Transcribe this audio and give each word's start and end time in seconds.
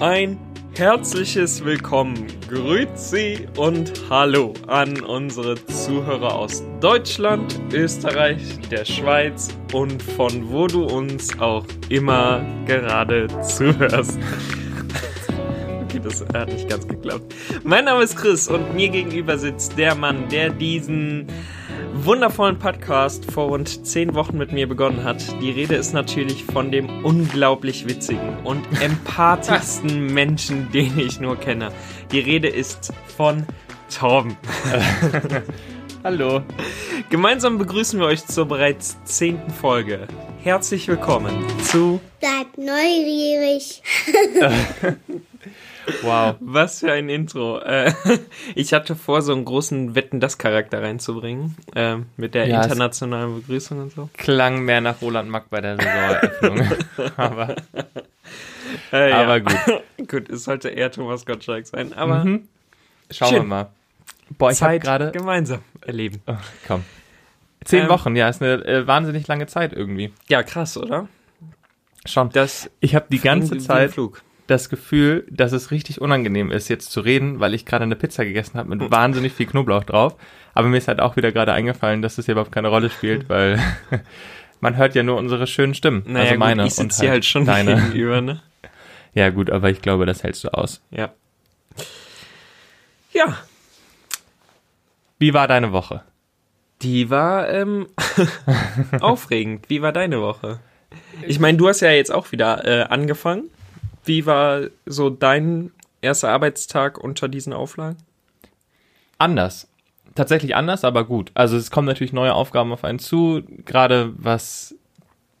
Ein 0.00 0.38
herzliches 0.76 1.64
Willkommen, 1.64 2.26
Grüezi 2.48 3.46
und 3.56 3.92
Hallo 4.10 4.52
an 4.66 5.00
unsere 5.02 5.54
Zuhörer 5.66 6.34
aus 6.34 6.64
Deutschland, 6.80 7.60
Österreich, 7.72 8.42
der 8.72 8.84
Schweiz 8.84 9.56
und 9.72 10.02
von 10.02 10.50
wo 10.50 10.66
du 10.66 10.82
uns 10.84 11.38
auch 11.38 11.64
immer 11.90 12.44
gerade 12.66 13.28
zuhörst. 13.42 14.18
Das 16.04 16.22
hat 16.34 16.52
nicht 16.52 16.68
ganz 16.68 16.86
geklappt. 16.86 17.34
Mein 17.62 17.86
Name 17.86 18.02
ist 18.02 18.16
Chris 18.16 18.46
und 18.46 18.74
mir 18.74 18.90
gegenüber 18.90 19.38
sitzt 19.38 19.78
der 19.78 19.94
Mann, 19.94 20.28
der 20.28 20.50
diesen 20.50 21.28
wundervollen 21.94 22.58
Podcast 22.58 23.30
vor 23.32 23.48
rund 23.48 23.86
zehn 23.86 24.14
Wochen 24.14 24.36
mit 24.36 24.52
mir 24.52 24.68
begonnen 24.68 25.02
hat. 25.02 25.24
Die 25.40 25.50
Rede 25.50 25.76
ist 25.76 25.94
natürlich 25.94 26.44
von 26.44 26.70
dem 26.70 27.02
unglaublich 27.04 27.88
witzigen 27.88 28.36
und 28.44 28.66
empathischsten 28.82 30.06
Menschen, 30.12 30.70
den 30.72 30.98
ich 30.98 31.20
nur 31.20 31.36
kenne. 31.36 31.72
Die 32.12 32.20
Rede 32.20 32.48
ist 32.48 32.92
von 33.16 33.46
Torben. 33.88 34.36
Hallo. 36.04 36.42
Gemeinsam 37.08 37.56
begrüßen 37.56 37.98
wir 37.98 38.06
euch 38.06 38.26
zur 38.26 38.44
bereits 38.44 39.02
zehnten 39.04 39.50
Folge. 39.50 40.06
Herzlich 40.42 40.86
willkommen 40.86 41.32
zu 41.62 41.98
Bleibt 42.20 42.58
neugierig. 42.58 43.82
Wow. 46.02 46.36
Was 46.40 46.80
für 46.80 46.92
ein 46.92 47.08
Intro. 47.08 47.58
Äh, 47.60 47.92
ich 48.54 48.72
hatte 48.72 48.96
vor, 48.96 49.22
so 49.22 49.32
einen 49.32 49.44
großen 49.44 49.94
Wetten 49.94 50.20
das 50.20 50.38
Charakter 50.38 50.82
reinzubringen. 50.82 51.56
Äh, 51.74 51.96
mit 52.16 52.34
der 52.34 52.46
Ja, 52.46 52.62
internationalen 52.62 53.36
Begrüßung 53.36 53.80
und 53.80 53.92
so. 53.92 54.08
Klang 54.16 54.64
mehr 54.64 54.80
nach 54.80 55.00
Roland 55.02 55.28
Mack 55.30 55.50
bei 55.50 55.60
der 55.60 55.76
Saisoneröffnung. 55.76 56.78
aber 57.16 57.56
Äh, 58.92 59.10
ja. 59.10 59.22
aber 59.22 59.40
gut. 59.40 59.56
Gut, 60.08 60.28
es 60.28 60.44
sollte 60.44 60.68
eher 60.68 60.90
Thomas 60.90 61.24
Gottschalk 61.24 61.66
sein. 61.66 61.92
Aber 61.94 62.24
Mhm. 62.24 62.48
Schauen 63.10 63.28
Schön. 63.28 63.38
wir 63.42 63.44
mal. 63.44 63.70
Boah, 64.38 64.50
ich 64.50 64.62
habe 64.62 64.78
gerade. 64.78 65.12
gemeinsam 65.12 65.60
erleben. 65.82 66.20
Oh, 66.26 66.34
komm. 66.66 66.84
Zehn 67.64 67.84
Ähm, 67.84 67.88
Wochen, 67.88 68.16
ja, 68.16 68.28
ist 68.28 68.42
eine 68.42 68.64
äh, 68.64 68.86
wahnsinnig 68.86 69.26
lange 69.26 69.46
Zeit 69.46 69.72
irgendwie. 69.72 70.12
Ja, 70.28 70.42
krass, 70.42 70.76
oder? 70.76 71.08
Schon. 72.06 72.30
Das 72.30 72.70
Ich 72.80 72.94
habe 72.94 73.06
die 73.10 73.20
ganze 73.20 73.56
Zeit 73.58 73.92
Flug. 73.92 74.22
Das 74.46 74.68
Gefühl, 74.68 75.26
dass 75.30 75.52
es 75.52 75.70
richtig 75.70 76.00
unangenehm 76.00 76.50
ist, 76.50 76.68
jetzt 76.68 76.90
zu 76.92 77.00
reden, 77.00 77.40
weil 77.40 77.54
ich 77.54 77.64
gerade 77.64 77.84
eine 77.84 77.96
Pizza 77.96 78.24
gegessen 78.24 78.58
habe 78.58 78.74
mit 78.74 78.90
wahnsinnig 78.90 79.32
viel 79.32 79.46
Knoblauch 79.46 79.84
drauf. 79.84 80.16
Aber 80.52 80.68
mir 80.68 80.76
ist 80.78 80.88
halt 80.88 81.00
auch 81.00 81.16
wieder 81.16 81.32
gerade 81.32 81.52
eingefallen, 81.52 82.02
dass 82.02 82.16
das 82.16 82.26
hier 82.26 82.32
überhaupt 82.32 82.52
keine 82.52 82.68
Rolle 82.68 82.90
spielt, 82.90 83.28
weil 83.28 83.58
man 84.60 84.76
hört 84.76 84.94
ja 84.94 85.02
nur 85.02 85.16
unsere 85.16 85.46
schönen 85.46 85.74
Stimmen. 85.74 86.04
Naja, 86.06 86.30
also 86.30 86.38
meine 86.38 86.62
gut, 86.62 86.72
ich 86.72 86.78
und 86.78 86.92
sitze 86.92 87.02
hier 87.02 87.10
halt 87.10 87.24
schon 87.24 87.46
deine. 87.46 87.76
gegenüber, 87.76 88.20
ne? 88.20 88.42
Ja 89.16 89.30
gut, 89.30 89.48
aber 89.48 89.70
ich 89.70 89.80
glaube, 89.80 90.06
das 90.06 90.24
hältst 90.24 90.42
du 90.42 90.48
aus. 90.48 90.82
Ja. 90.90 91.12
Ja, 93.12 93.38
Wie 95.20 95.32
war 95.32 95.46
deine 95.46 95.70
Woche? 95.70 96.02
die 96.84 97.10
war 97.10 97.48
ähm, 97.48 97.88
aufregend. 99.00 99.68
Wie 99.70 99.82
war 99.82 99.92
deine 99.92 100.20
Woche? 100.20 100.60
Ich 101.26 101.40
meine, 101.40 101.58
du 101.58 101.68
hast 101.68 101.80
ja 101.80 101.90
jetzt 101.90 102.12
auch 102.12 102.30
wieder 102.30 102.64
äh, 102.66 102.82
angefangen. 102.84 103.44
Wie 104.04 104.26
war 104.26 104.62
so 104.86 105.10
dein 105.10 105.70
erster 106.02 106.30
Arbeitstag 106.30 106.98
unter 106.98 107.28
diesen 107.28 107.52
Auflagen? 107.52 107.98
Anders. 109.18 109.68
Tatsächlich 110.14 110.54
anders, 110.54 110.84
aber 110.84 111.04
gut. 111.04 111.30
Also 111.34 111.56
es 111.56 111.70
kommen 111.70 111.86
natürlich 111.88 112.12
neue 112.12 112.34
Aufgaben 112.34 112.72
auf 112.72 112.84
einen 112.84 112.98
zu, 112.98 113.42
gerade 113.64 114.12
was 114.16 114.74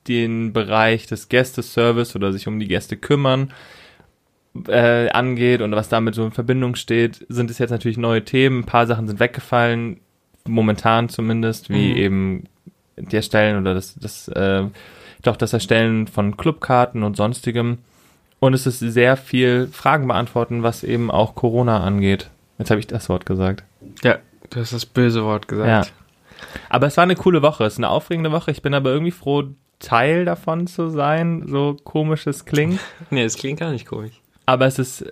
den 0.08 0.52
Bereich 0.52 1.06
des 1.06 1.28
Gästeservice 1.28 2.16
oder 2.16 2.32
sich 2.32 2.48
um 2.48 2.58
die 2.58 2.68
Gäste 2.68 2.96
kümmern 2.96 3.52
äh, 4.68 5.08
angeht 5.10 5.60
und 5.60 5.72
was 5.72 5.88
damit 5.88 6.14
so 6.14 6.24
in 6.24 6.32
Verbindung 6.32 6.74
steht, 6.76 7.24
sind 7.28 7.50
es 7.50 7.58
jetzt 7.58 7.70
natürlich 7.70 7.96
neue 7.98 8.24
Themen. 8.24 8.60
Ein 8.60 8.66
paar 8.66 8.86
Sachen 8.86 9.06
sind 9.06 9.20
weggefallen, 9.20 10.00
momentan 10.46 11.08
zumindest, 11.08 11.70
wie 11.70 11.90
Mhm. 11.90 11.96
eben 11.96 12.44
die 12.96 13.16
Erstellen 13.16 13.60
oder 13.60 13.74
das, 13.74 13.94
das 13.94 14.28
äh, 14.28 14.64
doch 15.22 15.36
das 15.36 15.52
Erstellen 15.52 16.06
von 16.06 16.36
Clubkarten 16.36 17.02
und 17.02 17.16
sonstigem. 17.16 17.78
Und 18.44 18.52
es 18.52 18.66
ist 18.66 18.80
sehr 18.80 19.16
viel 19.16 19.68
Fragen 19.72 20.06
beantworten, 20.06 20.62
was 20.62 20.84
eben 20.84 21.10
auch 21.10 21.34
Corona 21.34 21.82
angeht. 21.82 22.28
Jetzt 22.58 22.68
habe 22.70 22.78
ich 22.78 22.86
das 22.86 23.08
Wort 23.08 23.24
gesagt. 23.24 23.64
Ja, 24.02 24.18
du 24.50 24.60
hast 24.60 24.74
das 24.74 24.84
böse 24.84 25.24
Wort 25.24 25.48
gesagt. 25.48 25.94
Aber 26.68 26.86
es 26.86 26.98
war 26.98 27.04
eine 27.04 27.16
coole 27.16 27.40
Woche, 27.40 27.64
es 27.64 27.72
ist 27.72 27.78
eine 27.78 27.88
aufregende 27.88 28.32
Woche. 28.32 28.50
Ich 28.50 28.60
bin 28.60 28.74
aber 28.74 28.90
irgendwie 28.90 29.12
froh, 29.12 29.44
Teil 29.78 30.26
davon 30.26 30.66
zu 30.66 30.90
sein, 30.90 31.46
so 31.48 31.74
komisch 31.84 32.26
es 32.26 32.44
klingt. 32.44 32.80
Nee, 33.10 33.22
es 33.22 33.38
klingt 33.38 33.60
gar 33.60 33.70
nicht 33.70 33.86
komisch. 33.86 34.20
Aber 34.44 34.66
es 34.66 34.78
ist 34.78 35.06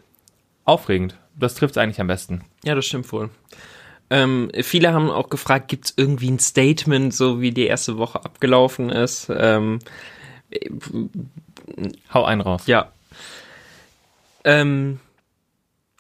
aufregend. 0.67 1.17
Das 1.35 1.55
trifft 1.55 1.77
es 1.77 1.79
eigentlich 1.79 2.03
am 2.03 2.09
besten. 2.09 2.45
Ja, 2.65 2.75
das 2.75 2.85
stimmt 2.85 3.11
wohl. 3.13 3.31
Ähm, 4.11 4.51
viele 4.61 4.93
haben 4.93 5.09
auch 5.09 5.31
gefragt, 5.31 5.69
gibt 5.69 5.87
es 5.87 5.95
irgendwie 5.97 6.31
ein 6.31 6.39
Statement, 6.39 7.15
so 7.15 7.41
wie 7.41 7.53
die 7.53 7.65
erste 7.65 7.97
Woche 7.97 8.23
abgelaufen 8.27 8.91
ist? 8.91 9.33
Ähm, 9.35 9.79
Hau 12.13 12.25
einen 12.27 12.43
raus. 12.43 12.67
ja. 12.67 12.93
Ähm, 14.45 15.01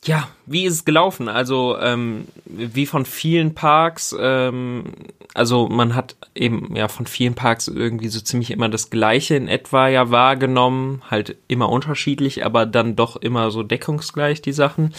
ja, 0.04 0.28
wie 0.46 0.64
ist 0.64 0.72
es 0.72 0.84
gelaufen? 0.84 1.28
Also, 1.28 1.78
ähm, 1.78 2.26
wie 2.44 2.86
von 2.86 3.06
vielen 3.06 3.54
Parks, 3.54 4.14
ähm, 4.18 4.84
also 5.32 5.68
man 5.68 5.94
hat 5.94 6.16
eben 6.34 6.74
ja 6.74 6.88
von 6.88 7.06
vielen 7.06 7.34
Parks 7.34 7.68
irgendwie 7.68 8.08
so 8.08 8.20
ziemlich 8.20 8.50
immer 8.50 8.68
das 8.68 8.90
Gleiche 8.90 9.36
in 9.36 9.46
etwa 9.46 9.88
ja 9.88 10.10
wahrgenommen, 10.10 11.02
halt 11.08 11.36
immer 11.46 11.68
unterschiedlich, 11.68 12.44
aber 12.44 12.66
dann 12.66 12.96
doch 12.96 13.14
immer 13.16 13.52
so 13.52 13.62
deckungsgleich 13.62 14.42
die 14.42 14.52
Sachen. 14.52 14.92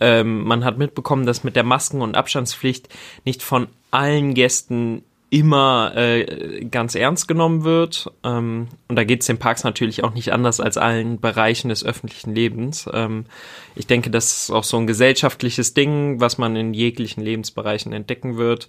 Ähm, 0.00 0.44
man 0.44 0.64
hat 0.64 0.78
mitbekommen, 0.78 1.26
dass 1.26 1.42
mit 1.42 1.56
der 1.56 1.64
Masken- 1.64 2.00
und 2.00 2.16
Abstandspflicht 2.16 2.88
nicht 3.24 3.42
von 3.42 3.66
allen 3.90 4.34
Gästen 4.34 5.02
immer 5.34 5.96
äh, 5.96 6.64
ganz 6.70 6.94
ernst 6.94 7.26
genommen 7.26 7.64
wird. 7.64 8.08
Ähm, 8.22 8.68
und 8.86 8.94
da 8.94 9.02
geht 9.02 9.22
es 9.22 9.26
den 9.26 9.38
Parks 9.38 9.64
natürlich 9.64 10.04
auch 10.04 10.14
nicht 10.14 10.32
anders 10.32 10.60
als 10.60 10.78
allen 10.78 11.20
Bereichen 11.20 11.70
des 11.70 11.84
öffentlichen 11.84 12.36
Lebens. 12.36 12.88
Ähm, 12.94 13.26
ich 13.74 13.88
denke, 13.88 14.10
das 14.10 14.42
ist 14.42 14.50
auch 14.52 14.62
so 14.62 14.76
ein 14.76 14.86
gesellschaftliches 14.86 15.74
Ding, 15.74 16.20
was 16.20 16.38
man 16.38 16.54
in 16.54 16.72
jeglichen 16.72 17.20
Lebensbereichen 17.20 17.92
entdecken 17.92 18.36
wird. 18.36 18.68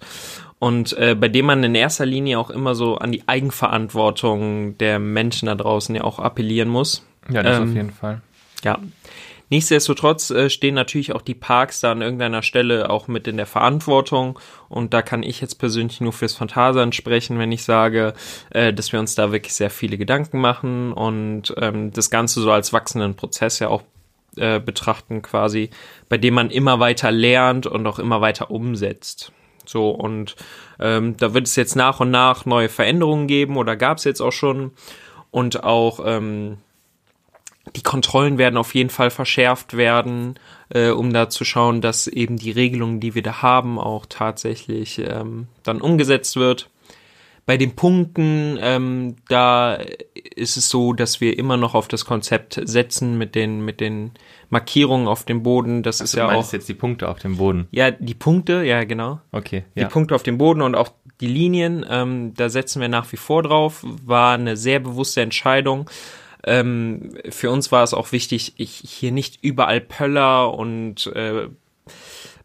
Und 0.58 0.92
äh, 0.94 1.14
bei 1.14 1.28
dem 1.28 1.46
man 1.46 1.62
in 1.62 1.76
erster 1.76 2.04
Linie 2.04 2.40
auch 2.40 2.50
immer 2.50 2.74
so 2.74 2.96
an 2.96 3.12
die 3.12 3.22
Eigenverantwortung 3.28 4.76
der 4.78 4.98
Menschen 4.98 5.46
da 5.46 5.54
draußen 5.54 5.94
ja 5.94 6.02
auch 6.02 6.18
appellieren 6.18 6.68
muss. 6.68 7.06
Ja, 7.30 7.44
das 7.44 7.58
Ähm, 7.58 7.62
auf 7.68 7.76
jeden 7.76 7.92
Fall. 7.92 8.22
Ja. 8.64 8.80
Nichtsdestotrotz 9.48 10.30
äh, 10.30 10.50
stehen 10.50 10.74
natürlich 10.74 11.14
auch 11.14 11.22
die 11.22 11.34
Parks 11.34 11.80
da 11.80 11.92
an 11.92 12.02
irgendeiner 12.02 12.42
Stelle 12.42 12.90
auch 12.90 13.06
mit 13.06 13.28
in 13.28 13.36
der 13.36 13.46
Verantwortung. 13.46 14.38
Und 14.68 14.92
da 14.92 15.02
kann 15.02 15.22
ich 15.22 15.40
jetzt 15.40 15.56
persönlich 15.56 16.00
nur 16.00 16.12
fürs 16.12 16.34
Phantasialand 16.34 16.94
sprechen, 16.94 17.38
wenn 17.38 17.52
ich 17.52 17.62
sage, 17.62 18.14
äh, 18.50 18.72
dass 18.72 18.92
wir 18.92 18.98
uns 18.98 19.14
da 19.14 19.30
wirklich 19.30 19.54
sehr 19.54 19.70
viele 19.70 19.98
Gedanken 19.98 20.40
machen 20.40 20.92
und 20.92 21.54
ähm, 21.58 21.92
das 21.92 22.10
Ganze 22.10 22.40
so 22.40 22.50
als 22.50 22.72
wachsenden 22.72 23.14
Prozess 23.14 23.60
ja 23.60 23.68
auch 23.68 23.82
äh, 24.36 24.60
betrachten 24.60 25.22
quasi, 25.22 25.70
bei 26.08 26.18
dem 26.18 26.34
man 26.34 26.50
immer 26.50 26.80
weiter 26.80 27.10
lernt 27.10 27.66
und 27.66 27.86
auch 27.86 27.98
immer 27.98 28.20
weiter 28.20 28.50
umsetzt. 28.50 29.32
So, 29.64 29.90
und 29.90 30.36
ähm, 30.78 31.16
da 31.16 31.34
wird 31.34 31.46
es 31.46 31.56
jetzt 31.56 31.76
nach 31.76 32.00
und 32.00 32.10
nach 32.10 32.46
neue 32.46 32.68
Veränderungen 32.68 33.26
geben 33.26 33.56
oder 33.56 33.76
gab 33.76 33.98
es 33.98 34.04
jetzt 34.04 34.20
auch 34.20 34.32
schon. 34.32 34.72
Und 35.30 35.64
auch 35.64 36.00
ähm, 36.04 36.58
die 37.74 37.82
Kontrollen 37.82 38.38
werden 38.38 38.56
auf 38.56 38.74
jeden 38.74 38.90
Fall 38.90 39.10
verschärft 39.10 39.76
werden, 39.76 40.38
äh, 40.68 40.90
um 40.90 41.12
da 41.12 41.28
zu 41.28 41.44
schauen, 41.44 41.80
dass 41.80 42.06
eben 42.06 42.36
die 42.36 42.50
Regelung, 42.52 43.00
die 43.00 43.14
wir 43.14 43.22
da 43.22 43.42
haben, 43.42 43.78
auch 43.78 44.06
tatsächlich 44.08 44.98
ähm, 45.00 45.48
dann 45.64 45.80
umgesetzt 45.80 46.36
wird. 46.36 46.70
Bei 47.44 47.56
den 47.56 47.76
Punkten, 47.76 48.58
ähm, 48.60 49.16
da 49.28 49.78
ist 50.34 50.56
es 50.56 50.68
so, 50.68 50.92
dass 50.92 51.20
wir 51.20 51.38
immer 51.38 51.56
noch 51.56 51.74
auf 51.76 51.86
das 51.86 52.04
Konzept 52.04 52.60
setzen 52.64 53.16
mit 53.18 53.36
den, 53.36 53.64
mit 53.64 53.80
den 53.80 54.10
Markierungen 54.50 55.06
auf 55.06 55.24
dem 55.24 55.44
Boden. 55.44 55.84
Das 55.84 56.00
ist 56.00 56.14
Du 56.14 56.18
ja 56.18 56.26
meinst 56.26 56.48
auch. 56.48 56.52
jetzt 56.54 56.68
die 56.68 56.74
Punkte 56.74 57.08
auf 57.08 57.20
dem 57.20 57.36
Boden. 57.36 57.68
Ja, 57.70 57.92
die 57.92 58.14
Punkte, 58.14 58.64
ja, 58.64 58.82
genau 58.82 59.20
Okay, 59.30 59.62
die 59.76 59.80
ja. 59.82 59.88
Punkte 59.88 60.16
auf 60.16 60.24
dem 60.24 60.38
Boden 60.38 60.60
und 60.60 60.74
auch 60.74 60.90
die 61.20 61.28
Linien, 61.28 61.86
ähm, 61.88 62.34
da 62.34 62.48
setzen 62.48 62.80
wir 62.80 62.88
nach 62.88 63.10
wie 63.12 63.16
vor 63.16 63.44
drauf. 63.44 63.84
War 64.04 64.34
eine 64.34 64.56
sehr 64.56 64.80
bewusste 64.80 65.20
Entscheidung. 65.20 65.88
Ähm, 66.44 67.14
für 67.28 67.50
uns 67.50 67.72
war 67.72 67.82
es 67.82 67.94
auch 67.94 68.12
wichtig, 68.12 68.54
ich, 68.56 68.82
hier 68.86 69.12
nicht 69.12 69.42
überall 69.42 69.80
Pöller 69.80 70.54
und 70.54 71.06
äh, 71.08 71.48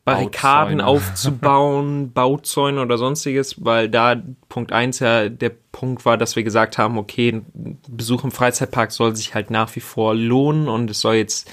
Barrikaden 0.03 0.79
Bauzäune. 0.79 0.87
aufzubauen, 0.87 2.11
Bauzäune 2.13 2.81
oder 2.81 2.97
sonstiges, 2.97 3.63
weil 3.63 3.89
da 3.89 4.15
Punkt 4.49 4.71
eins 4.71 4.99
ja 4.99 5.29
der 5.29 5.51
Punkt 5.71 6.05
war, 6.05 6.17
dass 6.17 6.35
wir 6.35 6.43
gesagt 6.43 6.77
haben, 6.77 6.97
okay, 6.97 7.41
Besuch 7.87 8.23
im 8.23 8.31
Freizeitpark 8.31 8.91
soll 8.91 9.15
sich 9.15 9.35
halt 9.35 9.51
nach 9.51 9.75
wie 9.75 9.79
vor 9.79 10.15
lohnen 10.15 10.67
und 10.67 10.89
es 10.89 11.01
soll 11.01 11.15
jetzt 11.15 11.51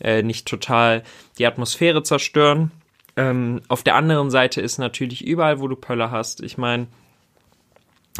äh, 0.00 0.22
nicht 0.22 0.48
total 0.48 1.02
die 1.38 1.46
Atmosphäre 1.46 2.02
zerstören. 2.02 2.70
Ähm, 3.16 3.60
auf 3.68 3.82
der 3.82 3.96
anderen 3.96 4.30
Seite 4.30 4.62
ist 4.62 4.78
natürlich 4.78 5.26
überall, 5.26 5.60
wo 5.60 5.68
du 5.68 5.76
Pöller 5.76 6.10
hast. 6.10 6.42
Ich 6.42 6.56
meine, 6.56 6.86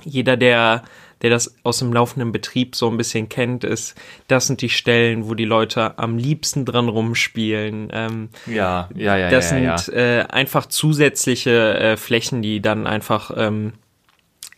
jeder, 0.05 0.37
der, 0.37 0.83
der 1.23 1.31
das 1.31 1.55
aus 1.63 1.79
dem 1.79 1.93
laufenden 1.93 2.33
Betrieb 2.33 2.77
so 2.77 2.89
ein 2.89 2.97
bisschen 2.97 3.29
kennt, 3.29 3.65
ist, 3.65 3.95
das 4.29 4.47
sind 4.47 4.63
die 4.63 4.69
Stellen, 4.69 5.29
wo 5.29 5.35
die 5.35 5.45
Leute 5.45 5.99
am 5.99 6.17
liebsten 6.17 6.65
dran 6.65 6.89
rumspielen. 6.89 7.89
Ähm, 7.93 8.29
Ja, 8.47 8.89
ja, 8.95 9.17
ja, 9.17 9.31
das 9.31 9.51
ja, 9.51 9.59
ja. 9.59 9.79
sind 9.79 9.97
Äh, 9.97 10.25
einfach 10.29 10.67
zusätzliche 10.67 11.79
äh, 11.79 11.97
Flächen, 11.97 12.43
die 12.43 12.61
dann 12.61 12.87
einfach 12.87 13.31
ähm, 13.37 13.73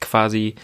quasi 0.00 0.54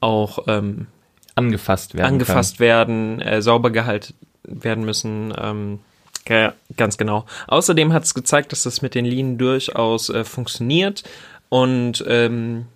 auch 0.00 0.46
ähm, 0.48 0.86
angefasst 1.34 1.94
werden. 1.94 2.06
angefasst 2.06 2.60
werden, 2.60 3.20
äh, 3.20 3.42
sauber 3.42 3.70
gehalten 3.70 4.14
werden 4.44 4.84
müssen. 4.84 5.32
Ähm, 5.38 5.80
ja, 6.28 6.54
ganz 6.76 6.96
genau. 6.96 7.26
Außerdem 7.48 7.92
hat 7.92 8.04
es 8.04 8.14
gezeigt, 8.14 8.52
dass 8.52 8.62
das 8.62 8.82
mit 8.82 8.94
den 8.94 9.04
Linien 9.04 9.38
durchaus 9.38 10.10
äh, 10.10 10.24
funktioniert. 10.24 11.02
Und 11.48 12.04
ähm, 12.06 12.66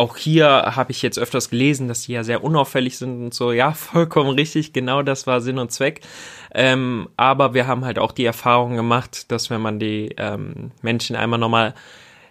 auch 0.00 0.16
hier 0.16 0.48
habe 0.48 0.92
ich 0.92 1.02
jetzt 1.02 1.18
öfters 1.18 1.50
gelesen, 1.50 1.86
dass 1.86 2.02
die 2.02 2.12
ja 2.12 2.24
sehr 2.24 2.42
unauffällig 2.42 2.96
sind 2.96 3.22
und 3.22 3.34
so. 3.34 3.52
Ja, 3.52 3.72
vollkommen 3.74 4.30
richtig. 4.30 4.72
Genau 4.72 5.02
das 5.02 5.26
war 5.26 5.42
Sinn 5.42 5.58
und 5.58 5.70
Zweck. 5.70 6.00
Ähm, 6.54 7.10
aber 7.16 7.52
wir 7.52 7.66
haben 7.66 7.84
halt 7.84 7.98
auch 7.98 8.12
die 8.12 8.24
Erfahrung 8.24 8.76
gemacht, 8.76 9.30
dass 9.30 9.50
wenn 9.50 9.60
man 9.60 9.78
die 9.78 10.14
ähm, 10.16 10.72
Menschen 10.80 11.16
einmal 11.16 11.38
nochmal 11.38 11.74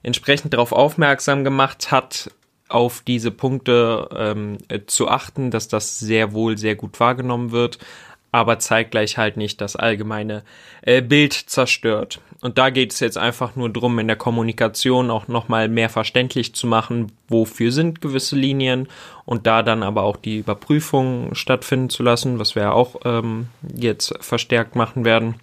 entsprechend 0.02 0.54
darauf 0.54 0.72
aufmerksam 0.72 1.44
gemacht 1.44 1.92
hat, 1.92 2.32
auf 2.70 3.02
diese 3.06 3.32
Punkte 3.32 4.10
ähm, 4.16 4.58
äh, 4.68 4.82
zu 4.86 5.08
achten, 5.08 5.52
dass 5.52 5.68
das 5.68 6.00
sehr 6.00 6.34
wohl 6.34 6.58
sehr 6.58 6.76
gut 6.76 7.00
wahrgenommen 7.00 7.52
wird, 7.52 7.80
aber 8.32 8.60
zeitgleich 8.60 9.18
halt 9.18 9.38
nicht 9.38 9.62
das 9.62 9.76
allgemeine 9.76 10.44
äh, 10.82 11.02
Bild 11.02 11.34
zerstört. 11.34 12.20
Und 12.42 12.58
da 12.58 12.70
geht 12.70 12.94
es 12.94 13.00
jetzt 13.00 13.18
einfach 13.18 13.56
nur 13.56 13.70
drum, 13.70 14.00
in 14.00 14.08
der 14.08 14.16
Kommunikation 14.16 15.12
auch 15.12 15.28
nochmal 15.28 15.68
mehr 15.68 15.90
verständlich 15.90 16.56
zu 16.56 16.68
machen, 16.68 17.12
wofür 17.28 17.72
sind 17.72 18.02
gewisse 18.02 18.36
Linien 18.36 18.88
und 19.26 19.46
da 19.46 19.62
dann 19.62 19.84
aber 19.84 20.04
auch 20.04 20.16
die 20.16 20.38
Überprüfung 20.38 21.36
stattfinden 21.36 21.90
zu 21.90 22.04
lassen, 22.04 22.40
was 22.40 22.56
wir 22.56 22.74
auch 22.74 22.96
ähm, 23.04 23.48
jetzt 23.76 24.14
verstärkt 24.22 24.76
machen 24.76 25.06
werden. 25.06 25.36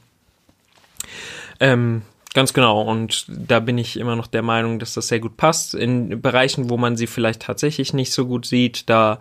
Ähm, 1.61 2.03
Ganz 2.37 2.53
genau. 2.53 2.83
Und 2.83 3.25
da 3.29 3.61
bin 3.61 3.79
ich 3.79 3.99
immer 3.99 4.15
noch 4.15 4.27
der 4.27 4.43
Meinung, 4.43 4.79
dass 4.79 4.93
das 4.93 5.09
sehr 5.09 5.21
gut 5.21 5.39
passt. 5.39 5.75
In 5.75 6.21
Bereichen, 6.21 6.69
wo 6.69 6.77
man 6.77 6.95
sie 6.95 7.07
vielleicht 7.07 7.41
tatsächlich 7.41 7.95
nicht 7.95 8.13
so 8.13 8.27
gut 8.27 8.45
sieht, 8.45 8.91
da 8.91 9.21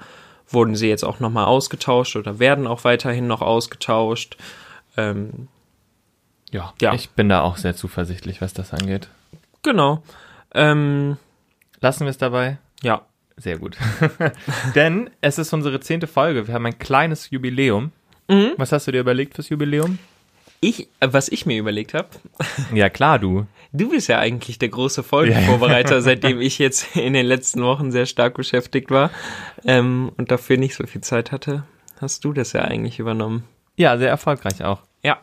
wurden 0.50 0.76
sie 0.76 0.88
jetzt 0.90 1.04
auch 1.04 1.20
nochmal 1.20 1.46
ausgetauscht 1.46 2.16
oder 2.16 2.40
werden 2.40 2.68
auch 2.68 2.84
weiterhin 2.84 3.28
noch 3.28 3.42
ausgetauscht. 3.42 4.38
Ähm, 4.98 5.48
Ja, 6.52 6.74
Ja. 6.82 6.94
ich 6.94 7.10
bin 7.10 7.28
da 7.30 7.42
auch 7.42 7.58
sehr 7.58 7.76
zuversichtlich, 7.76 8.42
was 8.42 8.54
das 8.54 8.74
angeht. 8.74 9.10
genau. 9.64 10.04
Ähm, 10.54 11.18
Lassen 11.82 12.06
wir 12.06 12.10
es 12.12 12.18
dabei? 12.18 12.58
ja. 12.82 13.02
Sehr 13.38 13.58
gut. 13.58 13.76
Denn 14.76 15.10
es 15.20 15.38
ist 15.38 15.52
unsere 15.52 15.82
zehnte 15.82 16.08
Folge. 16.08 16.48
Wir 16.48 16.54
haben 16.54 16.66
ein 16.66 16.80
kleines 16.80 17.32
Jubiläum. 17.32 17.92
Mhm. 18.30 18.52
Was 18.56 18.72
hast 18.72 18.88
du 18.88 18.94
dir 18.94 19.02
überlegt 19.02 19.34
fürs 19.36 19.50
Jubiläum? 19.50 20.00
Ich, 20.62 20.88
äh, 21.00 21.08
was 21.12 21.30
ich 21.30 21.46
mir 21.46 21.58
überlegt 21.60 21.94
habe, 21.94 22.10
Ja, 22.74 22.90
klar, 22.90 23.20
du. 23.20 23.46
du 23.74 23.90
bist 23.90 24.08
ja 24.08 24.20
eigentlich 24.20 24.58
der 24.60 24.70
große 24.70 25.04
Folgenvorbereiter, 25.04 26.02
seitdem 26.04 26.42
ich 26.42 26.60
jetzt 26.60 26.96
in 26.96 27.14
den 27.14 27.26
letzten 27.26 27.62
Wochen 27.64 27.92
sehr 27.92 28.06
stark 28.06 28.36
beschäftigt 28.36 28.90
war 28.92 29.12
ähm, 29.66 30.12
und 30.18 30.32
dafür 30.32 30.58
nicht 30.58 30.76
so 30.76 30.86
viel 30.88 31.02
Zeit 31.02 31.32
hatte. 31.32 31.64
Hast 32.00 32.26
du 32.26 32.34
das 32.34 32.54
ja 32.54 32.62
eigentlich 32.62 33.00
übernommen? 33.00 33.44
Ja, 33.78 33.98
sehr 33.98 34.10
erfolgreich 34.10 34.64
auch. 34.64 34.82
Ja. 35.04 35.20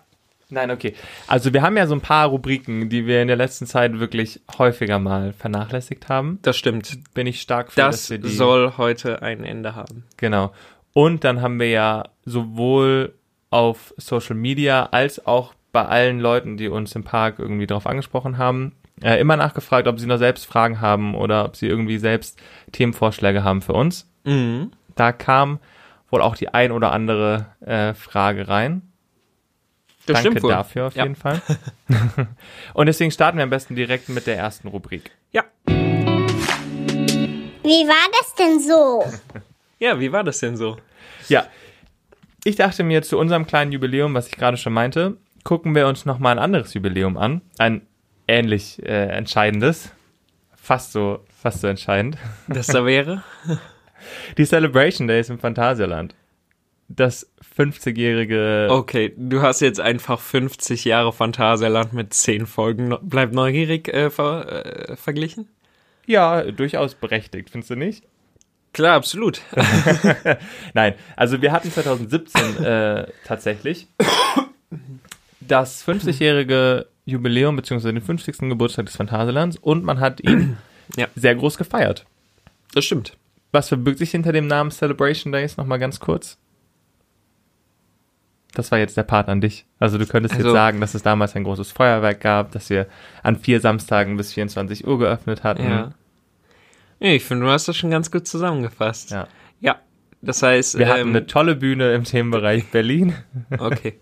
Nein, 0.51 0.71
okay. 0.71 0.95
Also 1.27 1.53
wir 1.55 1.63
haben 1.63 1.79
ja 1.79 1.87
so 1.87 1.95
ein 1.95 2.03
paar 2.03 2.29
Rubriken, 2.29 2.91
die 2.91 3.07
wir 3.07 3.23
in 3.23 3.29
der 3.29 3.39
letzten 3.39 3.67
Zeit 3.67 3.99
wirklich 3.99 4.41
häufiger 4.59 4.99
mal 4.99 5.33
vernachlässigt 5.33 6.11
haben. 6.11 6.39
Das 6.43 6.59
stimmt. 6.59 6.99
Bin 7.15 7.27
ich 7.27 7.41
stark 7.41 7.73
für, 7.73 7.81
Das 7.81 7.97
dass 7.97 8.11
wir 8.11 8.19
die 8.19 8.29
soll 8.29 8.75
heute 8.77 9.23
ein 9.23 9.45
Ende 9.45 9.75
haben. 9.75 10.05
Genau. 10.19 10.53
Und 10.93 11.25
dann 11.25 11.41
haben 11.41 11.59
wir 11.59 11.71
ja 11.71 12.05
sowohl 12.27 13.15
auf 13.53 13.95
Social 13.97 14.35
Media 14.37 14.89
als 14.93 15.27
auch 15.27 15.55
bei 15.73 15.85
allen 15.85 16.21
Leuten, 16.21 16.57
die 16.57 16.69
uns 16.69 16.95
im 16.95 17.05
Park 17.05 17.39
irgendwie 17.39 17.67
darauf 17.67 17.87
angesprochen 17.87 18.37
haben, 18.39 18.73
äh, 19.03 19.19
immer 19.21 19.37
nachgefragt, 19.37 19.89
ob 19.89 19.99
sie 19.99 20.07
noch 20.07 20.19
selbst 20.19 20.47
Fragen 20.47 20.81
haben 20.81 21.15
oder 21.15 21.45
ob 21.45 21.57
sie 21.57 21.67
irgendwie 21.67 21.99
selbst 21.99 22.39
Themenvorschläge 22.73 23.43
haben 23.45 23.63
für 23.63 23.73
uns. 23.73 24.09
Mhm. 24.25 24.73
Da 24.95 25.13
kam 25.13 25.59
wohl 26.11 26.21
auch 26.21 26.37
die 26.37 26.53
ein 26.53 26.73
oder 26.73 26.93
andere 26.93 27.47
äh, 27.61 27.95
Frage 27.95 28.49
rein. 28.49 28.83
Das 30.07 30.17
Danke 30.17 30.31
stimmt 30.33 30.43
wohl. 30.43 30.51
dafür 30.51 30.87
auf 30.89 30.95
Ja. 30.97 31.05
jeden 31.05 31.17
Fall. 31.17 31.41
Und 32.75 32.87
deswegen 32.87 33.11
starten 33.13 33.39
wir 33.39 33.45
am 33.45 33.51
besten 33.51 33.77
direkt 33.77 34.09
mit 34.09 34.27
der 34.27 34.37
ersten 34.37 34.69
Rubrik. 34.69 35.13
Ja. 35.31 35.45
Wie 37.65 37.87
war 37.89 38.09
das 38.21 38.35
denn 38.35 38.61
so? 38.61 39.05
Ja, 39.79 39.99
wie 40.01 40.13
war 40.13 40.25
das 40.25 40.39
denn 40.41 40.57
so? 40.57 40.77
Ja, 41.29 41.47
ich 42.45 42.57
dachte 42.57 42.85
mir 42.85 43.03
zu 43.03 43.19
unserem 43.19 43.47
kleinen 43.47 43.73
Jubiläum, 43.73 44.15
was 44.15 44.29
ich 44.29 44.37
gerade 44.37 44.57
schon 44.57 44.73
meinte, 44.73 45.17
gucken 45.45 45.75
wir 45.75 45.87
uns 45.87 46.05
nochmal 46.05 46.33
ein 46.33 46.43
anderes 46.43 46.75
Jubiläum 46.75 47.17
an. 47.17 47.43
Ein 47.59 47.83
ähnlich 48.29 48.83
äh, 48.83 49.09
entscheidendes. 49.09 49.93
Fast 50.55 50.93
so, 50.93 51.25
fast 51.29 51.61
so 51.61 51.69
entscheidend. 51.69 52.19
Das 52.49 52.67
da 52.69 52.85
wäre? 52.85 53.23
Die 54.39 54.45
Celebration 54.45 55.09
Days 55.09 55.31
im 55.31 55.39
Phantasialand. 55.39 56.15
Das 56.89 57.31
50-jährige. 57.57 58.69
Okay, 58.71 59.15
du 59.17 59.43
hast 59.43 59.61
jetzt 59.61 59.81
einfach 59.81 60.21
50 60.21 60.85
Jahre 60.85 61.13
Phantasialand 61.13 61.93
mit 61.93 62.13
10 62.13 62.47
Folgen. 62.47 62.97
Bleib 63.03 63.33
neugierig 63.33 63.89
äh, 63.89 64.11
ver, 64.11 64.91
äh, 64.91 64.97
verglichen? 64.97 65.49
Ja, 66.07 66.43
durchaus 66.51 66.95
berechtigt, 66.95 67.51
findest 67.51 67.71
du 67.71 67.77
nicht? 67.77 68.05
Klar, 68.73 68.95
absolut. 68.97 69.41
Nein, 70.75 70.95
also 71.17 71.43
wir 71.43 71.53
hatten 71.53 71.71
2017 71.71 72.65
äh, 72.65 73.07
tatsächlich 73.25 73.87
das 75.41 75.87
50-jährige 75.87 76.87
Jubiläum 77.05 77.57
beziehungsweise 77.57 77.93
den 77.93 78.03
50. 78.03 78.39
Geburtstag 78.49 78.87
des 78.87 78.97
Phantasialands 78.97 79.57
und 79.59 79.85
man 79.85 80.01
hat 80.01 80.21
ihn 80.23 80.57
Ja. 80.97 81.07
sehr 81.15 81.35
groß 81.35 81.57
gefeiert. 81.59 82.05
Das 82.75 82.85
stimmt. 82.85 83.17
Was 83.51 83.69
verbirgt 83.69 83.99
sich 83.99 84.11
hinter 84.11 84.33
dem 84.33 84.47
Namen 84.47 84.71
Celebration 84.71 85.33
Days? 85.33 85.57
Nochmal 85.57 85.79
ganz 85.79 86.01
kurz. 86.01 86.39
Das 88.55 88.71
war 88.71 88.79
jetzt 88.79 88.97
der 88.99 89.03
Part 89.03 89.29
an 89.29 89.41
dich. 89.41 89.65
Also 89.79 89.97
du 89.99 90.07
könntest 90.07 90.35
Also- 90.35 90.49
jetzt 90.49 90.55
sagen, 90.55 90.81
dass 90.81 90.95
es 90.95 91.03
damals 91.03 91.35
ein 91.37 91.45
großes 91.45 91.73
Feuerwerk 91.73 92.21
gab, 92.21 92.53
dass 92.53 92.69
wir 92.71 92.87
an 93.23 93.37
vier 93.37 93.61
Samstagen 93.61 94.17
bis 94.17 94.33
24 94.35 94.87
Uhr 94.87 94.99
geöffnet 94.99 95.43
hatten. 95.45 95.65
Ja. 95.65 95.93
Ich 97.11 97.25
finde, 97.25 97.47
du 97.47 97.51
hast 97.51 97.67
das 97.67 97.77
schon 97.77 97.91
ganz 97.91 98.11
gut 98.11 98.27
zusammengefasst. 98.27 99.11
Ja. 99.11 99.27
Ja. 99.61 99.81
Das 100.21 100.43
heißt, 100.43 100.79
Wir 100.79 100.89
hatten 100.89 101.01
ähm, 101.01 101.09
eine 101.09 101.27
tolle 101.27 101.57
Bühne 101.57 101.93
im 101.95 102.05
Themenbereich 102.05 102.67
Berlin. 102.71 103.15
Okay. 103.59 103.99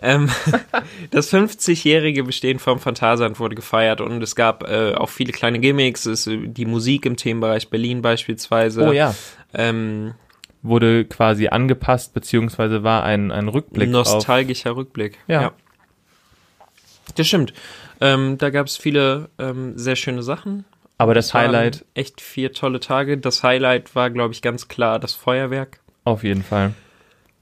ähm, 0.00 0.30
das 1.10 1.32
50-jährige 1.32 2.22
Bestehen 2.22 2.58
vom 2.58 2.78
Phantasialand 2.78 3.40
wurde 3.40 3.56
gefeiert 3.56 4.00
und 4.00 4.22
es 4.22 4.36
gab 4.36 4.62
äh, 4.68 4.94
auch 4.94 5.08
viele 5.08 5.32
kleine 5.32 5.58
Gimmicks. 5.58 6.06
Es, 6.06 6.26
äh, 6.26 6.46
die 6.46 6.66
Musik 6.66 7.04
im 7.04 7.16
Themenbereich 7.16 7.68
Berlin 7.68 8.00
beispielsweise. 8.00 8.88
Oh 8.88 8.92
ja. 8.92 9.14
Ähm, 9.54 10.14
Wurde 10.62 11.04
quasi 11.04 11.48
angepasst, 11.48 12.14
beziehungsweise 12.14 12.82
war 12.82 13.02
ein, 13.02 13.30
ein 13.32 13.48
Rückblick 13.48 13.88
auf 13.88 14.12
nostalgischer 14.12 14.76
Rückblick. 14.76 15.18
Ja. 15.26 15.52
Das 17.14 17.26
stimmt. 17.26 17.52
Ähm, 18.00 18.36
da 18.38 18.50
gab 18.50 18.66
es 18.66 18.76
viele 18.76 19.30
ähm, 19.38 19.72
sehr 19.76 19.96
schöne 19.96 20.22
Sachen. 20.22 20.64
Aber 20.98 21.14
das 21.14 21.34
waren 21.34 21.46
Highlight 21.46 21.84
Echt 21.94 22.20
vier 22.20 22.52
tolle 22.52 22.80
Tage. 22.80 23.18
Das 23.18 23.42
Highlight 23.42 23.94
war, 23.94 24.10
glaube 24.10 24.32
ich, 24.32 24.42
ganz 24.42 24.68
klar 24.68 24.98
das 24.98 25.12
Feuerwerk. 25.14 25.80
auf 26.04 26.24
jeden 26.24 26.42
Fall. 26.42 26.74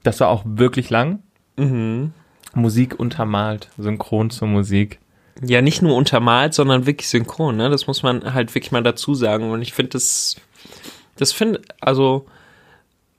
Das 0.03 0.19
war 0.19 0.27
auch 0.29 0.43
wirklich 0.45 0.89
lang. 0.89 1.23
Mhm. 1.57 2.13
Musik 2.53 2.99
untermalt, 2.99 3.69
synchron 3.77 4.29
zur 4.29 4.47
Musik. 4.47 4.99
Ja, 5.41 5.61
nicht 5.61 5.81
nur 5.81 5.95
untermalt, 5.95 6.53
sondern 6.53 6.85
wirklich 6.85 7.09
synchron, 7.09 7.57
ne? 7.57 7.69
Das 7.69 7.87
muss 7.87 8.03
man 8.03 8.33
halt 8.33 8.53
wirklich 8.55 8.71
mal 8.71 8.83
dazu 8.83 9.15
sagen. 9.15 9.51
Und 9.51 9.61
ich 9.61 9.73
finde 9.73 9.91
das, 9.91 10.37
das 11.17 11.33
finde, 11.33 11.61
also 11.81 12.25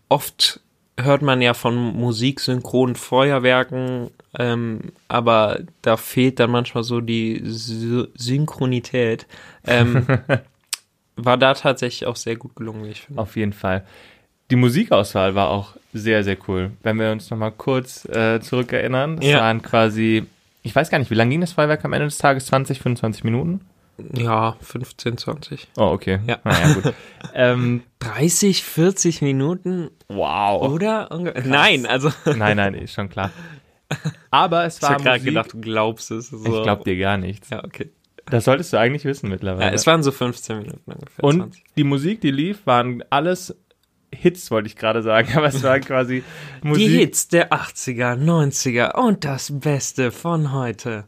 oft 0.09 0.61
hört 0.99 1.23
man 1.23 1.43
ja 1.43 1.55
von 1.55 1.75
musiksynchronen 1.77 2.97
Feuerwerken, 2.97 4.11
ähm, 4.39 4.81
aber 5.09 5.61
da 5.83 5.97
fehlt 5.97 6.41
dann 6.41 6.51
manchmal 6.51 6.85
so 6.85 7.01
die 7.01 7.41
Sy 7.45 8.05
Synchronität. 8.15 9.27
Ähm, 9.67 10.07
war 11.17 11.37
da 11.37 11.55
tatsächlich 11.55 12.07
auch 12.07 12.17
sehr 12.17 12.37
gut 12.37 12.55
gelungen, 12.57 12.85
wie 12.85 12.91
ich 12.91 13.03
finde. 13.03 13.21
Auf 13.23 13.37
jeden 13.37 13.53
Fall. 13.53 13.85
Die 14.51 14.57
Musikauswahl 14.57 15.35
war 15.35 15.49
auch 15.51 15.75
sehr, 15.93 16.23
sehr 16.23 16.37
cool. 16.47 16.71
Wenn 16.83 16.99
wir 16.99 17.11
uns 17.11 17.31
nochmal 17.31 17.53
kurz 17.53 18.05
äh, 18.07 18.41
zurückerinnern, 18.41 19.19
es 19.19 19.27
Ja. 19.27 19.41
waren 19.41 19.61
quasi, 19.63 20.25
ich 20.63 20.75
weiß 20.75 20.89
gar 20.91 20.99
nicht, 20.99 21.11
wie 21.11 21.15
lange 21.15 21.31
ging 21.31 21.41
das 21.41 21.53
Feuerwerk 21.53 21.85
am 21.85 21.93
Ende 21.95 22.07
des 22.07 22.19
Tages? 22.19 22.47
20, 22.47 22.79
25 22.81 23.25
Minuten? 23.25 23.61
Ja, 24.15 24.57
15, 24.61 25.19
20. 25.19 25.69
Oh, 25.77 25.93
okay. 25.93 26.21
Ja. 26.27 26.39
Naja, 26.45 26.73
gut. 26.75 26.95
ähm, 27.35 27.83
30, 28.01 28.63
40 28.63 29.23
Minuten, 29.23 29.91
wow. 30.09 30.71
oder? 30.71 31.11
Unge- 31.13 31.47
Nein, 31.47 31.87
also 31.87 32.11
Nein, 32.25 32.57
nein, 32.57 32.75
ist 32.75 32.95
schon 32.95 33.09
klar. 33.09 33.31
Aber 34.31 34.65
es 34.65 34.77
ich 34.77 34.83
war 34.83 34.91
habe 34.91 35.05
gerade 35.05 35.25
gedacht, 35.25 35.53
du 35.53 35.61
glaubst 35.61 36.11
es. 36.11 36.29
So. 36.29 36.45
ich 36.45 36.63
glaube 36.63 36.85
dir 36.85 36.97
gar 36.99 37.17
nichts. 37.17 37.51
Ja, 37.51 37.65
okay. 37.65 37.91
Das 38.27 38.45
solltest 38.45 38.73
du 38.73 38.79
eigentlich 38.79 39.05
wissen 39.05 39.29
mittlerweile. 39.29 39.67
Ja, 39.67 39.73
es 39.73 39.87
waren 39.87 40.03
so 40.03 40.11
15 40.11 40.59
Minuten 40.59 40.93
ungefähr. 40.93 41.25
Und 41.25 41.37
20. 41.37 41.65
die 41.77 41.85
Musik, 41.85 42.21
die 42.21 42.33
lief, 42.33 42.67
waren 42.67 43.05
alles 43.11 43.55
Hits, 44.13 44.51
wollte 44.51 44.69
ich 44.69 44.77
gerade 44.77 45.03
sagen, 45.03 45.29
aber 45.37 45.47
es 45.47 45.63
war 45.63 45.79
quasi 45.81 46.25
Musik. 46.63 46.89
Die 46.89 46.99
Hits 46.99 47.29
der 47.29 47.53
80er, 47.53 48.17
90er 48.17 48.97
und 48.97 49.25
das 49.25 49.59
Beste 49.61 50.11
von 50.11 50.53
heute. 50.53 51.05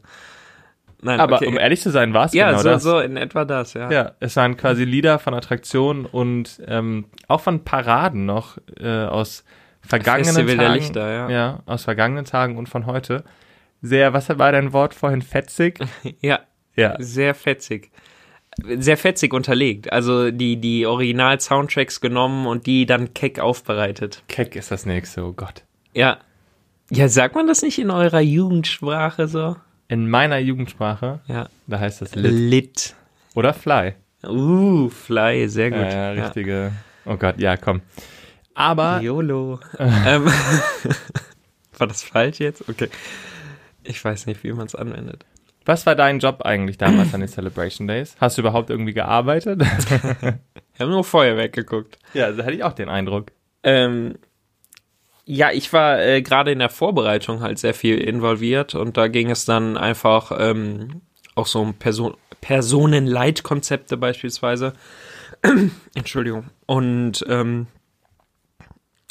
Nein, 1.01 1.19
aber 1.19 1.37
okay. 1.37 1.47
um 1.47 1.57
ehrlich 1.57 1.81
zu 1.81 1.91
sein, 1.91 2.13
war 2.13 2.25
es 2.25 2.33
ja, 2.33 2.49
genau 2.49 2.61
so, 2.61 2.69
das. 2.69 2.83
so 2.83 2.99
in 2.99 3.15
etwa 3.15 3.45
das, 3.45 3.73
ja. 3.73 3.89
Ja, 3.89 4.11
es 4.19 4.35
waren 4.35 4.57
quasi 4.57 4.83
Lieder 4.83 5.17
von 5.19 5.33
Attraktionen 5.33 6.05
und 6.05 6.61
ähm, 6.67 7.05
auch 7.27 7.39
von 7.39 7.63
Paraden 7.63 8.25
noch 8.25 8.57
äh, 8.79 9.05
aus 9.05 9.45
vergangenen 9.81 10.25
Festival 10.25 10.57
Tagen. 10.57 10.67
der 10.67 10.81
Lichter, 10.81 11.11
ja. 11.11 11.29
Ja, 11.29 11.59
aus 11.65 11.83
vergangenen 11.83 12.25
Tagen 12.25 12.57
und 12.57 12.67
von 12.67 12.85
heute. 12.85 13.23
Sehr, 13.81 14.13
was 14.13 14.27
war 14.29 14.51
dein 14.51 14.73
Wort 14.73 14.93
vorhin? 14.93 15.21
Fetzig? 15.21 15.79
ja. 16.21 16.39
Ja. 16.75 16.95
Sehr 16.99 17.33
fetzig. 17.33 17.91
Sehr 18.77 18.97
fetzig 18.97 19.33
unterlegt. 19.33 19.91
Also 19.93 20.31
die, 20.31 20.57
die 20.57 20.85
Original-Soundtracks 20.85 22.01
genommen 22.01 22.45
und 22.45 22.65
die 22.65 22.85
dann 22.85 23.13
keck 23.13 23.39
aufbereitet. 23.39 24.23
Keck 24.27 24.55
ist 24.55 24.71
das 24.71 24.85
nächste, 24.85 25.23
oh 25.23 25.31
Gott. 25.31 25.63
Ja. 25.93 26.17
Ja, 26.91 27.07
sagt 27.07 27.35
man 27.35 27.47
das 27.47 27.61
nicht 27.61 27.79
in 27.79 27.91
eurer 27.91 28.19
Jugendsprache 28.19 29.27
so? 29.27 29.55
In 29.89 30.09
meiner 30.09 30.37
Jugendsprache, 30.37 31.19
Ja. 31.27 31.49
da 31.67 31.79
heißt 31.79 32.01
das 32.01 32.15
Lit. 32.15 32.31
Lit. 32.31 32.95
Oder 33.35 33.53
Fly. 33.53 33.95
Uh, 34.23 34.89
Fly, 34.89 35.49
sehr 35.49 35.71
gut. 35.71 35.79
Ja, 35.81 36.13
ja, 36.13 36.23
richtige. 36.23 36.71
Oh 37.05 37.17
Gott, 37.17 37.39
ja, 37.39 37.57
komm. 37.57 37.81
Aber 38.53 39.01
YOLO. 39.01 39.59
ähm, 39.79 40.25
war 41.77 41.87
das 41.87 42.03
falsch 42.03 42.39
jetzt? 42.39 42.67
Okay. 42.69 42.89
Ich 43.83 44.03
weiß 44.03 44.25
nicht, 44.27 44.43
wie 44.43 44.51
man 44.53 44.67
es 44.67 44.75
anwendet. 44.75 45.25
was 45.65 45.85
war 45.85 45.95
dein 45.95 46.19
Job 46.19 46.41
eigentlich 46.43 46.77
damals 46.77 47.13
an 47.13 47.21
den 47.21 47.29
Celebration 47.29 47.87
Days? 47.87 48.15
Hast 48.19 48.37
du 48.37 48.41
überhaupt 48.41 48.69
irgendwie 48.69 48.93
gearbeitet? 48.93 49.61
Wir 50.21 50.39
haben 50.79 50.91
nur 50.91 51.03
Feuerwerk 51.03 51.53
geguckt. 51.53 51.97
ja, 52.13 52.31
da 52.31 52.43
hatte 52.43 52.53
ich 52.53 52.63
auch 52.63 52.73
den 52.73 52.89
Eindruck. 52.89 53.31
Ähm, 53.63 54.15
ja, 55.31 55.51
ich 55.51 55.71
war 55.73 56.01
äh, 56.01 56.23
gerade 56.23 56.51
in 56.51 56.57
der 56.57 56.69
Vorbereitung 56.69 57.41
halt 57.41 57.59
sehr 57.59 57.75
viel 57.75 57.99
involviert 57.99 58.73
und 58.73 58.97
da 58.97 59.07
ging 59.07 59.29
es 59.29 59.45
dann 59.45 59.77
einfach 59.77 60.31
ähm, 60.35 61.01
auch 61.35 61.45
so 61.45 61.61
um 61.61 61.75
Person 61.75 62.15
Personenleitkonzepte 62.41 63.95
beispielsweise. 63.95 64.73
Entschuldigung. 65.93 66.45
Und 66.65 67.23
ähm, 67.27 67.67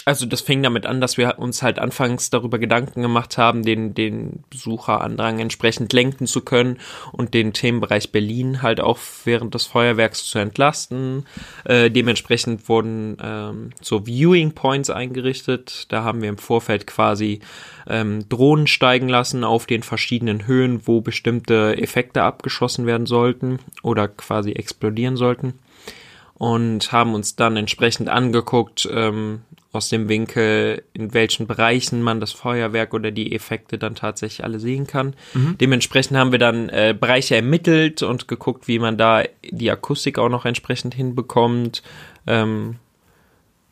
also 0.09 0.25
das 0.25 0.41
fing 0.41 0.63
damit 0.63 0.87
an, 0.87 1.03
dass 1.03 1.19
wir 1.19 1.39
uns 1.39 1.63
halt 1.63 1.79
anfangs 1.79 2.31
darüber 2.31 2.59
Gedanken 2.59 3.03
gemacht 3.03 3.37
haben, 3.37 3.63
den, 3.63 3.93
den 3.93 4.43
Besucherandrang 4.49 5.39
entsprechend 5.39 5.93
lenken 5.93 6.27
zu 6.27 6.41
können 6.41 6.79
und 7.13 7.35
den 7.35 7.53
Themenbereich 7.53 8.11
Berlin 8.11 8.63
halt 8.63 8.81
auch 8.81 8.99
während 9.25 9.55
des 9.55 9.67
Feuerwerks 9.67 10.25
zu 10.25 10.39
entlasten. 10.39 11.27
Äh, 11.67 11.91
dementsprechend 11.91 12.71
wurden 12.71 13.19
ähm, 13.23 13.71
so 13.83 14.07
Viewing 14.07 14.53
Points 14.53 14.89
eingerichtet. 14.89 15.93
Da 15.93 16.05
haben 16.05 16.23
wir 16.23 16.31
im 16.31 16.39
Vorfeld 16.39 16.87
quasi 16.87 17.41
ähm, 17.87 18.27
Drohnen 18.31 18.67
steigen 18.67 19.11
lassen 19.11 19.45
auf 19.45 19.67
den 19.67 19.83
verschiedenen 19.83 20.47
Höhen, 20.47 20.87
wo 20.87 21.03
bestimmte 21.03 21.77
Effekte 21.77 22.23
abgeschossen 22.23 22.87
werden 22.87 23.05
sollten 23.05 23.59
oder 23.83 24.09
quasi 24.09 24.53
explodieren 24.53 25.19
sollten 25.19 25.59
und 26.39 26.93
haben 26.93 27.15
uns 27.15 27.37
dann 27.37 27.57
entsprechend 27.57 28.09
angeguckt 28.09 28.89
ähm, 28.91 29.43
aus 29.73 29.91
dem 29.91 30.09
Winkel, 30.09 30.83
in 30.95 31.13
welchen 31.13 31.47
Bereichen 31.47 32.03
man 32.03 32.21
das 32.21 32.33
Feuerwerk 32.33 32.95
oder 32.95 33.11
die 33.11 33.35
Effekte 33.35 33.77
dann 33.77 33.95
tatsächlich 33.95 34.45
alle 34.45 34.61
sehen 34.61 34.87
kann. 34.87 35.15
Dementsprechend 35.61 36.17
haben 36.17 36.33
wir 36.33 36.39
dann 36.39 36.71
äh, 36.71 36.97
Bereiche 36.99 37.37
ermittelt 37.37 38.03
und 38.03 38.29
geguckt, 38.29 38.67
wie 38.67 38.79
man 38.79 38.97
da 38.97 39.25
die 39.43 39.71
Akustik 39.71 40.19
auch 40.19 40.31
noch 40.31 40.47
entsprechend 40.47 40.95
hinbekommt. 40.95 41.83
Ähm, 42.27 42.77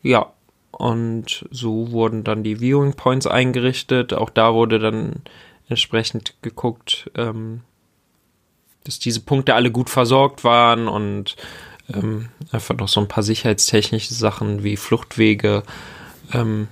ja, 0.02 0.32
und 0.70 1.46
so 1.50 1.90
wurden 1.92 2.22
dann 2.24 2.42
die 2.42 2.60
Viewing 2.60 2.92
Points 2.92 3.26
eingerichtet. 3.26 4.12
Auch 4.12 4.28
da 4.28 4.52
wurde 4.52 4.78
dann 4.78 5.22
entsprechend 5.68 6.34
geguckt, 6.42 7.10
ähm, 7.16 7.62
dass 8.84 8.98
diese 8.98 9.20
Punkte 9.20 9.54
alle 9.54 9.70
gut 9.70 9.88
versorgt 9.88 10.44
waren 10.44 10.86
und 10.86 11.36
ähm, 11.92 12.28
einfach 12.52 12.76
noch 12.76 12.88
so 12.88 13.00
ein 13.00 13.08
paar 13.08 13.22
sicherheitstechnische 13.22 14.14
Sachen 14.14 14.62
wie 14.64 14.76
Fluchtwege. 14.76 15.62
Ähm, 16.32 16.68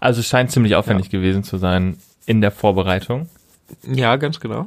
Also 0.00 0.20
es 0.20 0.26
scheint 0.28 0.50
ziemlich 0.50 0.74
aufwendig 0.74 1.10
gewesen 1.10 1.42
zu 1.44 1.56
sein 1.58 1.96
in 2.26 2.40
der 2.40 2.50
Vorbereitung. 2.50 3.28
ja, 3.84 4.16
ganz 4.16 4.40
genau. 4.40 4.66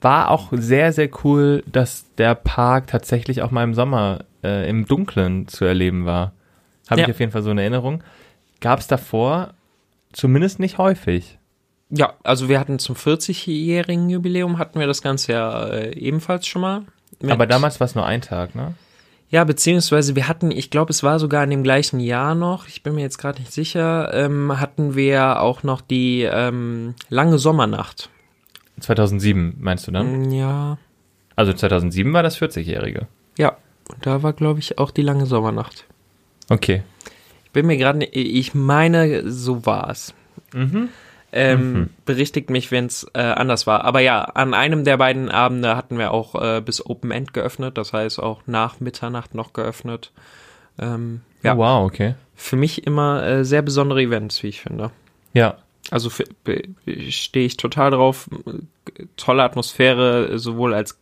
War 0.00 0.30
auch 0.30 0.48
sehr, 0.52 0.92
sehr 0.92 1.08
cool, 1.24 1.62
dass 1.66 2.04
der 2.18 2.34
Park 2.34 2.86
tatsächlich 2.88 3.42
auch 3.42 3.50
mal 3.50 3.64
im 3.64 3.74
Sommer 3.74 4.24
äh, 4.42 4.68
im 4.68 4.86
Dunkeln 4.86 5.48
zu 5.48 5.64
erleben 5.64 6.04
war. 6.06 6.32
Habe 6.88 7.00
Ja. 7.02 7.06
ich 7.06 7.12
auf 7.14 7.20
jeden 7.20 7.32
Fall 7.32 7.42
so 7.42 7.50
eine 7.50 7.60
Erinnerung. 7.62 8.02
Gab 8.60 8.78
es 8.80 8.86
davor 8.86 9.54
zumindest 10.12 10.58
nicht 10.60 10.78
häufig. 10.78 11.38
Ja, 11.90 12.14
also 12.22 12.48
wir 12.48 12.60
hatten 12.60 12.78
zum 12.78 12.94
40-jährigen 12.94 14.08
Jubiläum 14.10 14.58
hatten 14.58 14.78
wir 14.78 14.86
das 14.86 15.02
Ganze 15.02 15.32
ja 15.32 15.66
äh, 15.68 15.94
ebenfalls 15.98 16.46
schon 16.46 16.62
mal. 16.62 16.82
Mit- 17.20 17.30
Aber 17.32 17.46
damals 17.46 17.80
war 17.80 17.84
es 17.86 17.94
nur 17.94 18.06
ein 18.06 18.20
Tag, 18.22 18.54
ne? 18.54 18.74
Ja, 19.30 19.44
beziehungsweise 19.44 20.16
wir 20.16 20.26
hatten, 20.26 20.50
ich 20.50 20.70
glaube, 20.70 20.90
es 20.90 21.02
war 21.04 21.20
sogar 21.20 21.44
in 21.44 21.50
dem 21.50 21.62
gleichen 21.62 22.00
Jahr 22.00 22.34
noch, 22.34 22.66
ich 22.66 22.82
bin 22.82 22.96
mir 22.96 23.02
jetzt 23.02 23.18
gerade 23.18 23.38
nicht 23.40 23.52
sicher, 23.52 24.12
ähm, 24.12 24.58
hatten 24.58 24.96
wir 24.96 25.40
auch 25.40 25.62
noch 25.62 25.80
die 25.82 26.22
ähm, 26.22 26.94
lange 27.10 27.38
Sommernacht. 27.38 28.10
2007 28.80 29.56
meinst 29.60 29.86
du 29.86 29.92
dann? 29.92 30.30
Ja, 30.32 30.78
Also 31.36 31.52
2007 31.52 32.12
war 32.12 32.22
das 32.22 32.40
40-Jährige. 32.40 33.06
ja. 33.38 33.56
Und 33.88 34.06
da 34.06 34.22
war, 34.22 34.32
glaube 34.34 34.60
ich, 34.60 34.78
auch 34.78 34.92
die 34.92 35.02
lange 35.02 35.26
Sommernacht. 35.26 35.84
Okay. 36.48 36.82
Ich 37.44 37.50
bin 37.50 37.66
mir 37.66 37.76
gerade, 37.76 38.04
ich 38.04 38.54
meine, 38.54 39.28
so 39.28 39.66
war's. 39.66 40.14
Ähm, 41.32 41.90
Berichtigt 42.04 42.50
mich, 42.50 42.70
wenn 42.70 42.86
es 42.86 43.06
äh, 43.14 43.20
anders 43.20 43.66
war. 43.66 43.84
Aber 43.84 44.00
ja, 44.00 44.22
an 44.22 44.54
einem 44.54 44.84
der 44.84 44.96
beiden 44.96 45.30
Abende 45.30 45.76
hatten 45.76 45.98
wir 45.98 46.12
auch 46.12 46.34
äh, 46.34 46.60
bis 46.60 46.84
Open 46.84 47.10
End 47.10 47.32
geöffnet, 47.32 47.78
das 47.78 47.92
heißt 47.92 48.20
auch 48.20 48.42
nach 48.46 48.80
Mitternacht 48.80 49.34
noch 49.34 49.52
geöffnet. 49.52 50.12
Ähm, 50.78 51.20
ja, 51.42 51.56
wow, 51.56 51.84
okay. 51.86 52.14
für 52.34 52.56
mich 52.56 52.86
immer 52.86 53.24
äh, 53.24 53.44
sehr 53.44 53.62
besondere 53.62 54.02
Events, 54.02 54.42
wie 54.42 54.48
ich 54.48 54.60
finde. 54.60 54.90
Ja. 55.32 55.56
Also 55.90 56.10
stehe 56.10 57.46
ich 57.46 57.56
total 57.56 57.90
drauf. 57.90 58.28
Tolle 59.16 59.42
Atmosphäre, 59.42 60.38
sowohl 60.38 60.74
als 60.74 61.00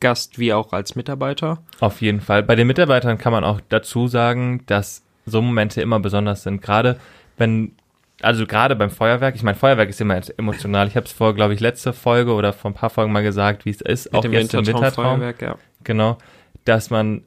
Gast 0.00 0.38
wie 0.38 0.52
auch 0.52 0.72
als 0.72 0.94
Mitarbeiter. 0.94 1.62
Auf 1.80 2.02
jeden 2.02 2.20
Fall. 2.20 2.42
Bei 2.42 2.56
den 2.56 2.66
Mitarbeitern 2.66 3.18
kann 3.18 3.32
man 3.32 3.44
auch 3.44 3.60
dazu 3.68 4.08
sagen, 4.08 4.62
dass 4.66 5.02
so 5.26 5.40
Momente 5.40 5.80
immer 5.80 6.00
besonders 6.00 6.42
sind. 6.42 6.60
Gerade 6.60 6.98
wenn, 7.38 7.76
also 8.22 8.46
gerade 8.46 8.76
beim 8.76 8.90
Feuerwerk, 8.90 9.34
ich 9.34 9.42
meine, 9.42 9.56
Feuerwerk 9.56 9.88
ist 9.88 10.00
immer 10.00 10.20
emotional. 10.36 10.88
Ich 10.88 10.96
habe 10.96 11.06
es 11.06 11.12
vor, 11.12 11.34
glaube 11.34 11.54
ich, 11.54 11.60
letzte 11.60 11.92
Folge 11.92 12.32
oder 12.32 12.52
vor 12.52 12.70
ein 12.70 12.74
paar 12.74 12.90
Folgen 12.90 13.12
mal 13.12 13.22
gesagt, 13.22 13.64
wie 13.64 13.70
es 13.70 13.80
ist, 13.80 14.14
auch 14.14 14.24
jetzt 14.24 14.54
im 14.54 14.66
Wintertraum. 14.66 15.18
Feuerwerk, 15.18 15.42
ja. 15.42 15.56
Genau, 15.84 16.18
dass 16.64 16.90
man 16.90 17.22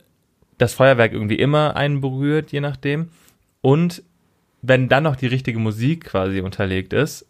das 0.57 0.73
Feuerwerk 0.73 1.13
irgendwie 1.13 1.35
immer 1.35 1.75
einen 1.75 2.01
berührt, 2.01 2.51
je 2.51 2.61
nachdem. 2.61 3.09
Und 3.61 4.03
wenn 4.61 4.89
dann 4.89 5.03
noch 5.03 5.15
die 5.15 5.27
richtige 5.27 5.59
Musik 5.59 6.05
quasi 6.05 6.41
unterlegt 6.41 6.93
ist, 6.93 7.25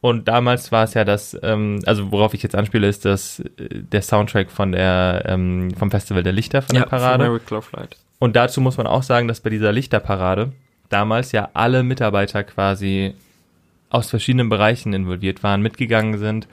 und 0.00 0.26
damals 0.26 0.72
war 0.72 0.82
es 0.82 0.94
ja 0.94 1.04
das, 1.04 1.38
ähm, 1.44 1.80
also 1.86 2.10
worauf 2.10 2.34
ich 2.34 2.42
jetzt 2.42 2.56
anspiele, 2.56 2.88
ist 2.88 3.04
das 3.04 3.38
äh, 3.38 3.68
der 3.70 4.02
Soundtrack 4.02 4.50
von 4.50 4.72
der 4.72 5.22
ähm, 5.26 5.72
vom 5.76 5.92
Festival 5.92 6.24
der 6.24 6.32
Lichter 6.32 6.60
von 6.60 6.74
ja, 6.74 6.82
der 6.82 6.88
Parade. 6.88 7.40
von 7.40 7.80
Light. 7.80 7.96
Und 8.18 8.34
dazu 8.34 8.60
muss 8.60 8.76
man 8.76 8.88
auch 8.88 9.04
sagen, 9.04 9.28
dass 9.28 9.40
bei 9.40 9.50
dieser 9.50 9.70
Lichterparade 9.70 10.52
damals 10.92 11.32
ja 11.32 11.50
alle 11.54 11.82
Mitarbeiter 11.82 12.44
quasi 12.44 13.14
aus 13.90 14.10
verschiedenen 14.10 14.48
Bereichen 14.48 14.92
involviert 14.92 15.42
waren, 15.42 15.62
mitgegangen 15.62 16.18
sind 16.18 16.48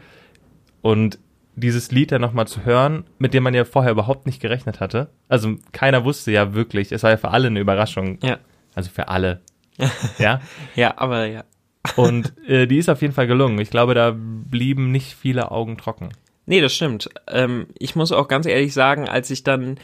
und 0.82 1.20
dieses 1.56 1.92
Lied 1.92 2.12
dann 2.12 2.22
nochmal 2.22 2.48
zu 2.48 2.64
hören, 2.66 3.04
mit 3.18 3.34
dem 3.34 3.44
man 3.44 3.54
ja 3.54 3.66
vorher 3.66 3.92
überhaupt 3.92 4.26
nicht 4.26 4.42
gerechnet 4.42 4.80
hatte. 4.80 5.10
Also 5.28 5.56
keiner 5.72 6.06
wusste 6.06 6.32
ja 6.32 6.54
wirklich, 6.54 6.92
es 6.92 7.04
war 7.04 7.12
ja 7.12 7.18
für 7.18 7.32
alle 7.32 7.48
eine 7.48 7.60
Überraschung. 7.60 8.18
Ja. 8.24 8.38
Also 8.76 8.90
für 8.90 9.10
alle. 9.10 9.42
ja. 10.18 10.42
Ja, 10.76 10.94
aber 10.98 11.26
ja. 11.26 11.44
Und 11.96 12.34
äh, 12.48 12.68
die 12.68 12.78
ist 12.78 12.90
auf 12.90 13.02
jeden 13.02 13.14
Fall 13.14 13.28
gelungen. 13.28 13.60
Ich 13.60 13.70
glaube, 13.70 13.94
da 13.94 14.14
blieben 14.16 14.92
nicht 14.92 15.16
viele 15.16 15.52
Augen 15.52 15.78
trocken. 15.78 16.10
Nee, 16.46 16.62
das 16.62 16.74
stimmt. 16.74 17.10
Ähm, 17.28 17.68
ich 17.78 17.96
muss 17.96 18.12
auch 18.12 18.28
ganz 18.28 18.46
ehrlich 18.46 18.74
sagen, 18.74 19.08
als 19.08 19.30
ich 19.30 19.44
dann 19.44 19.78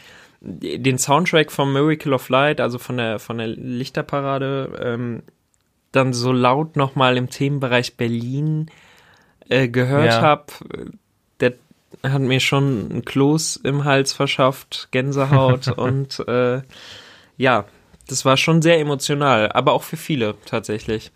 den 0.46 0.98
Soundtrack 0.98 1.52
vom 1.52 1.74
Miracle 1.74 2.14
of 2.14 2.30
Light, 2.30 2.62
also 2.62 2.78
von 2.78 2.98
der, 2.98 3.20
von 3.20 3.40
der 3.40 3.48
Lichterparade, 3.48 4.80
ähm, 4.82 5.24
dann 5.92 6.14
so 6.14 6.32
laut 6.32 6.75
nochmal 6.75 7.18
im 7.18 7.30
Themenbereich 7.30 7.98
Berlin 7.98 8.70
äh, 9.50 9.68
gehört 9.68 10.14
Ja. 10.14 10.22
habe, 10.22 10.46
der 11.40 11.54
hat 12.04 12.22
mir 12.22 12.40
schon 12.40 12.90
ein 12.92 13.06
Kloß 13.06 13.58
im 13.64 13.86
Hals 13.86 14.14
verschafft, 14.14 14.90
Gänsehaut 14.92 15.68
und 15.78 16.20
äh, 16.28 16.62
ja, 17.38 17.66
das 18.08 18.24
war 18.25 18.38
schon 18.38 18.62
sehr 18.62 18.80
emotional, 18.80 19.52
aber 19.52 19.74
auch 19.74 19.84
für 19.84 19.98
viele 19.98 20.36
tatsächlich. 20.46 21.12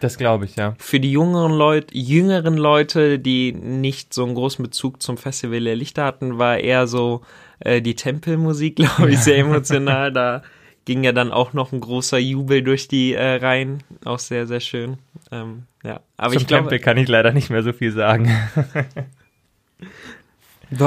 Das 0.00 0.18
glaube 0.18 0.46
ich, 0.46 0.56
ja. 0.56 0.74
Für 0.78 0.98
die 0.98 1.12
jüngeren 1.12 1.52
Leute, 1.52 1.96
jüngeren 1.96 2.56
Leute, 2.56 3.20
die 3.20 3.52
nicht 3.52 4.12
so 4.12 4.24
einen 4.24 4.34
großen 4.34 4.62
Bezug 4.62 5.00
zum 5.00 5.16
Festival 5.16 5.60
der 5.60 5.76
Lichter 5.76 6.04
hatten, 6.04 6.38
war 6.38 6.58
eher 6.58 6.88
so 6.88 7.22
äh, 7.64 7.80
die 7.80 7.94
Tempelmusik, 7.94 8.76
glaube 8.96 9.10
ich, 9.10 9.18
sehr 9.18 9.38
emotional. 9.38 10.12
Da 10.12 10.42
ging 10.84 11.04
ja 11.04 11.12
dann 11.12 11.32
auch 11.32 11.52
noch 11.52 11.72
ein 11.72 11.80
großer 11.80 12.18
Jubel 12.18 12.62
durch 12.62 12.88
die 12.88 13.14
äh, 13.14 13.36
Reihen. 13.36 13.82
Auch 14.04 14.18
sehr, 14.18 14.46
sehr 14.46 14.60
schön. 14.60 14.98
Ähm, 15.30 15.64
ja, 15.84 16.00
aber 16.16 16.32
Zum 16.32 16.42
ich 16.42 16.46
glaube, 16.46 16.62
Tempel 16.64 16.78
kann 16.80 16.96
ich 16.96 17.08
leider 17.08 17.32
nicht 17.32 17.50
mehr 17.50 17.62
so 17.62 17.72
viel 17.72 17.92
sagen. 17.92 18.30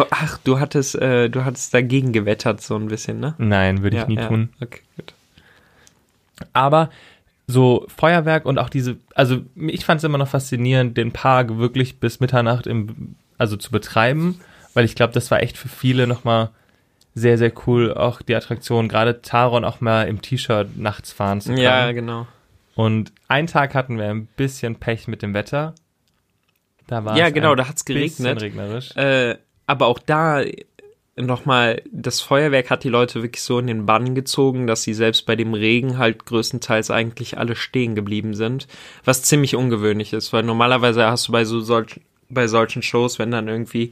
ach, 0.10 0.38
du 0.44 0.60
hattest, 0.60 0.96
äh, 0.96 1.29
du 1.29 1.46
hattest 1.46 1.74
dagegen 1.74 2.12
gewettert 2.13 2.62
so 2.62 2.75
ein 2.75 2.88
bisschen, 2.88 3.20
ne? 3.20 3.36
Nein, 3.38 3.84
würde 3.84 3.98
ich 3.98 4.03
ja, 4.03 4.08
nie 4.08 4.17
ja. 4.17 4.27
tun. 4.27 4.50
Okay, 4.62 4.82
gut. 4.96 5.13
Aber 6.53 6.89
so 7.48 7.86
Feuerwerk 7.96 8.46
und 8.46 8.58
auch 8.58 8.70
diese, 8.70 8.98
also 9.13 9.41
ich 9.55 9.86
fand 9.86 10.00
es 10.00 10.03
immer 10.03 10.17
noch 10.17 10.27
faszinierend, 10.27 10.98
den 10.98 11.12
Park 11.12 11.58
wirklich 11.58 12.00
bis 12.00 12.20
Mitternacht 12.20 12.67
im, 12.67 13.15
also 13.38 13.55
zu 13.55 13.72
betreiben, 13.72 14.39
weil 14.74 14.86
ich 14.86 14.96
glaube, 14.96 15.13
das 15.13 15.29
war 15.32 15.44
echt 15.44 15.58
für 15.58 15.70
viele 15.70 16.08
nochmal 16.08 16.50
sehr, 17.15 17.38
sehr 17.38 17.51
cool, 17.65 17.93
auch 17.93 18.22
die 18.22 18.36
Attraktion, 18.36 18.89
gerade 18.89 19.22
Taron 19.22 19.63
auch 19.65 19.81
mal 19.81 20.03
im 20.07 20.22
T-Shirt 20.22 20.77
nachts 20.77 21.12
fahren 21.13 21.39
zu 21.41 21.50
können. 21.50 21.62
Ja, 21.62 21.91
genau. 21.93 22.27
Und 22.75 23.13
einen 23.29 23.48
Tag 23.48 23.74
hatten 23.74 23.98
wir 23.98 24.05
ein 24.10 24.27
bisschen 24.36 24.75
Pech 24.75 25.07
mit 25.07 25.22
dem 25.22 25.34
Wetter. 25.34 25.74
Da 26.88 27.05
war 27.05 27.17
Ja, 27.17 27.27
es 27.27 27.34
genau, 27.34 27.55
da 27.55 27.67
hat's 27.69 27.86
bisschen 27.86 28.25
geregnet. 28.25 28.41
regnerisch. 28.43 28.95
Äh, 28.98 29.38
aber 29.65 29.88
auch 29.88 29.98
da 30.00 30.43
nochmal, 31.15 31.81
das 31.91 32.19
Feuerwerk 32.19 32.69
hat 32.69 32.84
die 32.84 32.89
Leute 32.89 33.24
wirklich 33.24 33.41
so 33.43 33.57
in 33.60 33.67
den 33.67 33.86
Bann 33.86 34.13
gezogen, 34.13 34.67
dass 34.67 34.84
sie 34.84 34.93
selbst 34.93 35.25
bei 35.25 35.38
dem 35.38 35.53
Regen 35.53 35.98
halt 35.98 36.25
größtenteils 36.25 36.91
eigentlich 36.91 37.38
alle 37.38 37.55
stehen 37.55 37.95
geblieben 37.95 38.34
sind. 38.34 38.67
Was 39.05 39.24
ziemlich 39.24 39.55
ungewöhnlich 39.55 40.12
ist, 40.12 40.34
weil 40.34 40.43
normalerweise 40.43 41.05
hast 41.07 41.29
du 41.29 41.31
bei 41.31 41.45
so 41.45 41.62
solch, 41.62 42.01
bei 42.29 42.48
solchen 42.48 42.81
Shows, 42.81 43.17
wenn 43.19 43.31
dann 43.31 43.48
irgendwie 43.48 43.91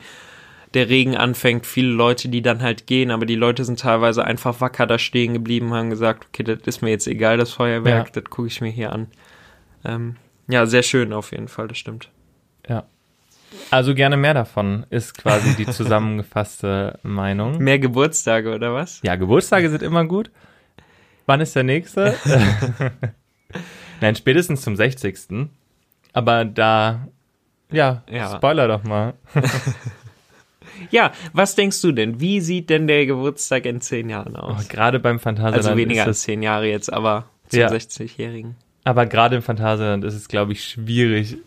der 0.74 0.89
Regen 0.89 1.15
anfängt, 1.15 1.65
viele 1.65 1.89
Leute, 1.89 2.30
die 2.30 2.42
dann 2.42 2.62
halt 2.62 2.88
gehen, 2.88 3.12
aber 3.12 3.25
die 3.25 3.36
Leute 3.36 3.63
sind 3.63 3.80
teilweise 3.80 4.25
einfach 4.25 4.60
wacker 4.62 4.88
da 4.88 4.98
stehen 4.98 5.34
geblieben, 5.34 5.74
haben 5.74 5.89
gesagt, 5.89 6.27
okay, 6.30 6.44
das 6.44 6.60
ist 6.65 6.82
mir 6.82 6.89
jetzt 6.89 7.08
egal, 7.08 7.38
das 7.38 7.51
Feuerwerk, 7.51 8.08
Ja. 8.08 8.22
das 8.22 8.30
gucke 8.30 8.48
ich 8.48 8.60
mir 8.62 8.70
hier 8.72 8.92
an. 8.92 9.08
Ähm, 9.86 10.15
ja, 10.48 10.65
sehr 10.65 10.84
schön 10.84 11.13
auf 11.13 11.32
jeden 11.32 11.48
Fall, 11.48 11.68
das 11.68 11.77
stimmt. 11.77 12.10
Ja. 12.68 12.84
Also 13.70 13.94
gerne 13.94 14.18
mehr 14.18 14.34
davon, 14.34 14.86
ist 14.89 15.18
quasi 15.18 15.56
die 15.56 15.65
zusammengefasste 15.72 17.00
Meinung. 17.03 17.60
Mehr 17.60 17.77
Geburtstage 17.80 18.53
oder 18.53 18.74
was? 18.74 19.00
Ja, 19.03 19.15
Geburtstage 19.15 19.70
sind 19.70 19.84
immer 19.84 20.06
gut. 20.06 20.32
Wann 21.27 21.39
ist 21.39 21.56
der 21.56 21.63
nächste? 21.63 22.15
Nein, 24.01 24.15
spätestens 24.15 24.62
zum 24.63 24.75
60. 24.75 25.50
Aber 26.13 26.46
da, 26.46 27.08
ja, 27.72 28.03
Ja. 28.10 28.36
Spoiler 28.36 28.68
doch 28.68 28.84
mal. 28.84 29.13
Ja, 30.92 31.12
was 31.34 31.56
denkst 31.56 31.82
du 31.82 31.92
denn? 31.92 32.20
Wie 32.20 32.40
sieht 32.42 32.70
denn 32.70 32.88
der 32.88 33.06
Geburtstag 33.06 33.66
in 33.66 33.82
zehn 33.82 34.10
Jahren 34.10 34.36
Oh, 34.36 34.40
aus? 34.54 34.68
gerade 34.70 35.00
beim 35.00 35.20
Phantasialand 35.20 35.66
also 35.66 35.78
weniger 35.78 36.02
ist 36.04 36.08
als 36.08 36.22
zehn 36.22 36.42
Jahre 36.44 36.68
jetzt, 36.68 36.92
aber 36.92 37.25
zum 37.50 37.60
Ja. 37.60 37.70
60-Jährigen. 37.70 38.56
aber 38.84 39.06
gerade 39.06 39.36
im 39.38 39.42
Phantasialand 39.42 40.04
ist 40.04 40.13
es, 40.16 40.28
glaube 40.28 40.52
ich, 40.54 40.63
schwierig, 40.66 41.38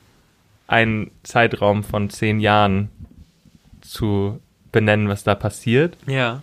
einen 0.69 1.11
Zeitraum 1.23 1.85
von 1.85 2.11
zehn 2.11 2.41
Jahren 2.41 2.91
zu 3.81 4.41
benennen, 4.73 5.09
was 5.09 5.25
da 5.25 5.35
passiert. 5.35 5.97
Ja. 6.07 6.43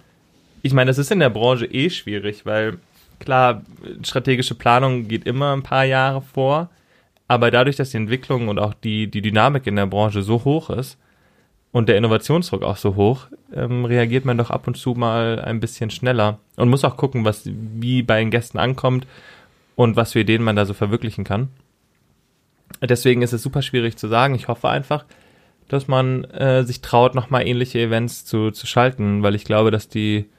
Ich 0.61 0.73
meine, 0.73 0.89
das 0.89 0.97
ist 0.97 1.11
in 1.11 1.19
der 1.19 1.29
Branche 1.29 1.65
eh 1.65 1.89
schwierig, 1.89 2.45
weil 2.45 2.77
klar, 3.19 3.63
strategische 4.03 4.55
Planung 4.55 5.07
geht 5.07 5.25
immer 5.25 5.53
ein 5.55 5.63
paar 5.63 5.83
Jahre 5.85 6.21
vor, 6.21 6.69
aber 7.27 7.51
dadurch, 7.51 7.75
dass 7.75 7.89
die 7.91 7.97
Entwicklung 7.97 8.47
und 8.47 8.59
auch 8.59 8.73
die, 8.73 9.07
die 9.09 9.21
Dynamik 9.21 9.67
in 9.67 9.75
der 9.75 9.87
Branche 9.87 10.21
so 10.23 10.43
hoch 10.45 10.69
ist 10.69 10.97
und 11.73 11.89
der 11.89 11.97
Innovationsdruck 11.97 12.63
auch 12.63 12.77
so 12.77 12.95
hoch, 12.95 13.27
ähm, 13.53 13.83
reagiert 13.83 14.23
man 14.23 14.37
doch 14.37 14.51
ab 14.51 14.67
und 14.67 14.77
zu 14.77 14.93
mal 14.93 15.41
ein 15.41 15.59
bisschen 15.59 15.89
schneller 15.89 16.39
und 16.55 16.69
muss 16.69 16.85
auch 16.85 16.95
gucken, 16.95 17.25
was 17.25 17.41
wie 17.45 18.03
bei 18.03 18.19
den 18.19 18.31
Gästen 18.31 18.59
ankommt 18.59 19.05
und 19.75 19.95
was 19.95 20.13
für 20.13 20.19
Ideen 20.19 20.43
man 20.43 20.55
da 20.55 20.65
so 20.65 20.75
verwirklichen 20.75 21.23
kann. 21.23 21.49
Deswegen 22.79 23.23
ist 23.23 23.33
es 23.33 23.41
super 23.41 23.63
schwierig 23.63 23.97
zu 23.97 24.07
sagen. 24.07 24.35
Ich 24.35 24.47
hoffe 24.47 24.69
einfach, 24.69 25.05
dass 25.67 25.87
man 25.87 26.25
äh, 26.25 26.63
sich 26.63 26.81
traut, 26.81 27.15
nochmal 27.15 27.47
ähnliche 27.47 27.79
Events 27.79 28.23
zu, 28.23 28.51
zu 28.51 28.67
schalten, 28.67 29.23
weil 29.23 29.33
ich 29.33 29.43
glaube, 29.43 29.71
dass 29.71 29.89
die 29.89 30.29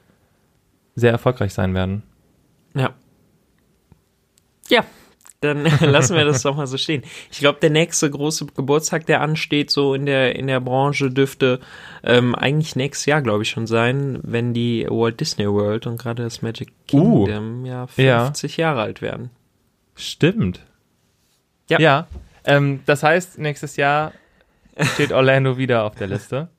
sehr 0.95 1.11
erfolgreich 1.11 1.53
sein 1.53 1.73
werden. 1.73 2.03
Ja. 2.73 2.93
Ja, 4.69 4.85
dann 5.41 5.63
lassen 5.81 6.15
wir 6.15 6.25
das 6.25 6.41
doch 6.43 6.55
mal 6.55 6.67
so 6.67 6.77
stehen. 6.77 7.03
Ich 7.31 7.39
glaube, 7.39 7.59
der 7.61 7.69
nächste 7.69 8.09
große 8.09 8.47
Geburtstag, 8.47 9.05
der 9.05 9.21
ansteht, 9.21 9.69
so 9.69 9.93
in 9.93 10.05
der, 10.05 10.35
in 10.35 10.47
der 10.47 10.59
Branche, 10.59 11.11
dürfte 11.11 11.59
ähm, 12.03 12.33
eigentlich 12.35 12.75
nächstes 12.75 13.05
Jahr, 13.05 13.21
glaube 13.21 13.43
ich, 13.43 13.49
schon 13.49 13.67
sein, 13.67 14.19
wenn 14.23 14.53
die 14.53 14.87
Walt 14.89 15.19
Disney 15.19 15.47
World 15.47 15.87
und 15.87 15.97
gerade 15.99 16.23
das 16.23 16.41
Magic 16.41 16.69
Uh. 16.93 17.25
Kingdom 17.25 17.65
ja 17.65 17.87
Ja. 17.97 18.25
50 18.25 18.57
Jahre 18.57 18.81
alt 18.81 19.01
werden. 19.01 19.29
Stimmt. 19.95 20.61
Ja. 21.69 21.79
Ja. 21.79 22.07
Ähm, 22.43 22.81
das 22.85 23.03
heißt, 23.03 23.37
nächstes 23.39 23.75
Jahr 23.75 24.13
steht 24.93 25.11
Orlando 25.11 25.57
wieder 25.57 25.83
auf 25.83 25.95
der 25.95 26.07
Liste. 26.07 26.49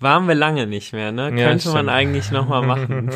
Waren 0.00 0.26
wir 0.26 0.34
lange 0.34 0.66
nicht 0.66 0.92
mehr, 0.92 1.12
ne? 1.12 1.30
Ja, 1.38 1.48
Könnte 1.48 1.68
man 1.68 1.76
stimmt. 1.76 1.88
eigentlich 1.90 2.30
nochmal 2.32 2.62
machen. 2.66 3.10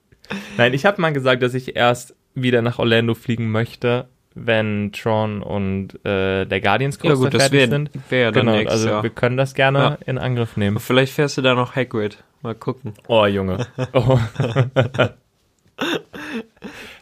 Nein, 0.56 0.74
ich 0.74 0.84
habe 0.84 1.00
mal 1.00 1.12
gesagt, 1.12 1.42
dass 1.42 1.54
ich 1.54 1.76
erst 1.76 2.16
wieder 2.34 2.62
nach 2.62 2.78
Orlando 2.78 3.14
fliegen 3.14 3.50
möchte, 3.50 4.06
wenn 4.34 4.90
Tron 4.92 5.42
und 5.42 5.94
äh, 6.04 6.44
der 6.44 6.60
Guardians 6.60 6.98
ja 7.02 7.10
Coaster 7.10 7.24
gut, 7.24 7.34
das 7.34 7.42
fertig 7.42 7.58
wäre 7.60 7.70
sind. 7.70 7.90
wär 8.10 8.20
ja 8.20 8.30
Genau, 8.32 8.52
nächstes 8.52 8.72
also 8.72 8.88
Jahr. 8.88 9.02
wir 9.02 9.10
können 9.10 9.36
das 9.36 9.54
gerne 9.54 9.78
Ja. 9.78 9.98
in 10.06 10.18
Angriff 10.18 10.56
nehmen. 10.56 10.78
Vielleicht 10.80 11.12
fährst 11.14 11.36
du 11.38 11.42
da 11.42 11.54
noch 11.54 11.76
Hagrid. 11.76 12.24
Mal 12.42 12.54
gucken. 12.54 12.94
Oh, 13.06 13.24
Junge. 13.26 13.66
Oh. 13.92 14.18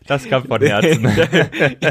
Das 0.06 0.28
kam 0.28 0.44
von 0.44 0.60
Herzen. 0.60 1.04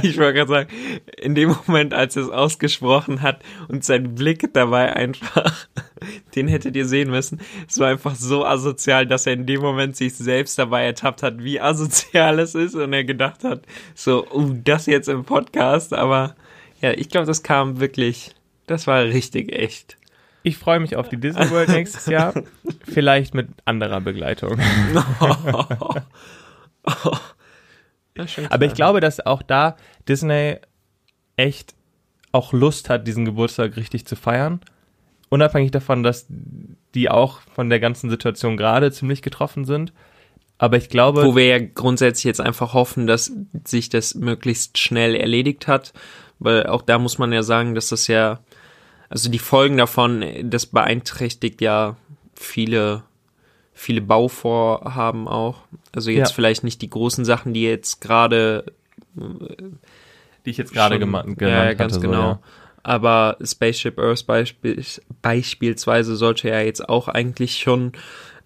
ich 0.04 0.18
wollte 0.18 0.34
gerade 0.34 0.48
sagen, 0.48 0.70
in 1.18 1.36
dem 1.36 1.56
Moment, 1.66 1.94
als 1.94 2.16
er 2.16 2.24
es 2.24 2.30
ausgesprochen 2.30 3.22
hat 3.22 3.42
und 3.68 3.84
sein 3.84 4.16
Blick 4.16 4.54
dabei 4.54 4.96
einfach, 4.96 5.68
den 6.36 6.48
hättet 6.48 6.76
ihr 6.76 6.86
sehen 6.86 7.10
müssen. 7.10 7.40
Es 7.68 7.80
war 7.80 7.90
einfach 7.90 8.16
so 8.16 8.46
asozial, 8.46 9.06
dass 9.06 9.28
er 9.28 9.34
in 9.34 9.46
dem 9.46 9.62
Moment 9.62 9.96
sich 9.96 10.14
selbst 10.16 10.58
dabei 10.60 10.86
ertappt 10.86 11.24
hat, 11.24 11.44
wie 11.44 11.60
asozial 11.60 12.40
es 12.40 12.56
ist 12.56 12.76
und 12.76 12.94
er 12.94 13.04
gedacht 13.04 13.44
hat, 13.44 13.62
so, 13.96 14.28
uh, 14.32 14.54
das 14.64 14.86
jetzt 14.86 15.10
im 15.10 15.24
Podcast, 15.24 15.94
aber 15.94 16.36
ja, 16.82 16.92
ich 16.92 17.10
glaube, 17.10 17.28
das 17.28 17.44
kam 17.44 17.80
wirklich, 17.80 18.36
das 18.68 18.88
war 18.88 19.04
richtig 19.04 19.52
echt. 19.52 19.98
Ich 20.44 20.58
freue 20.58 20.80
mich 20.80 20.96
auf 20.96 21.08
die 21.08 21.18
Disney 21.18 21.50
World 21.52 21.70
nächstes 21.70 22.08
Jahr. 22.08 22.34
Vielleicht 22.84 23.36
mit 23.36 23.50
anderer 23.66 24.02
Begleitung. 24.02 24.60
Schon 24.60 26.01
Aber 28.50 28.66
ich 28.66 28.74
glaube, 28.74 29.00
dass 29.00 29.26
auch 29.26 29.42
da 29.42 29.76
Disney 30.08 30.58
echt 31.36 31.76
auch 32.32 32.54
Lust 32.54 32.90
hat, 32.90 33.08
diesen 33.08 33.26
Geburtstag 33.26 33.76
richtig 33.76 34.06
zu 34.06 34.16
feiern. 34.16 34.62
Unabhängig 35.30 35.72
davon, 35.72 36.04
dass 36.04 36.28
die 36.94 37.10
auch 37.10 37.40
von 37.54 37.70
der 37.70 37.80
ganzen 37.80 38.10
Situation 38.10 38.58
gerade 38.58 38.92
ziemlich 38.92 39.22
getroffen 39.22 39.66
sind. 39.66 39.94
Aber 40.58 40.78
ich 40.78 40.90
glaube, 40.90 41.26
Wo 41.26 41.36
wir 41.36 41.46
ja 41.46 41.60
grundsätzlich 41.60 42.26
jetzt 42.26 42.42
einfach 42.42 42.74
hoffen, 42.74 43.08
dass 43.08 43.32
sich 43.66 43.90
das 43.90 44.14
möglichst 44.14 44.78
schnell 44.78 45.16
erledigt 45.16 45.68
hat, 45.68 45.92
weil 46.38 46.68
auch 46.68 46.84
da 46.84 47.00
muss 47.00 47.18
man 47.18 47.32
ja 47.34 47.42
sagen, 47.42 47.74
dass 47.74 47.90
das 47.90 48.08
ja, 48.08 48.42
also 49.10 49.30
die 49.30 49.40
Folgen 49.40 49.78
davon, 49.78 50.24
das 50.44 50.68
beeinträchtigt 50.68 51.62
ja 51.62 51.98
viele, 52.36 53.04
viele 53.74 54.02
Bauvorhaben 54.02 55.28
auch. 55.28 55.64
Also 55.94 56.12
jetzt 56.12 56.30
Ja. 56.30 56.36
vielleicht 56.36 56.64
nicht 56.64 56.82
die 56.82 56.90
großen 56.90 57.26
Sachen, 57.26 57.54
die 57.54 57.64
jetzt 57.64 58.02
gerade 58.02 58.66
die 60.46 60.50
ich 60.50 60.58
jetzt 60.58 60.74
gerade 60.74 60.98
genannt 61.00 61.40
ja, 61.42 61.48
ja, 61.66 61.74
ganz 61.74 61.94
hatte. 61.96 62.02
genau. 62.08 62.22
So, 62.22 62.28
ja. 62.30 62.40
Aber 62.84 63.38
Spaceship 63.44 64.00
Earth 64.00 64.26
beispiel, 64.26 64.84
beispielsweise 65.22 66.16
sollte 66.16 66.48
ja 66.50 66.62
jetzt 66.62 66.88
auch 66.90 67.08
eigentlich 67.08 67.60
schon 67.60 67.92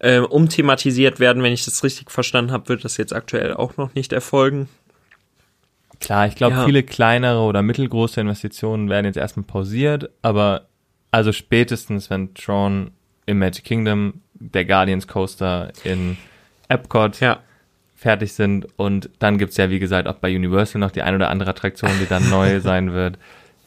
äh, 0.00 0.18
umthematisiert 0.18 1.20
werden. 1.20 1.42
Wenn 1.42 1.54
ich 1.54 1.64
das 1.64 1.82
richtig 1.84 2.10
verstanden 2.10 2.52
habe, 2.52 2.68
wird 2.68 2.84
das 2.84 2.98
jetzt 2.98 3.14
aktuell 3.14 3.54
auch 3.54 3.78
noch 3.78 3.94
nicht 3.94 4.12
erfolgen. 4.12 4.68
Klar, 6.00 6.26
ich 6.26 6.34
glaube, 6.34 6.56
Ja. 6.56 6.64
viele 6.66 6.82
kleinere 6.82 7.40
oder 7.40 7.62
mittelgroße 7.62 8.20
Investitionen 8.20 8.90
werden 8.90 9.06
jetzt 9.06 9.16
erstmal 9.16 9.46
pausiert, 9.46 10.10
aber 10.20 10.66
also 11.10 11.32
spätestens, 11.32 12.10
wenn 12.10 12.34
Tron 12.34 12.90
im 13.24 13.38
Magic 13.38 13.64
Kingdom, 13.64 14.20
der 14.40 14.64
Guardians 14.64 15.06
Coaster 15.08 15.72
in 15.84 16.16
Epcot 16.68 17.20
Ja, 17.20 17.40
fertig 17.96 18.32
sind 18.34 18.66
und 18.76 19.08
dann 19.18 19.38
gibt's 19.38 19.56
ja, 19.56 19.70
wie 19.70 19.78
gesagt, 19.78 20.06
auch 20.08 20.16
bei 20.16 20.34
Universal 20.34 20.80
noch 20.80 20.90
die 20.90 21.02
ein 21.02 21.14
oder 21.14 21.30
andere 21.30 21.50
Attraktion, 21.50 21.90
die 22.00 22.06
dann 22.06 22.28
neu 22.30 22.60
sein 22.60 22.92
wird. 22.92 23.18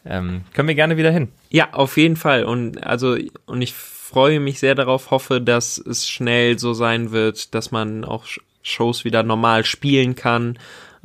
Ähm, 0.06 0.42
können 0.54 0.68
wir 0.68 0.76
gerne 0.76 0.98
wieder 0.98 1.12
hin. 1.12 1.30
ja, 1.50 1.70
auf 1.74 1.98
jeden 1.98 2.16
Fall. 2.16 2.44
Und 2.46 2.84
also 2.86 3.18
und 3.46 3.62
ich 3.62 3.74
freue 3.74 4.40
mich 4.40 4.60
sehr 4.60 4.76
darauf, 4.76 5.12
hoffe, 5.12 5.42
dass 5.42 5.78
es 5.78 6.08
schnell 6.10 6.58
so 6.58 6.74
sein 6.74 7.12
wird, 7.12 7.54
dass 7.54 7.72
man 7.72 8.06
auch 8.06 8.26
Sh- 8.26 8.40
Shows 8.64 9.04
wieder 9.06 9.24
normal 9.24 9.66
spielen 9.66 10.16
kann. 10.16 10.58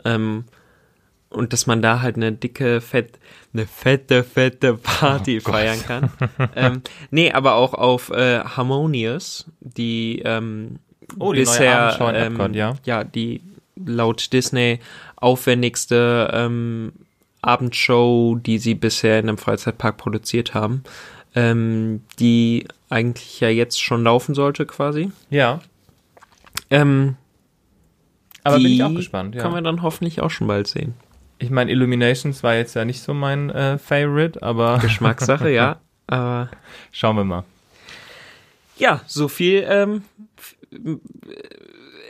Ähm, 0.04 0.44
und 1.34 1.52
dass 1.52 1.66
man 1.66 1.82
da 1.82 2.00
halt 2.00 2.16
eine 2.16 2.32
dicke, 2.32 2.80
fett, 2.80 3.18
eine 3.52 3.66
fette, 3.66 4.24
fette 4.24 4.74
Party 4.74 5.40
Oh 5.44 5.50
feiern 5.50 5.82
kann. 5.82 6.10
ähm, 6.56 6.82
nee, 7.10 7.32
aber 7.32 7.54
auch 7.54 7.74
auf 7.74 8.10
äh, 8.10 8.40
Harmonious, 8.40 9.46
die 9.60 10.22
ähm, 10.24 10.78
Oh, 11.18 11.32
die 11.32 11.40
bisher 11.40 11.96
ähm, 12.00 12.34
Epcot, 12.34 12.54
ja. 12.54 12.74
ja 12.84 13.04
die 13.04 13.42
laut 13.76 14.32
Disney 14.32 14.80
aufwendigste 15.16 16.30
ähm, 16.32 16.92
Abendshow, 17.42 18.36
die 18.36 18.58
sie 18.58 18.74
bisher 18.74 19.18
in 19.18 19.28
einem 19.28 19.38
Freizeitpark 19.38 19.96
produziert 19.96 20.54
haben, 20.54 20.82
ähm, 21.34 22.02
die 22.18 22.66
eigentlich 22.88 23.40
ja 23.40 23.48
jetzt 23.48 23.82
schon 23.82 24.04
laufen 24.04 24.34
sollte 24.34 24.66
quasi. 24.66 25.10
Ja. 25.30 25.60
Ähm, 26.70 27.16
Aber 28.44 28.56
bin 28.56 28.66
ich 28.66 28.82
auch 28.82 28.94
gespannt, 28.94 29.36
Können 29.36 29.52
wir 29.52 29.58
ja. 29.58 29.62
dann 29.62 29.82
hoffentlich 29.82 30.20
auch 30.20 30.30
schon 30.30 30.46
bald 30.46 30.68
sehen. 30.68 30.94
Ich 31.38 31.50
meine, 31.50 31.70
Illuminations 31.70 32.42
war 32.42 32.54
jetzt 32.54 32.74
ja 32.74 32.84
nicht 32.84 33.02
so 33.02 33.12
mein 33.14 33.50
äh, 33.50 33.78
Favorite, 33.78 34.42
aber 34.42 34.78
Geschmackssache, 34.82 35.50
ja. 35.50 35.80
Aber 36.06 36.50
schauen 36.92 37.16
wir 37.16 37.24
mal. 37.24 37.44
ja, 38.76 39.00
so 39.06 39.28
viel 39.28 39.64
ähm, 39.68 40.02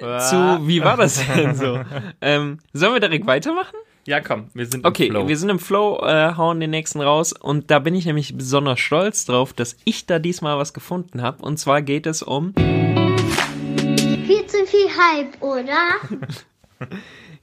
äh, 0.00 0.18
zu, 0.18 0.58
wie 0.66 0.82
war 0.82 0.96
das 0.96 1.24
denn 1.34 1.54
so? 1.54 1.80
ähm, 2.20 2.58
sollen 2.72 2.92
wir 2.94 3.00
direkt 3.00 3.26
weitermachen? 3.26 3.76
Ja, 4.06 4.20
komm, 4.20 4.48
wir 4.52 4.66
sind 4.66 4.84
Okay, 4.84 5.06
im 5.06 5.12
Flow. 5.12 5.28
wir 5.28 5.36
sind 5.38 5.48
im 5.48 5.58
Flow, 5.58 5.98
äh, 6.04 6.34
hauen 6.36 6.60
den 6.60 6.70
nächsten 6.70 7.00
raus 7.00 7.32
und 7.32 7.70
da 7.70 7.78
bin 7.78 7.94
ich 7.94 8.04
nämlich 8.04 8.36
besonders 8.36 8.78
stolz 8.80 9.24
drauf, 9.24 9.54
dass 9.54 9.76
ich 9.84 10.04
da 10.04 10.18
diesmal 10.18 10.58
was 10.58 10.74
gefunden 10.74 11.22
habe. 11.22 11.42
Und 11.42 11.56
zwar 11.58 11.80
geht 11.80 12.06
es 12.06 12.22
um, 12.22 12.52
Viel 12.54 14.46
zu 14.46 14.66
viel 14.66 14.88
Hype, 14.88 15.40
oder? 15.40 15.78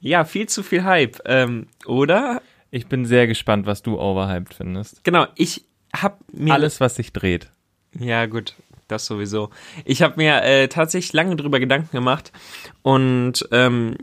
ja, 0.02 0.24
viel 0.24 0.46
zu 0.48 0.62
viel 0.62 0.84
Hype, 0.84 1.18
ähm, 1.24 1.66
oder? 1.86 2.42
ich 2.74 2.86
bin 2.86 3.04
sehr 3.06 3.26
gespannt, 3.26 3.66
was 3.66 3.82
du 3.82 3.98
overhyped 4.00 4.54
findest. 4.54 5.04
Genau, 5.04 5.26
ich 5.36 5.64
hab 5.94 6.18
mir 6.32 6.52
Alles, 6.54 6.80
was 6.80 6.96
sich 6.96 7.12
dreht. 7.12 7.50
Ja, 7.98 8.24
gut, 8.26 8.54
das 8.88 9.04
sowieso. 9.06 9.50
Ich 9.84 10.00
habe 10.02 10.14
mir 10.16 10.42
äh, 10.42 10.68
tatsächlich 10.68 11.12
lange 11.12 11.36
drüber 11.36 11.60
Gedanken 11.60 11.90
gemacht 11.92 12.32
und 12.80 13.46
ähm, 13.52 13.96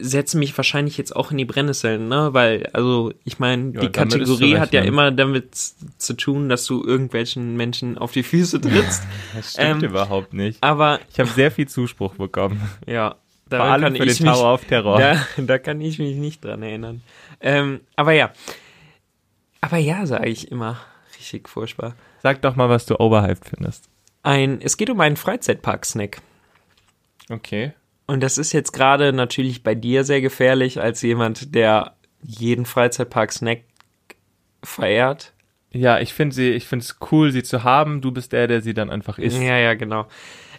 setze 0.00 0.38
mich 0.38 0.56
wahrscheinlich 0.56 0.96
jetzt 0.98 1.14
auch 1.14 1.30
in 1.32 1.38
die 1.38 1.44
Brennnesseln, 1.44 2.08
ne? 2.08 2.28
Weil, 2.32 2.66
also, 2.72 3.12
ich 3.24 3.38
meine, 3.40 3.72
Ja, 3.74 3.80
die 3.80 3.88
Kategorie 3.90 4.58
hat 4.58 4.72
ja 4.72 4.82
immer 4.82 5.10
damit 5.10 5.54
zu 5.54 6.14
tun, 6.14 6.48
dass 6.48 6.66
du 6.66 6.84
irgendwelchen 6.84 7.56
Menschen 7.56 7.98
auf 7.98 8.12
die 8.12 8.22
Füße 8.22 8.60
trittst. 8.60 9.02
Das 9.34 9.52
stimmt 9.52 9.82
Ähm, 9.82 9.90
überhaupt 9.90 10.32
nicht. 10.32 10.62
Aber 10.62 11.00
Ich 11.12 11.18
habe 11.20 11.28
sehr 11.30 11.50
viel 11.50 11.66
Zuspruch 11.68 12.14
bekommen. 12.14 12.60
ja, 12.86 13.16
Vor 13.50 13.58
da 13.58 13.72
allem 13.72 13.82
kann 13.82 13.96
für 13.96 14.04
den 14.04 14.12
ich 14.12 14.20
mich, 14.20 14.30
Tower 14.30 14.54
of 14.54 14.64
Terror. 14.64 14.98
da, 14.98 15.18
da 15.36 15.58
kann 15.58 15.80
ich 15.80 15.98
mich 15.98 16.16
nicht 16.16 16.44
dran 16.44 16.62
erinnern. 16.62 17.02
Ähm, 17.40 17.80
aber 17.96 18.12
ja. 18.12 18.32
Aber 19.60 19.76
ja, 19.76 20.06
sage 20.06 20.28
ich 20.28 20.50
immer. 20.50 20.78
Richtig 21.18 21.48
furchtbar. 21.48 21.94
Sag 22.22 22.42
doch 22.42 22.56
mal, 22.56 22.68
was 22.68 22.86
du 22.86 22.98
overhyped 22.98 23.44
findest. 23.44 23.88
Ein, 24.22 24.60
es 24.62 24.76
geht 24.76 24.90
um 24.90 25.00
einen 25.00 25.16
Freizeitpark-Snack. 25.16 26.20
Okay. 27.28 27.72
Und 28.06 28.20
das 28.20 28.38
ist 28.38 28.52
jetzt 28.52 28.72
gerade 28.72 29.12
natürlich 29.12 29.62
bei 29.62 29.74
dir 29.74 30.04
sehr 30.04 30.20
gefährlich, 30.20 30.80
als 30.80 31.02
jemand, 31.02 31.54
der 31.54 31.94
jeden 32.22 32.66
Freizeitpark-Snack 32.66 33.64
verehrt. 34.62 35.32
Ja, 35.72 36.00
ich 36.00 36.12
finde 36.12 36.34
sie, 36.34 36.50
ich 36.50 36.66
finde 36.66 36.84
es 36.84 36.96
cool, 37.12 37.30
sie 37.30 37.42
zu 37.42 37.64
haben. 37.64 38.00
Du 38.00 38.10
bist 38.10 38.32
der, 38.32 38.48
der 38.48 38.60
sie 38.60 38.74
dann 38.74 38.90
einfach 38.90 39.18
isst. 39.18 39.40
Ja, 39.40 39.56
ja, 39.56 39.74
genau. 39.74 40.06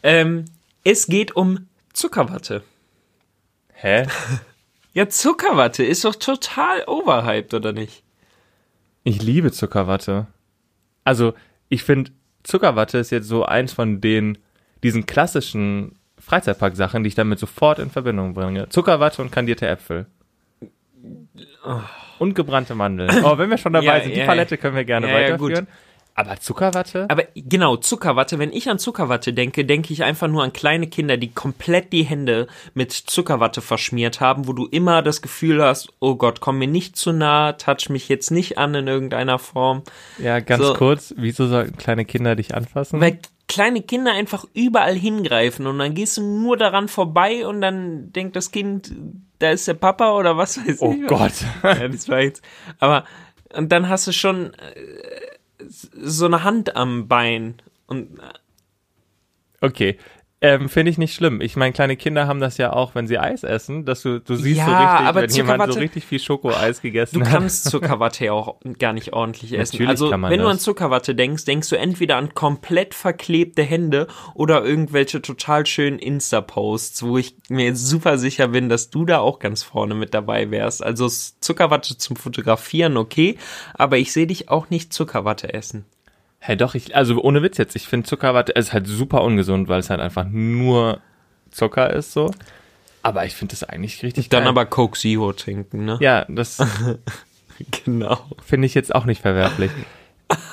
Ähm, 0.04 0.45
es 0.84 1.08
geht 1.08 1.36
um 1.36 1.67
Zuckerwatte. 1.93 2.63
Hä? 3.82 4.06
Ja, 4.94 5.08
Zuckerwatte 5.08 5.86
ist 5.86 6.04
doch 6.04 6.15
total 6.15 6.84
overhyped, 6.86 7.54
oder 7.54 7.72
nicht? 7.72 8.04
Ich 9.06 9.22
liebe 9.22 9.50
Zuckerwatte. 9.54 10.28
Also, 11.06 11.34
ich 11.70 11.84
finde, 11.84 12.12
Zuckerwatte 12.44 12.98
ist 12.98 13.10
jetzt 13.10 13.30
so 13.30 13.46
eins 13.46 13.72
von 13.72 14.02
den, 14.02 14.38
diesen 14.84 15.06
klassischen 15.06 15.98
Freizeitpark-Sachen, 16.20 17.04
die 17.04 17.08
ich 17.08 17.15
damit 17.15 17.39
sofort 17.39 17.80
in 17.80 17.89
Verbindung 17.89 18.34
bringe. 18.34 18.67
Zuckerwatte 18.67 19.22
und 19.22 19.32
kandierte 19.32 19.65
Äpfel. 19.65 20.08
Und 22.20 22.36
gebrannte 22.36 22.76
Mandeln. 22.76 23.10
Oh, 23.24 23.38
wenn 23.38 23.50
wir 23.50 23.58
schon 23.58 23.72
dabei 23.72 23.86
Ja, 23.86 24.04
sind, 24.04 24.13
die 24.13 24.20
ja, 24.20 24.26
Palette 24.26 24.58
können 24.58 24.76
wir 24.76 24.84
gerne 24.84 25.08
ja, 25.08 25.13
ja, 25.20 25.26
weiterführen. 25.30 25.67
Aber 26.13 26.39
Zuckerwatte? 26.39 27.06
Aber 27.10 27.24
genau, 27.36 27.78
Zuckerwatte, 27.78 28.38
wenn 28.38 28.52
ich 28.52 28.69
an 28.69 28.80
Zuckerwatte 28.80 29.34
denke, 29.34 29.65
denke 29.65 29.93
ich 29.93 30.04
einfach 30.04 30.28
nur 30.28 30.43
an 30.43 30.54
kleine 30.54 30.88
Kinder, 30.88 31.17
die 31.17 31.32
komplett 31.32 31.93
die 31.93 32.04
Hände 32.04 32.47
mit 32.74 32.91
Zuckerwatte 32.91 33.62
verschmiert 33.62 34.19
haben, 34.19 34.47
wo 34.47 34.54
du 34.54 34.67
immer 34.67 35.02
das 35.02 35.21
Gefühl 35.21 35.63
hast, 35.63 35.89
oh 36.00 36.15
Gott, 36.15 36.41
komm 36.41 36.58
mir 36.60 36.67
nicht 36.67 36.95
zu 36.97 37.13
nah, 37.13 37.54
touch 37.54 37.89
mich 37.89 38.10
jetzt 38.10 38.30
nicht 38.30 38.58
an 38.58 38.76
in 38.76 38.88
irgendeiner 38.88 39.39
Form. 39.39 39.84
Ja, 40.17 40.39
ganz 40.39 40.63
So. 40.63 40.74
kurz, 40.74 41.13
wieso 41.17 41.47
sollten 41.47 41.78
kleine 41.78 42.06
Kinder 42.06 42.36
dich 42.36 42.54
anfassen? 42.54 43.00
Weil 43.00 43.19
kleine 43.47 43.82
Kinder 43.82 44.13
einfach 44.13 44.45
überall 44.54 44.95
hingreifen 44.95 45.65
und 45.67 45.80
dann 45.80 45.93
gehst 45.93 46.17
du 46.17 46.21
nur 46.21 46.56
daran 46.58 46.88
vorbei 46.88 47.45
und 47.47 47.62
dann 47.62 48.12
denkt 48.13 48.36
das 48.36 48.52
Kind, 48.52 48.93
da 49.39 49.52
ist 49.52 49.67
der 49.67 49.74
Papa 49.74 50.12
oder 50.13 50.38
was 50.38 50.58
weiß 50.58 50.78
oh 50.82 50.93
ich. 50.93 51.08
Gott. 51.08 51.34
Ja, 51.63 51.88
das 51.88 52.08
war 52.10 52.21
jetzt. 52.21 52.41
Aber, 52.80 53.06
und 53.54 53.71
dann 53.71 53.89
hast 53.89 54.08
du 54.08 54.13
schon 54.13 54.54
äh, 54.54 54.58
so 55.67 56.26
eine 56.26 56.43
Hand 56.43 56.76
am 56.76 57.08
Bein 57.08 57.56
und 57.88 58.19
Okay. 59.62 59.97
Ähm, 60.43 60.69
Finde 60.69 60.89
ich 60.89 60.97
nicht 60.97 61.13
schlimm. 61.13 61.39
Ich 61.39 61.56
meine, 61.56 61.71
kleine 61.71 61.95
Kinder 61.95 62.25
haben 62.25 62.39
das 62.39 62.58
ja 62.58 62.73
auch, 62.73 62.95
wenn 62.95 63.06
sie 63.08 63.19
Eis 63.19 63.43
essen, 63.43 63.86
dass 63.86 64.01
du, 64.01 64.19
du 64.19 64.36
siehst 64.36 64.58
Ja, 64.58 64.65
so 64.65 64.71
richtig, 64.71 65.08
aber 65.08 65.21
wenn 65.21 65.30
jemand 65.30 65.60
so 65.62 65.65
Zuckerwatte- 65.67 65.80
richtig 65.80 66.06
viel 66.06 66.19
Schokoeis 66.19 66.82
gegessen 66.82 67.19
Du 67.19 67.25
hat. 67.25 67.32
kannst 67.32 67.65
Zuckerwatte 67.69 68.25
ja 68.25 68.32
auch 68.34 68.56
gar 68.80 68.91
nicht 68.93 69.13
ordentlich 69.13 69.54
essen. 69.54 69.75
Natürlich 69.75 69.89
also, 69.89 70.10
kann 70.10 70.19
man 70.19 70.32
wenn 70.32 70.39
du 70.39 70.45
das. 70.45 70.54
an 70.54 70.60
Zuckerwatte 70.60 71.13
denkst, 71.13 71.45
denkst 71.45 71.69
du 71.69 71.77
entweder 71.77 72.17
an 72.17 72.34
komplett 72.34 72.95
verklebte 72.95 73.62
Hände 73.62 74.08
oder 74.34 74.65
irgendwelche 74.65 75.21
total 75.21 75.67
schönen 75.67 75.99
Insta-Posts, 75.99 77.04
wo 77.04 77.19
ich 77.19 77.36
mir 77.49 77.65
jetzt 77.65 77.86
super 77.86 78.17
sicher 78.17 78.47
bin, 78.47 78.67
dass 78.67 78.89
du 78.89 79.06
da 79.06 79.19
auch 79.19 79.38
ganz 79.38 79.62
vorne 79.62 79.93
mit 79.93 80.15
dabei 80.15 80.49
wärst. 80.49 80.84
Also 80.84 81.08
Zuckerwatte 81.08 81.99
zum 81.99 82.15
Fotografieren, 82.15 82.97
okay, 82.97 83.38
aber 83.75 83.99
ich 83.99 84.12
sehe 84.12 84.25
dich 84.25 84.49
auch 84.49 84.71
nicht 84.71 84.91
Zuckerwatte 84.91 85.54
essen. 85.54 85.86
Hey, 86.43 86.58
doch, 86.58 86.73
ich, 86.73 86.95
also 86.95 87.21
ohne 87.21 87.43
Witz 87.43 87.60
jetzt, 87.60 87.75
ich 87.75 87.88
finde 87.88 88.08
Zuckerwatte 88.10 88.51
ist 88.54 88.73
halt 88.73 88.88
super 88.88 89.21
ungesund, 89.21 89.67
weil 89.69 89.80
es 89.80 89.91
halt 89.91 89.99
einfach 89.99 90.25
nur 90.27 90.99
Zucker 91.51 91.91
ist 91.91 92.13
so. 92.13 92.32
Aber 93.04 93.25
ich 93.25 93.36
finde 93.36 93.51
das 93.51 93.63
eigentlich 93.63 94.01
richtig 94.01 94.30
Dann 94.30 94.41
geil. 94.41 94.49
aber 94.49 94.65
Coke 94.65 94.97
Zero 94.97 95.34
trinken, 95.34 95.86
ne? 95.86 95.97
Ja, 96.01 96.25
das 96.30 96.58
genau. 97.86 98.25
finde 98.43 98.65
ich 98.65 98.73
jetzt 98.73 98.93
auch 98.95 99.06
nicht 99.06 99.21
verwerflich. 99.21 99.69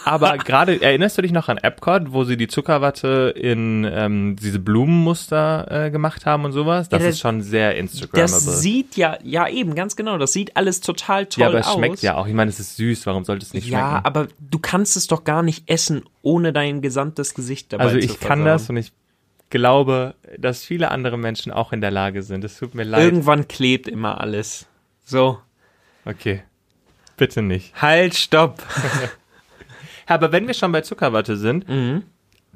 Aber 0.09 0.39
gerade, 0.39 0.81
erinnerst 0.81 1.19
du 1.19 1.23
dich 1.23 1.33
noch 1.33 1.49
an 1.49 1.59
Epcot, 1.59 2.13
wo 2.13 2.25
sie 2.25 2.37
die 2.37 2.49
Zuckerwatte 2.49 3.35
in 3.37 3.85
ähm, 3.85 4.37
diese 4.41 4.59
Blumenmuster 4.59 5.87
äh, 5.87 5.91
gemacht 5.91 6.27
haben 6.27 6.45
und 6.45 6.53
sowas? 6.53 6.89
Das 6.89 7.01
Ja, 7.01 7.07
das- 7.07 7.15
ist 7.17 7.21
schon 7.21 7.43
sehr 7.43 7.77
Instagrammable. 7.77 8.33
Das 8.47 8.61
sieht 8.63 8.97
ja, 8.97 9.19
ja 9.23 9.49
eben, 9.49 9.75
ganz 9.75 9.97
genau, 9.97 10.19
das 10.19 10.33
sieht 10.33 10.57
alles 10.57 10.81
total 10.81 11.27
toll 11.27 11.43
ja, 11.43 11.49
aber 11.49 11.59
es 11.61 11.67
aus. 11.67 11.75
schmeckt 11.75 12.03
ja 12.03 12.17
auch. 12.17 12.27
Ich 12.27 12.35
meine, 12.35 12.49
es 12.49 12.59
ist 12.61 12.77
süß, 12.77 13.07
warum 13.07 13.25
sollte 13.25 13.45
es 13.45 13.53
nicht 13.55 13.69
Ja, 13.69 13.91
schmecken? 13.91 14.07
aber 14.07 14.29
du 14.39 14.59
kannst 14.59 14.97
es 14.97 15.07
doch 15.07 15.25
gar 15.25 15.43
nicht 15.43 15.69
essen, 15.71 16.03
ohne 16.23 16.53
dein 16.53 16.81
gesamtes 16.83 17.35
Gesicht 17.35 17.73
dabei 17.73 17.85
Also 17.85 17.99
zu 17.99 18.05
ich 18.05 18.21
kann 18.21 18.39
versauen. 18.41 18.45
das 18.45 18.71
und 18.71 18.77
ich 18.79 18.93
glaube, 19.51 20.15
dass 20.37 20.63
viele 20.65 20.91
andere 20.91 21.17
Menschen 21.17 21.53
auch 21.53 21.73
in 21.73 21.81
der 21.81 21.91
Lage 21.91 22.23
sind. 22.23 22.45
Es 22.45 22.59
tut 22.59 22.75
mir 22.75 22.85
leid. 22.85 23.03
Irgendwann 23.03 23.49
klebt 23.49 23.89
immer 23.89 24.21
alles. 24.21 24.67
So, 25.05 25.39
okay. 26.05 26.43
Bitte 27.17 27.41
nicht. 27.43 27.75
halt, 27.81 28.15
stopp. 28.15 28.63
Aber 30.09 30.33
wenn 30.33 30.47
wir 30.47 30.55
schon 30.55 30.73
bei 30.73 30.81
Zuckerwatte 30.81 31.37
sind, 31.37 31.69
Mhm. 31.69 32.03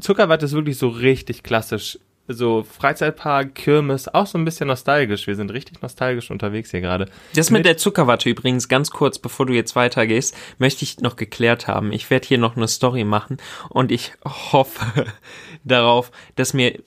Zuckerwatte 0.00 0.46
ist 0.46 0.52
wirklich 0.52 0.78
so 0.78 0.88
richtig 0.88 1.42
klassisch. 1.42 1.98
So 2.28 2.62
Freizeitpark, 2.62 3.54
Kirmes, 3.54 4.08
auch 4.08 4.26
so 4.26 4.38
ein 4.38 4.44
bisschen 4.44 4.68
nostalgisch. 4.68 5.26
Wir 5.26 5.34
sind 5.34 5.52
richtig 5.52 5.82
nostalgisch 5.82 6.30
unterwegs 6.30 6.70
hier 6.70 6.80
gerade. 6.80 7.08
Das 7.34 7.50
mit 7.50 7.66
der 7.66 7.76
Zuckerwatte 7.76 8.30
übrigens, 8.30 8.68
ganz 8.68 8.90
kurz, 8.90 9.18
bevor 9.18 9.44
du 9.44 9.52
jetzt 9.52 9.74
weitergehst, 9.76 10.34
möchte 10.58 10.84
ich 10.84 11.00
noch 11.00 11.16
geklärt 11.16 11.66
haben. 11.66 11.92
Ich 11.92 12.08
werde 12.10 12.26
hier 12.28 12.38
noch 12.38 12.56
eine 12.56 12.68
Story 12.68 13.04
machen 13.04 13.36
und 13.68 13.90
ich 13.92 14.12
hoffe 14.24 15.04
darauf, 15.64 16.10
dass 16.36 16.54
mir 16.54 16.78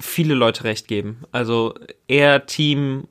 viele 0.00 0.34
Leute 0.34 0.64
recht 0.64 0.88
geben. 0.88 1.22
Also 1.30 1.74
eher 2.08 2.44
Team 2.46 3.06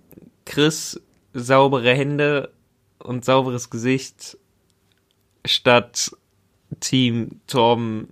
Chris, 0.45 1.01
saubere 1.33 1.93
Hände 1.95 2.51
und 2.99 3.23
sauberes 3.25 3.69
Gesicht 3.69 4.37
statt 5.45 6.11
Team 6.83 7.39
Torben, 7.47 8.09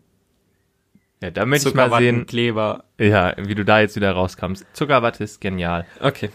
Ja, 1.21 1.29
da 1.29 1.45
möchte 1.45 1.69
ich 1.69 1.75
mal 1.75 1.83
sehen, 1.89 1.91
Zuckerwattenkleber. 1.91 2.83
ja, 2.99 3.33
wie 3.37 3.53
du 3.55 3.65
da 3.65 3.81
jetzt 3.81 3.95
wieder 3.95 4.11
rauskommst. 4.13 4.65
Zuckerwatte 4.73 5.23
ist 5.23 5.41
genial. 5.41 5.85
Okay. 5.99 6.29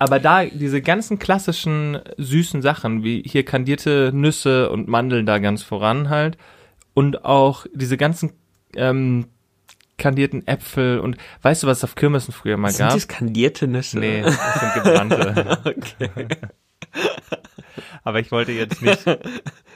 Aber 0.00 0.20
da 0.20 0.44
diese 0.44 0.80
ganzen 0.82 1.18
klassischen 1.18 1.98
süßen 2.18 2.62
Sachen, 2.62 3.02
wie 3.02 3.22
hier 3.26 3.44
kandierte 3.44 4.10
Nüsse 4.12 4.70
und 4.70 4.86
Mandeln 4.88 5.26
da 5.26 5.38
ganz 5.38 5.62
voran 5.62 6.08
halt. 6.08 6.36
Und 6.94 7.24
auch 7.24 7.66
diese 7.74 7.96
ganzen 7.96 8.32
ähm, 8.76 9.26
kandierten 9.98 10.46
Äpfel 10.46 11.00
und 11.00 11.16
weißt 11.42 11.62
du, 11.62 11.66
was 11.66 11.78
es 11.78 11.84
auf 11.84 11.94
Kirmessen 11.96 12.32
früher 12.32 12.56
mal 12.56 12.70
Sind 12.70 12.86
gab? 12.86 12.94
das 12.94 13.08
kandierte 13.08 13.66
Nüsse? 13.66 13.98
Nee, 13.98 14.22
das 14.22 14.34
sind 14.60 14.74
gebrannte. 14.84 15.58
Okay. 15.64 16.28
aber 18.04 18.20
ich 18.20 18.30
wollte 18.30 18.52
jetzt 18.52 18.80
nicht. 18.82 19.04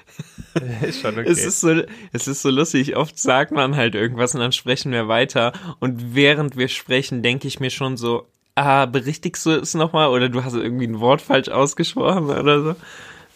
ist 0.82 1.00
schon 1.00 1.18
okay. 1.18 1.28
Es 1.28 1.44
ist 1.44 1.60
so, 1.60 1.82
es 2.12 2.28
ist 2.28 2.42
so 2.42 2.50
lustig. 2.50 2.96
Oft 2.96 3.18
sagt 3.18 3.52
man 3.52 3.76
halt 3.76 3.94
irgendwas 3.94 4.34
und 4.34 4.40
dann 4.40 4.52
sprechen 4.52 4.92
wir 4.92 5.08
weiter. 5.08 5.52
Und 5.80 6.14
während 6.14 6.56
wir 6.56 6.68
sprechen, 6.68 7.22
denke 7.22 7.48
ich 7.48 7.60
mir 7.60 7.70
schon 7.70 7.96
so, 7.96 8.28
ah, 8.54 8.86
berichtigst 8.86 9.44
du 9.46 9.50
es 9.50 9.74
nochmal? 9.74 10.08
Oder 10.08 10.28
du 10.28 10.44
hast 10.44 10.54
irgendwie 10.54 10.86
ein 10.86 11.00
Wort 11.00 11.22
falsch 11.22 11.48
ausgesprochen 11.48 12.30
oder 12.30 12.62
so. 12.62 12.76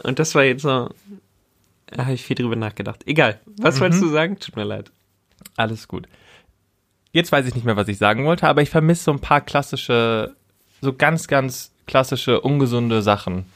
Und 0.02 0.18
das 0.18 0.34
war 0.34 0.44
jetzt 0.44 0.62
so, 0.62 0.90
da 1.86 2.04
habe 2.04 2.14
ich 2.14 2.24
viel 2.24 2.36
drüber 2.36 2.56
nachgedacht. 2.56 3.06
Egal. 3.06 3.40
Was 3.58 3.80
wolltest 3.80 4.02
du 4.02 4.08
sagen? 4.08 4.38
Tut 4.38 4.56
mir 4.56 4.64
leid. 4.64 4.90
Alles 5.56 5.88
gut. 5.88 6.06
Jetzt 7.12 7.32
weiß 7.32 7.46
ich 7.46 7.54
nicht 7.54 7.64
mehr, 7.64 7.76
was 7.76 7.88
ich 7.88 7.98
sagen 7.98 8.26
wollte, 8.26 8.46
aber 8.46 8.62
ich 8.62 8.68
vermisse 8.70 9.04
so 9.04 9.12
ein 9.12 9.20
paar 9.20 9.40
klassische, 9.40 10.34
so 10.82 10.92
ganz, 10.92 11.28
ganz 11.28 11.72
klassische, 11.86 12.40
ungesunde 12.40 13.00
Sachen. 13.00 13.46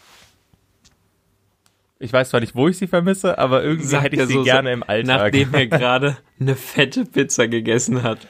Ich 2.03 2.13
weiß 2.15 2.31
zwar 2.31 2.41
nicht, 2.41 2.55
wo 2.55 2.67
ich 2.67 2.79
sie 2.79 2.87
vermisse, 2.87 3.37
aber 3.37 3.63
irgendwie 3.63 3.87
Sagt 3.87 4.05
hätte 4.05 4.17
ich 4.17 4.29
sie 4.29 4.33
so, 4.33 4.43
gerne 4.43 4.73
im 4.73 4.83
Alltag. 4.83 5.19
Nachdem 5.19 5.53
er 5.53 5.67
gerade 5.79 6.17
eine 6.41 6.57
fette 6.57 7.05
Pizza 7.05 7.47
gegessen 7.47 8.03
hat, 8.03 8.27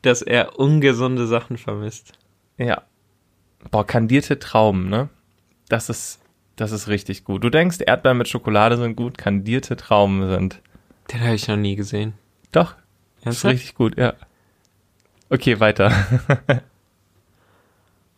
dass 0.00 0.22
er 0.22 0.58
ungesunde 0.58 1.26
Sachen 1.26 1.58
vermisst. 1.58 2.12
Ja. 2.56 2.82
Boah, 3.70 3.86
kandierte 3.86 4.38
Trauben, 4.38 4.88
ne? 4.88 5.10
Das 5.68 5.90
ist, 5.90 6.20
das 6.56 6.72
ist 6.72 6.88
richtig 6.88 7.24
gut. 7.24 7.44
Du 7.44 7.50
denkst, 7.50 7.78
Erdbeeren 7.86 8.16
mit 8.16 8.28
Schokolade 8.28 8.78
sind 8.78 8.96
gut, 8.96 9.18
kandierte 9.18 9.76
Trauben 9.76 10.26
sind. 10.26 10.62
Den 11.12 11.20
habe 11.20 11.34
ich 11.34 11.46
noch 11.46 11.56
nie 11.56 11.76
gesehen. 11.76 12.14
Doch, 12.52 12.74
das 13.22 13.36
ist 13.36 13.44
Ernsthaft? 13.44 13.52
richtig 13.52 13.74
gut, 13.74 13.98
ja. 13.98 14.14
Okay, 15.28 15.60
weiter. 15.60 15.92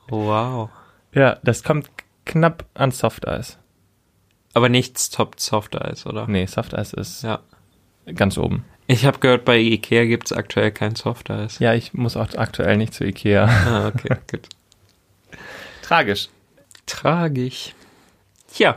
Wow. 0.09 0.71
ja, 1.13 1.41
das 1.43 1.65
kommt 1.65 1.91
knapp 2.25 2.65
an 2.75 2.93
Softeis. 2.93 3.59
Aber 4.57 4.71
nichts 4.71 5.11
toppt 5.11 5.39
Soft 5.39 5.77
Eis, 5.77 6.07
oder? 6.07 6.27
Nee, 6.27 6.47
Softeis 6.47 6.95
ist 6.95 7.23
Ja. 7.23 7.41
ganz 8.15 8.39
oben. 8.39 8.65
Ich 8.87 9.05
habe 9.05 9.19
gehört, 9.19 9.45
bei 9.45 9.59
Ikea 9.59 10.07
gibt's 10.07 10.33
aktuell 10.33 10.71
kein 10.73 10.95
Soft 10.97 11.31
Eis. 11.31 11.59
Ja, 11.59 11.75
ich 11.75 11.93
muss 11.93 12.17
auch 12.17 12.33
aktuell 12.37 12.79
nicht 12.79 12.95
zu 12.95 13.05
Ikea. 13.05 13.45
Ah, 13.45 13.89
okay, 13.89 14.17
gut. 14.31 14.49
Tragisch. 15.83 16.29
Tragisch. 16.87 17.75
Tja, 18.53 18.77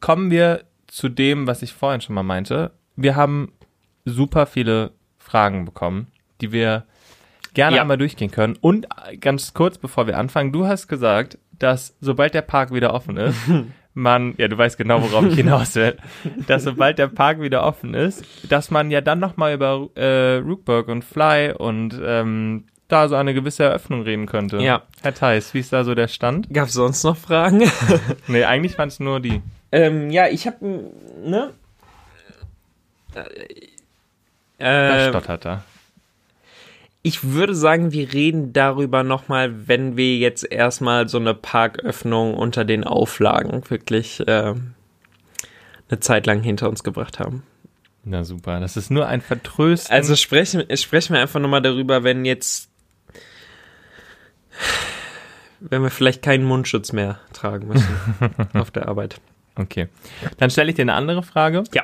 Kommen 0.00 0.32
wir 0.32 0.64
zu 0.88 1.08
dem, 1.08 1.46
was 1.46 1.62
ich 1.62 1.72
vorhin 1.72 2.00
schon 2.00 2.16
mal 2.16 2.24
meinte. 2.24 2.72
Wir 2.96 3.14
haben 3.14 3.52
super 4.04 4.46
viele 4.46 4.90
Fragen 5.18 5.64
bekommen, 5.64 6.08
die 6.40 6.50
wir 6.50 6.84
gerne 7.54 7.76
Ja. 7.76 7.82
einmal 7.82 7.98
durchgehen 7.98 8.32
können. 8.32 8.58
Und 8.60 8.88
ganz 9.20 9.54
kurz, 9.54 9.78
bevor 9.78 10.08
wir 10.08 10.18
anfangen, 10.18 10.50
du 10.50 10.66
hast 10.66 10.88
gesagt, 10.88 11.38
dass 11.52 11.94
sobald 12.00 12.34
der 12.34 12.42
Park 12.42 12.72
wieder 12.74 12.92
offen 12.94 13.16
ist, 13.16 13.38
man, 13.94 14.34
ja, 14.38 14.48
du 14.48 14.56
weißt 14.56 14.78
genau, 14.78 15.02
worauf 15.02 15.26
ich 15.26 15.34
hinaus 15.36 15.74
will, 15.74 15.96
dass 16.46 16.64
sobald 16.64 16.98
der 16.98 17.08
Park 17.08 17.40
wieder 17.40 17.64
offen 17.64 17.94
ist, 17.94 18.24
dass 18.50 18.70
man 18.70 18.90
ja 18.90 19.00
dann 19.00 19.18
nochmal 19.18 19.54
über 19.54 19.88
äh, 19.96 20.36
Rookburg 20.36 20.88
und 20.88 21.04
Fly 21.04 21.52
und 21.56 22.00
ähm, 22.04 22.64
da 22.88 23.08
so 23.08 23.14
eine 23.16 23.32
gewisse 23.34 23.64
Eröffnung 23.64 24.02
reden 24.02 24.26
könnte. 24.26 24.58
Ja. 24.58 24.82
Herr 25.02 25.14
Theis, 25.14 25.54
wie 25.54 25.60
ist 25.60 25.72
da 25.72 25.82
so 25.84 25.94
der 25.94 26.08
Stand? 26.08 26.52
gab's 26.52 26.74
sonst 26.74 27.04
noch 27.04 27.16
Fragen? 27.16 27.62
Nee, 28.28 28.44
eigentlich 28.44 28.76
waren 28.78 28.88
es 28.88 29.00
nur 29.00 29.20
die. 29.20 29.40
ähm, 29.72 30.10
ja, 30.10 30.28
ich 30.28 30.46
habe, 30.46 30.90
ne? 31.24 31.52
Da 33.14 33.24
Äh, 34.58 35.08
stottert 35.08 35.44
er. 35.46 35.64
Ich 37.02 37.24
würde 37.24 37.54
sagen, 37.54 37.92
wir 37.92 38.12
reden 38.12 38.52
darüber 38.52 39.02
nochmal, 39.02 39.68
wenn 39.68 39.96
wir 39.96 40.16
jetzt 40.18 40.50
erstmal 40.50 41.08
so 41.08 41.18
eine 41.18 41.34
Parköffnung 41.34 42.34
unter 42.34 42.64
den 42.64 42.84
Auflagen 42.84 43.68
wirklich 43.68 44.22
ähm, 44.28 44.74
eine 45.88 45.98
Zeit 45.98 46.26
lang 46.26 46.42
hinter 46.42 46.68
uns 46.68 46.84
gebracht 46.84 47.18
haben. 47.18 47.42
Na 48.04 48.24
super, 48.24 48.60
das 48.60 48.76
ist 48.76 48.90
nur 48.90 49.06
ein 49.06 49.20
Vertrösten. 49.20 49.92
Also 49.92 50.16
sprechen, 50.16 50.64
sprechen 50.76 51.14
wir 51.14 51.20
einfach 51.20 51.40
nochmal 51.40 51.62
darüber, 51.62 52.04
wenn 52.04 52.24
jetzt, 52.24 52.70
wenn 55.60 55.82
wir 55.82 55.90
vielleicht 55.90 56.22
keinen 56.22 56.44
Mundschutz 56.44 56.92
mehr 56.92 57.20
tragen 57.32 57.68
müssen 57.68 57.96
auf 58.54 58.70
der 58.70 58.88
Arbeit. 58.88 59.20
okay. 59.56 59.88
Dann 60.38 60.50
stelle 60.50 60.70
ich 60.70 60.76
dir 60.76 60.82
eine 60.82 60.94
andere 60.94 61.22
Frage. 61.24 61.64
Ja. 61.74 61.82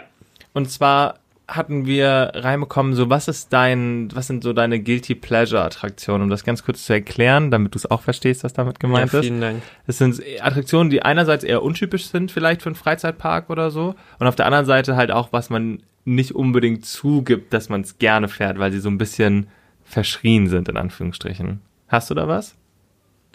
Und 0.53 0.71
zwar 0.71 1.21
hatten 1.49 1.87
wir 1.87 2.33
reinbekommen, 2.35 2.95
so 2.95 3.09
was 3.09 3.27
ist 3.27 3.53
dein, 3.55 4.15
was 4.15 4.27
sind 4.27 4.45
so 4.45 4.53
deine 4.53 4.81
Guilty 4.81 5.15
Pleasure 5.15 5.63
Attraktionen, 5.63 6.23
um 6.25 6.31
das 6.31 6.45
ganz 6.45 6.63
kurz 6.63 6.85
zu 6.85 6.93
erklären, 6.93 7.51
damit 7.51 7.75
du 7.75 7.79
es 7.79 7.91
auch 7.91 8.03
verstehst, 8.03 8.45
was 8.45 8.53
damit 8.53 8.79
gemeint 8.79 9.13
ja, 9.13 9.19
ist. 9.21 9.25
vielen 9.25 9.41
Dank. 9.41 9.63
Es 9.87 9.97
sind 9.97 10.23
Attraktionen, 10.41 10.91
die 10.91 11.03
einerseits 11.03 11.45
eher 11.45 11.63
untypisch 11.63 12.07
sind, 12.09 12.31
vielleicht 12.31 12.61
für 12.63 12.69
einen 12.69 12.77
Freizeitpark 12.77 13.49
oder 13.49 13.71
so, 13.71 13.95
und 14.19 14.27
auf 14.27 14.37
der 14.37 14.45
anderen 14.45 14.67
Seite 14.67 14.95
halt 14.95 15.11
auch, 15.11 15.33
was 15.33 15.49
man 15.49 15.83
nicht 16.05 16.35
unbedingt 16.35 16.85
zugibt, 16.85 17.53
dass 17.53 17.71
man 17.71 17.81
es 17.81 17.99
gerne 17.99 18.29
fährt, 18.29 18.59
weil 18.59 18.71
sie 18.71 18.81
so 18.81 18.91
ein 18.91 18.99
bisschen 18.99 19.49
verschrien 19.85 20.49
sind, 20.49 20.69
in 20.69 20.77
Anführungsstrichen. 20.77 21.61
Hast 21.89 22.11
du 22.11 22.15
da 22.15 22.29
was? 22.29 22.57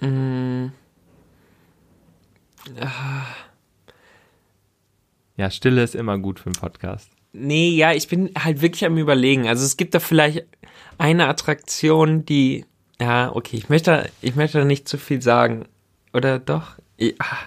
Mm, 0.01 0.67
Ja, 5.35 5.49
Stille 5.49 5.83
ist 5.83 5.95
immer 5.95 6.17
gut 6.19 6.39
für 6.39 6.45
einen 6.47 6.55
Podcast. 6.55 7.09
Nee, 7.33 7.69
ja, 7.69 7.91
ich 7.91 8.07
bin 8.07 8.31
halt 8.37 8.61
wirklich 8.61 8.85
am 8.85 8.97
überlegen. 8.97 9.47
Also 9.47 9.65
es 9.65 9.75
gibt 9.77 9.93
da 9.93 9.99
vielleicht 9.99 10.45
eine 10.97 11.27
Attraktion, 11.27 12.25
die, 12.25 12.65
ja, 13.01 13.35
okay, 13.35 13.57
ich 13.57 13.69
möchte, 13.69 14.09
ich 14.21 14.35
möchte 14.35 14.59
da 14.59 14.65
nicht 14.65 14.87
zu 14.87 14.97
viel 14.97 15.21
sagen. 15.21 15.67
Oder 16.13 16.39
doch? 16.39 16.75
Ich, 16.97 17.15
ah, 17.19 17.37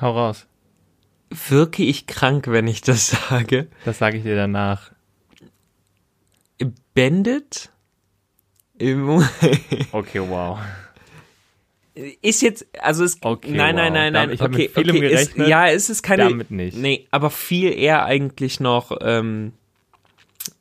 Hau 0.00 0.12
raus. 0.12 0.46
wirke 1.30 1.82
ich 1.82 2.06
krank, 2.06 2.46
wenn 2.46 2.68
ich 2.68 2.82
das 2.82 3.08
sage? 3.28 3.66
Das 3.84 3.98
sage 3.98 4.18
ich 4.18 4.22
dir 4.22 4.36
danach. 4.36 4.92
Bandit? 6.94 7.70
Okay, 9.92 10.20
wow. 10.20 10.58
Ist 12.22 12.42
jetzt, 12.42 12.66
also 12.80 13.04
es, 13.04 13.18
Okay, 13.22 13.50
nein, 13.50 13.74
nein, 13.74 13.92
wow. 13.92 13.94
nein, 13.94 14.12
nein, 14.12 14.30
Ich 14.32 14.40
hab 14.40 14.52
okay, 14.52 14.70
mit 14.76 14.88
okay, 14.88 15.12
ist, 15.12 15.36
ja, 15.36 15.68
es 15.68 15.90
ist 15.90 16.02
keine, 16.02 16.24
damit 16.24 16.50
nicht. 16.50 16.76
nee, 16.76 17.06
aber 17.10 17.30
viel 17.30 17.72
eher 17.72 18.04
eigentlich 18.04 18.60
noch, 18.60 18.96
ähm, 19.00 19.52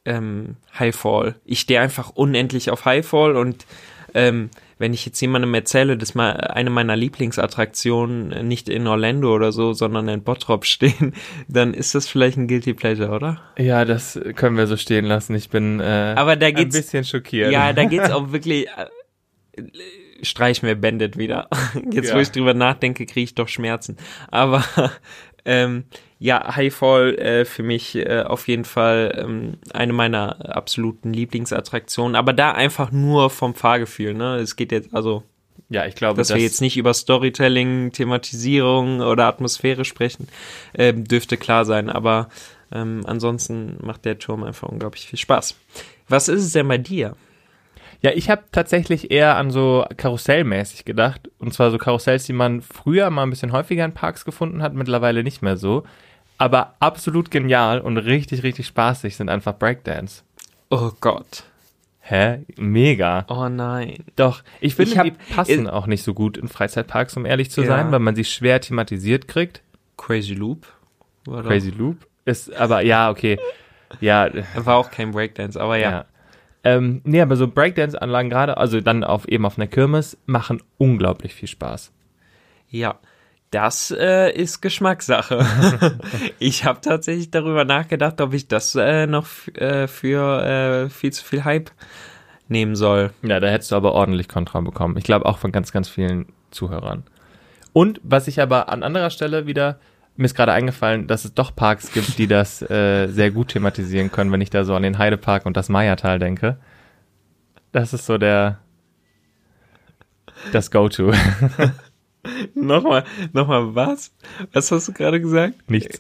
ähm, 0.06 0.56
Highfall. 0.78 1.36
Ich 1.46 1.60
stehe 1.60 1.82
einfach 1.82 2.10
unendlich 2.16 2.70
auf 2.72 2.86
Highfall 2.86 3.36
und, 3.36 3.66
ähm, 4.14 4.50
wenn 4.80 4.94
ich 4.94 5.06
jetzt 5.06 5.20
jemandem 5.22 5.54
erzähle, 5.54 5.98
dass 5.98 6.14
mal 6.14 6.32
eine 6.34 6.70
meiner 6.70 6.96
Lieblingsattraktionen 6.96 8.32
äh, 8.32 8.44
nicht 8.44 8.70
in 8.70 8.86
Orlando 8.88 9.34
oder 9.34 9.52
so, 9.52 9.74
sondern 9.74 10.08
in 10.08 10.24
Bottrop 10.24 10.66
stehen, 10.68 11.14
dann 11.48 11.74
ist 11.74 11.96
das 11.96 12.08
vielleicht 12.08 12.38
ein 12.38 12.48
Guilty 12.48 12.74
Pleasure, 12.74 13.10
oder? 13.12 13.42
Ja, 13.58 13.86
das 13.86 14.20
können 14.36 14.56
wir 14.58 14.68
so 14.68 14.78
stehen 14.78 15.06
lassen. 15.06 15.36
Ich 15.36 15.50
bin 15.50 15.80
äh, 15.80 16.14
Aber 16.16 16.36
da 16.36 16.48
ein 16.48 16.56
geht's, 16.56 16.76
bisschen 16.76 17.04
schockiert. 17.04 17.52
Ja, 17.52 17.74
da 17.74 17.84
geht's 17.86 18.12
auch 18.12 18.32
wirklich. 18.32 18.68
Äh, 20.20 20.26
streich 20.26 20.64
mir 20.64 20.76
Bandit 20.76 21.18
wieder. 21.18 21.48
Jetzt, 21.92 22.12
wo 22.12 22.16
Ja. 22.18 22.22
ich 22.22 22.32
drüber 22.32 22.54
nachdenke, 22.54 23.06
kriege 23.06 23.24
ich 23.26 23.36
doch 23.36 23.48
Schmerzen. 23.48 23.98
Aber 24.30 24.64
ähm, 25.46 25.86
ja, 26.20 26.56
Highfall 26.56 27.16
äh, 27.20 27.46
für 27.46 27.64
mich 27.64 27.96
äh, 27.96 28.24
auf 28.26 28.48
jeden 28.48 28.66
Fall 28.66 29.20
ähm, 29.24 29.58
eine 29.74 29.94
meiner 29.94 30.56
absoluten 30.56 31.14
Lieblingsattraktionen. 31.14 32.16
Aber 32.16 32.34
da 32.34 32.52
einfach 32.52 32.92
nur 32.92 33.30
vom 33.30 33.54
Fahrgefühl. 33.56 34.14
Ne, 34.14 34.38
es 34.38 34.56
geht 34.56 34.72
jetzt 34.72 34.94
also, 34.94 35.24
ja, 35.70 35.86
ich 35.86 35.96
glaube, 35.96 36.18
dass 36.18 36.34
wir 36.34 36.42
jetzt 36.42 36.62
nicht 36.62 36.78
über 36.78 36.94
Storytelling, 36.94 37.92
Thematisierung 37.92 39.02
oder 39.02 39.26
Atmosphäre 39.26 39.86
sprechen, 39.86 40.28
ähm, 40.74 41.04
dürfte 41.04 41.38
klar 41.38 41.66
sein. 41.66 41.90
Aber 41.90 42.30
ähm, 42.72 43.02
ansonsten 43.06 43.78
macht 43.82 44.06
der 44.06 44.18
Turm 44.18 44.44
einfach 44.44 44.70
unglaublich 44.70 45.08
viel 45.08 45.20
Spaß. 45.20 45.56
Was 46.10 46.30
ist 46.30 46.44
es 46.44 46.52
denn 46.54 46.68
bei 46.68 46.78
dir? 46.78 47.16
Ja, 48.02 48.12
ich 48.14 48.30
habe 48.30 48.44
tatsächlich 48.52 49.10
eher 49.12 49.38
an 49.38 49.50
so 49.52 49.86
karussellmäßig 49.98 50.86
gedacht. 50.86 51.30
Und 51.40 51.54
zwar 51.54 51.72
so 51.72 51.78
Karussells, 51.78 52.26
die 52.26 52.34
man 52.34 52.62
früher 52.62 53.10
mal 53.10 53.24
ein 53.24 53.30
bisschen 53.32 53.52
häufiger 53.52 53.84
in 53.86 53.94
Parks 53.94 54.24
gefunden 54.26 54.62
hat, 54.62 54.74
mittlerweile 54.74 55.24
nicht 55.24 55.42
mehr 55.42 55.58
so. 55.58 55.84
Aber 56.38 56.76
absolut 56.80 57.32
genial 57.32 57.80
und 57.82 57.98
richtig, 57.98 58.44
richtig 58.44 58.68
spaßig 58.68 59.16
sind 59.18 59.30
einfach 59.30 59.58
Breakdance. 59.58 60.22
Oh 60.70 60.92
Gott. 61.02 61.44
Hä? 62.02 62.46
Mega. 62.58 63.26
Oh 63.28 63.50
nein. 63.50 63.96
Doch, 64.16 64.44
ich 64.62 64.76
finde, 64.76 64.92
Ich 64.92 64.98
hab- 64.98 65.06
die 65.06 65.12
passen 65.34 65.68
auch 65.68 65.88
nicht 65.88 66.04
so 66.04 66.14
gut 66.14 66.38
in 66.38 66.48
Freizeitparks, 66.48 67.18
um 67.18 67.26
ehrlich 67.26 67.50
zu 67.52 67.62
Ja. 67.62 67.68
sein, 67.68 67.92
weil 67.92 68.00
man 68.00 68.16
sie 68.16 68.24
schwer 68.24 68.62
thematisiert 68.62 69.28
kriegt. 69.28 69.62
Crazy 69.98 70.36
Loop? 70.36 70.68
Crazy 71.26 71.72
Loop 71.72 71.98
ist, 72.26 72.54
aber 72.56 72.82
ja, 72.82 73.10
okay. 73.10 73.38
Ja, 74.00 74.30
war 74.56 74.76
auch 74.78 74.92
kein 74.92 75.12
Breakdance, 75.12 75.60
aber 75.60 75.78
ja. 75.78 75.90
ja. 75.92 76.06
Ähm, 76.68 77.00
nee, 77.06 77.22
aber 77.22 77.38
so 77.38 77.48
Breakdance-Anlagen 77.48 78.30
gerade, 78.30 78.58
also 78.58 78.82
dann 78.82 79.06
auf 79.06 79.26
eben 79.30 79.46
auf 79.46 79.58
einer 79.58 79.68
Kirmes, 79.68 80.18
machen 80.26 80.62
unglaublich 80.78 81.34
viel 81.34 81.48
Spaß. 81.48 81.94
Ja. 82.70 83.00
Das 83.50 83.96
äh, 83.98 84.30
ist 84.34 84.60
Geschmackssache. 84.60 85.46
ich 86.40 86.66
habe 86.66 86.82
tatsächlich 86.82 87.32
darüber 87.32 87.64
nachgedacht, 87.64 88.20
ob 88.20 88.34
ich 88.34 88.50
das 88.50 88.76
äh, 88.76 89.08
noch 89.08 89.26
äh, 89.54 89.88
für 89.88 90.44
äh, 90.44 90.90
viel 90.90 91.14
zu 91.14 91.24
viel 91.24 91.46
Hype 91.46 91.72
nehmen 92.50 92.76
soll. 92.76 93.12
Ja, 93.22 93.40
da 93.40 93.48
hättest 93.48 93.72
du 93.72 93.78
aber 93.78 93.94
ordentlich 93.94 94.28
Kontra 94.28 94.60
bekommen. 94.60 94.98
Ich 94.98 95.06
glaube 95.06 95.26
auch 95.26 95.38
von 95.38 95.54
ganz, 95.54 95.72
ganz 95.72 95.88
vielen 95.88 96.26
Zuhörern. 96.52 97.04
Und 97.72 98.02
was 98.04 98.28
ich 98.28 98.42
aber 98.42 98.68
an 98.68 98.84
anderer 98.84 99.12
Stelle 99.12 99.48
wieder, 99.48 99.80
mir 100.18 100.26
ist 100.26 100.36
gerade 100.36 100.52
eingefallen, 100.52 101.08
dass 101.08 101.26
es 101.26 101.34
doch 101.34 101.56
Parks 101.56 101.92
gibt, 101.92 102.18
die 102.18 102.28
das 102.28 102.62
äh, 102.62 103.08
sehr 103.08 103.32
gut 103.32 103.50
thematisieren 103.50 104.12
können, 104.12 104.32
wenn 104.32 104.42
ich 104.42 104.50
da 104.50 104.64
so 104.64 104.76
an 104.76 104.84
den 104.84 104.98
Heidepark 104.98 105.46
und 105.46 105.56
das 105.56 105.70
Meiertal 105.70 106.20
denke. 106.20 106.58
Das 107.72 107.94
ist 107.94 108.06
so 108.06 108.18
der 108.18 108.60
das 110.52 110.72
Go-To. 110.72 111.14
Nochmal, 112.54 113.06
nochmal 113.32 113.74
was? 113.74 114.12
Was 114.52 114.70
hast 114.72 114.90
du 114.90 114.94
gerade 114.94 115.22
gesagt? 115.22 115.70
Nichts. 115.70 115.98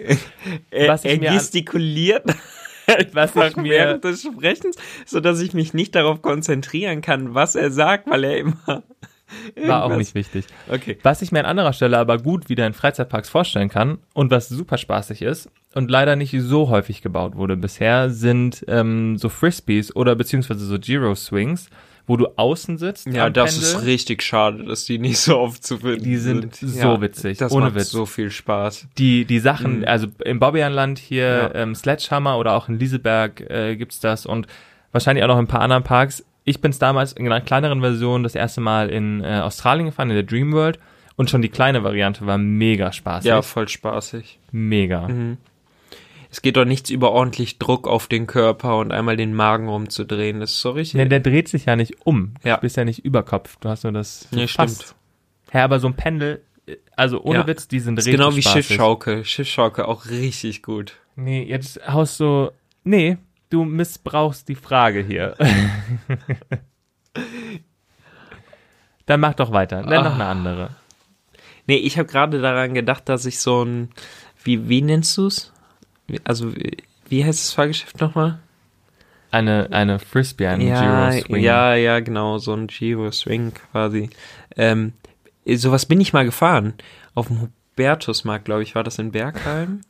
Er, 0.69 0.89
Was 0.89 1.05
er 1.05 1.17
gestikuliert 1.17 2.25
Was 3.13 3.35
ich 3.35 3.55
mir 3.57 3.71
während 3.71 4.03
des 4.03 4.23
Sprechens, 4.23 4.77
so 5.05 5.19
dass 5.19 5.41
ich 5.41 5.53
mich 5.53 5.73
nicht 5.73 5.95
darauf 5.95 6.21
konzentrieren 6.21 7.01
kann, 7.01 7.33
was 7.33 7.55
er 7.55 7.71
sagt, 7.71 8.09
weil 8.09 8.23
er 8.23 8.37
immer 8.37 8.83
war 9.65 9.83
auch 9.83 9.95
nicht 9.95 10.15
wichtig. 10.15 10.45
Okay. 10.69 10.97
Was 11.03 11.21
ich 11.21 11.31
mir 11.31 11.39
an 11.39 11.45
anderer 11.45 11.73
Stelle 11.73 11.97
aber 11.97 12.17
gut 12.17 12.49
wieder 12.49 12.65
in 12.67 12.73
Freizeitparks 12.73 13.29
vorstellen 13.29 13.69
kann 13.69 13.97
und 14.13 14.31
was 14.31 14.49
super 14.49 14.77
spaßig 14.77 15.21
ist 15.21 15.49
und 15.73 15.91
leider 15.91 16.15
nicht 16.15 16.35
so 16.39 16.69
häufig 16.69 17.01
gebaut 17.01 17.35
wurde 17.35 17.57
bisher, 17.57 18.09
sind 18.09 18.63
ähm, 18.67 19.17
so 19.17 19.29
Frisbees 19.29 19.95
oder 19.95 20.15
beziehungsweise 20.15 20.65
so 20.65 20.79
Giro 20.79 21.13
Swings, 21.15 21.69
wo 22.09 22.15
du 22.15 22.27
außen 22.37 22.77
sitzt. 22.77 23.07
Ja, 23.07 23.29
das 23.29 23.55
Pendel. 23.55 23.69
ist 23.69 23.85
richtig 23.85 24.23
schade, 24.23 24.63
dass 24.63 24.85
die 24.85 24.97
nicht 24.97 25.19
so 25.19 25.37
oft 25.39 25.61
zu 25.65 25.77
finden 25.79 26.03
Die 26.05 26.15
sind 26.15 26.55
so 26.55 26.79
Ja, 26.79 27.01
witzig, 27.01 27.37
Das 27.37 27.51
ohne 27.51 27.65
macht 27.65 27.75
Witz. 27.75 27.89
so 27.91 28.05
viel 28.05 28.31
Spaß. 28.31 28.87
Die, 28.97 29.25
die 29.25 29.39
Sachen, 29.39 29.79
Mhm. 29.79 29.85
also 29.85 30.07
im 30.23 30.39
Bobbejaanland 30.39 30.99
hier, 30.99 31.51
Ja. 31.53 31.55
ähm, 31.55 31.75
Sledgehammer 31.75 32.37
oder 32.37 32.53
auch 32.53 32.69
in 32.69 32.79
Lieseberg 32.79 33.41
äh, 33.49 33.75
gibt's 33.75 33.99
das 33.99 34.25
und 34.25 34.47
wahrscheinlich 34.93 35.23
auch 35.25 35.27
noch 35.27 35.37
in 35.37 35.43
ein 35.43 35.47
paar 35.47 35.59
anderen 35.61 35.83
Parks. 35.83 36.23
Ich 36.49 36.61
bin's 36.61 36.79
damals 36.79 37.11
in 37.11 37.25
einer 37.25 37.41
kleineren 37.41 37.81
Version 37.81 38.23
das 38.23 38.33
erste 38.33 38.61
Mal 38.61 38.89
in 38.89 39.21
äh, 39.21 39.41
Australien 39.43 39.87
gefahren, 39.87 40.09
in 40.09 40.15
der 40.15 40.23
Dream 40.23 40.53
World 40.53 40.79
und 41.17 41.29
schon 41.29 41.41
die 41.41 41.49
kleine 41.49 41.83
Variante 41.83 42.25
war 42.25 42.37
mega 42.37 42.93
spaßig. 42.93 43.27
Ja, 43.27 43.41
voll 43.41 43.67
spaßig. 43.67 44.39
Mega. 44.53 45.09
Es 46.31 46.41
geht 46.41 46.55
doch 46.55 46.63
nichts 46.63 46.89
über 46.89 47.11
ordentlich 47.11 47.59
Druck 47.59 47.85
auf 47.85 48.07
den 48.07 48.27
Körper 48.27 48.77
und 48.77 48.93
einmal 48.93 49.17
den 49.17 49.33
Magen 49.33 49.67
rumzudrehen. 49.67 50.39
Das 50.39 50.51
ist 50.51 50.61
so 50.61 50.71
richtig. 50.71 50.95
Ne, 50.95 51.07
der 51.09 51.19
dreht 51.19 51.49
sich 51.49 51.65
ja 51.65 51.75
nicht 51.75 52.05
um. 52.05 52.35
Ja. 52.45 52.55
Du 52.55 52.61
bist 52.61 52.77
ja 52.77 52.85
nicht 52.85 53.03
über 53.03 53.23
Kopf. 53.23 53.57
Du 53.59 53.67
hast 53.67 53.83
nur 53.83 53.91
das 53.91 54.29
Nee, 54.31 54.47
fast. 54.47 54.83
stimmt. 54.83 54.95
Ja, 55.53 55.65
aber 55.65 55.81
so 55.81 55.87
ein 55.87 55.95
Pendel, 55.95 56.43
äh, 56.65 56.77
also 56.95 57.21
ohne 57.23 57.39
Ja. 57.39 57.47
Witz, 57.47 57.67
die 57.67 57.81
sind 57.81 57.97
richtig 57.97 58.13
genau 58.13 58.33
wie 58.35 58.41
spaßig. 58.41 58.67
Schiffschaukel. 58.67 59.25
Schiffschaukel 59.25 59.83
auch 59.83 60.05
richtig 60.09 60.63
gut. 60.63 60.93
Nee, 61.17 61.43
jetzt 61.43 61.85
haust 61.89 62.21
du. 62.21 62.51
Nee, 62.85 63.17
du 63.49 63.63
missbrauchst 63.63 64.47
die 64.49 64.55
Frage 64.55 65.01
hier. 65.01 65.35
Dann 69.05 69.19
mach 69.19 69.33
doch 69.35 69.51
weiter. 69.51 69.81
Nenn 69.83 70.03
noch 70.03 70.15
eine 70.15 70.25
Ah. 70.25 70.31
andere. 70.31 70.69
Nee, 71.65 71.77
ich 71.77 71.97
habe 71.97 72.07
gerade 72.07 72.41
daran 72.41 72.73
gedacht, 72.73 73.07
dass 73.09 73.25
ich 73.25 73.39
so 73.39 73.63
ein, 73.63 73.89
wie, 74.43 74.67
wie 74.69 74.81
nennst 74.81 75.17
du's? 75.17 75.51
Wie- 76.07 76.19
Also, 76.23 76.55
wie, 76.55 76.77
wie 77.09 77.23
heißt 77.25 77.39
das 77.39 77.53
Fahrgeschäft 77.53 77.99
nochmal? 78.01 78.39
Eine, 79.31 79.67
eine 79.71 79.99
Frisbee, 79.99 80.47
ein 80.47 80.61
Ja, 80.61 81.09
Giro 81.09 81.21
Swing. 81.25 81.43
ja, 81.43 81.75
ja, 81.75 81.99
genau, 81.99 82.37
so 82.37 82.53
ein 82.53 82.67
Giro 82.67 83.11
Swing 83.11 83.53
quasi. 83.71 84.09
Ähm, 84.55 84.93
sowas 85.45 85.85
bin 85.85 85.99
ich 85.99 86.13
mal 86.13 86.23
gefahren. 86.25 86.73
Auf 87.13 87.27
dem 87.27 87.41
Hubertusmarkt, 87.75 88.45
glaube 88.45 88.63
ich, 88.63 88.73
war 88.75 88.83
das 88.85 88.99
in 88.99 89.11
Bergheim. 89.11 89.81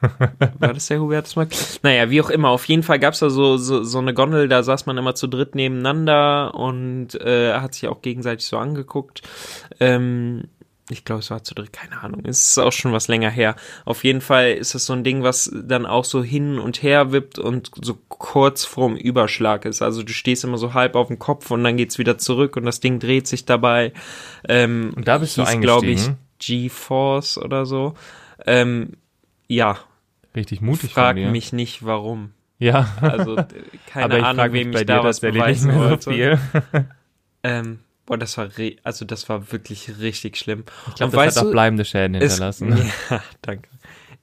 War 0.58 0.72
das 0.74 0.86
der 0.86 1.00
Hubertusmarkt? 1.00 1.80
Naja, 1.82 2.10
wie 2.10 2.20
auch 2.20 2.30
immer. 2.30 2.50
Auf 2.50 2.64
jeden 2.66 2.82
Fall 2.82 2.98
gab's 2.98 3.18
da 3.18 3.30
so, 3.30 3.56
so, 3.56 3.82
so 3.82 3.98
eine 3.98 4.14
Gondel, 4.14 4.48
da 4.48 4.62
saß 4.62 4.86
man 4.86 4.98
immer 4.98 5.14
zu 5.14 5.26
dritt 5.26 5.54
nebeneinander 5.54 6.54
und 6.54 7.14
äh, 7.20 7.54
hat 7.54 7.74
sich 7.74 7.88
auch 7.88 8.02
gegenseitig 8.02 8.46
so 8.46 8.58
angeguckt. 8.58 9.22
Ähm, 9.80 10.44
ich 10.90 11.04
glaube, 11.04 11.20
es 11.20 11.30
war 11.30 11.44
zu 11.44 11.54
dritt, 11.54 11.72
keine 11.72 12.00
Ahnung. 12.00 12.22
Es 12.24 12.46
ist 12.46 12.58
auch 12.58 12.72
schon 12.72 12.92
was 12.92 13.08
länger 13.08 13.30
her. 13.30 13.56
Auf 13.84 14.04
jeden 14.04 14.22
Fall 14.22 14.52
ist 14.52 14.74
das 14.74 14.86
so 14.86 14.94
ein 14.94 15.04
Ding, 15.04 15.22
was 15.22 15.50
dann 15.54 15.84
auch 15.84 16.04
so 16.04 16.22
hin 16.22 16.58
und 16.58 16.82
her 16.82 17.12
wippt 17.12 17.38
und 17.38 17.70
so 17.82 17.98
kurz 18.08 18.64
vorm 18.64 18.96
Überschlag 18.96 19.66
ist. 19.66 19.82
Also 19.82 20.02
du 20.02 20.12
stehst 20.12 20.44
immer 20.44 20.56
so 20.56 20.72
halb 20.72 20.94
auf 20.94 21.08
dem 21.08 21.18
Kopf 21.18 21.50
und 21.50 21.62
dann 21.62 21.76
geht's 21.76 21.98
wieder 21.98 22.16
zurück 22.16 22.56
und 22.56 22.64
das 22.64 22.80
Ding 22.80 23.00
dreht 23.00 23.26
sich 23.26 23.44
dabei. 23.44 23.92
Ähm, 24.48 24.92
Und 24.96 25.08
da 25.08 25.18
bist 25.18 25.36
du 25.36 25.46
hieß, 25.46 25.60
glaube 25.60 25.86
ich, 25.86 25.98
eingestiegen? 25.98 26.18
G-Force 26.38 27.38
oder 27.38 27.66
so. 27.66 27.94
Ähm, 28.46 28.92
ja, 29.46 29.78
Richtig 30.34 30.60
mutig 30.60 30.92
frag 30.92 31.16
von 31.16 31.16
dir. 31.16 31.30
mich 31.30 31.52
nicht 31.52 31.84
warum. 31.84 32.32
Ja. 32.58 32.88
Also 33.00 33.36
äh, 33.36 33.46
keine 33.86 34.04
aber 34.04 34.18
ich 34.18 34.24
Ahnung, 34.24 34.52
wem 34.52 34.70
bei 34.70 34.80
ich 34.80 34.86
dir 34.86 34.94
da 34.94 35.04
was 35.04 35.22
nicht 35.22 35.32
beweisen 35.32 35.68
mehr 35.68 35.76
so 35.78 35.90
wollte. 35.90 36.12
viel. 36.12 36.38
Ähm, 37.44 37.78
boah, 38.04 38.18
das 38.18 38.36
war 38.36 38.48
also 38.82 39.04
das 39.04 39.28
war 39.28 39.52
wirklich 39.52 40.00
richtig 40.00 40.36
schlimm. 40.36 40.64
Ich 40.88 40.96
glaube, 40.96 41.16
das 41.16 41.36
hat 41.36 41.46
auch 41.46 41.50
bleibende 41.52 41.84
Schäden 41.84 42.16
es, 42.16 42.32
hinterlassen. 42.32 42.76
ja, 43.10 43.22
danke. 43.42 43.68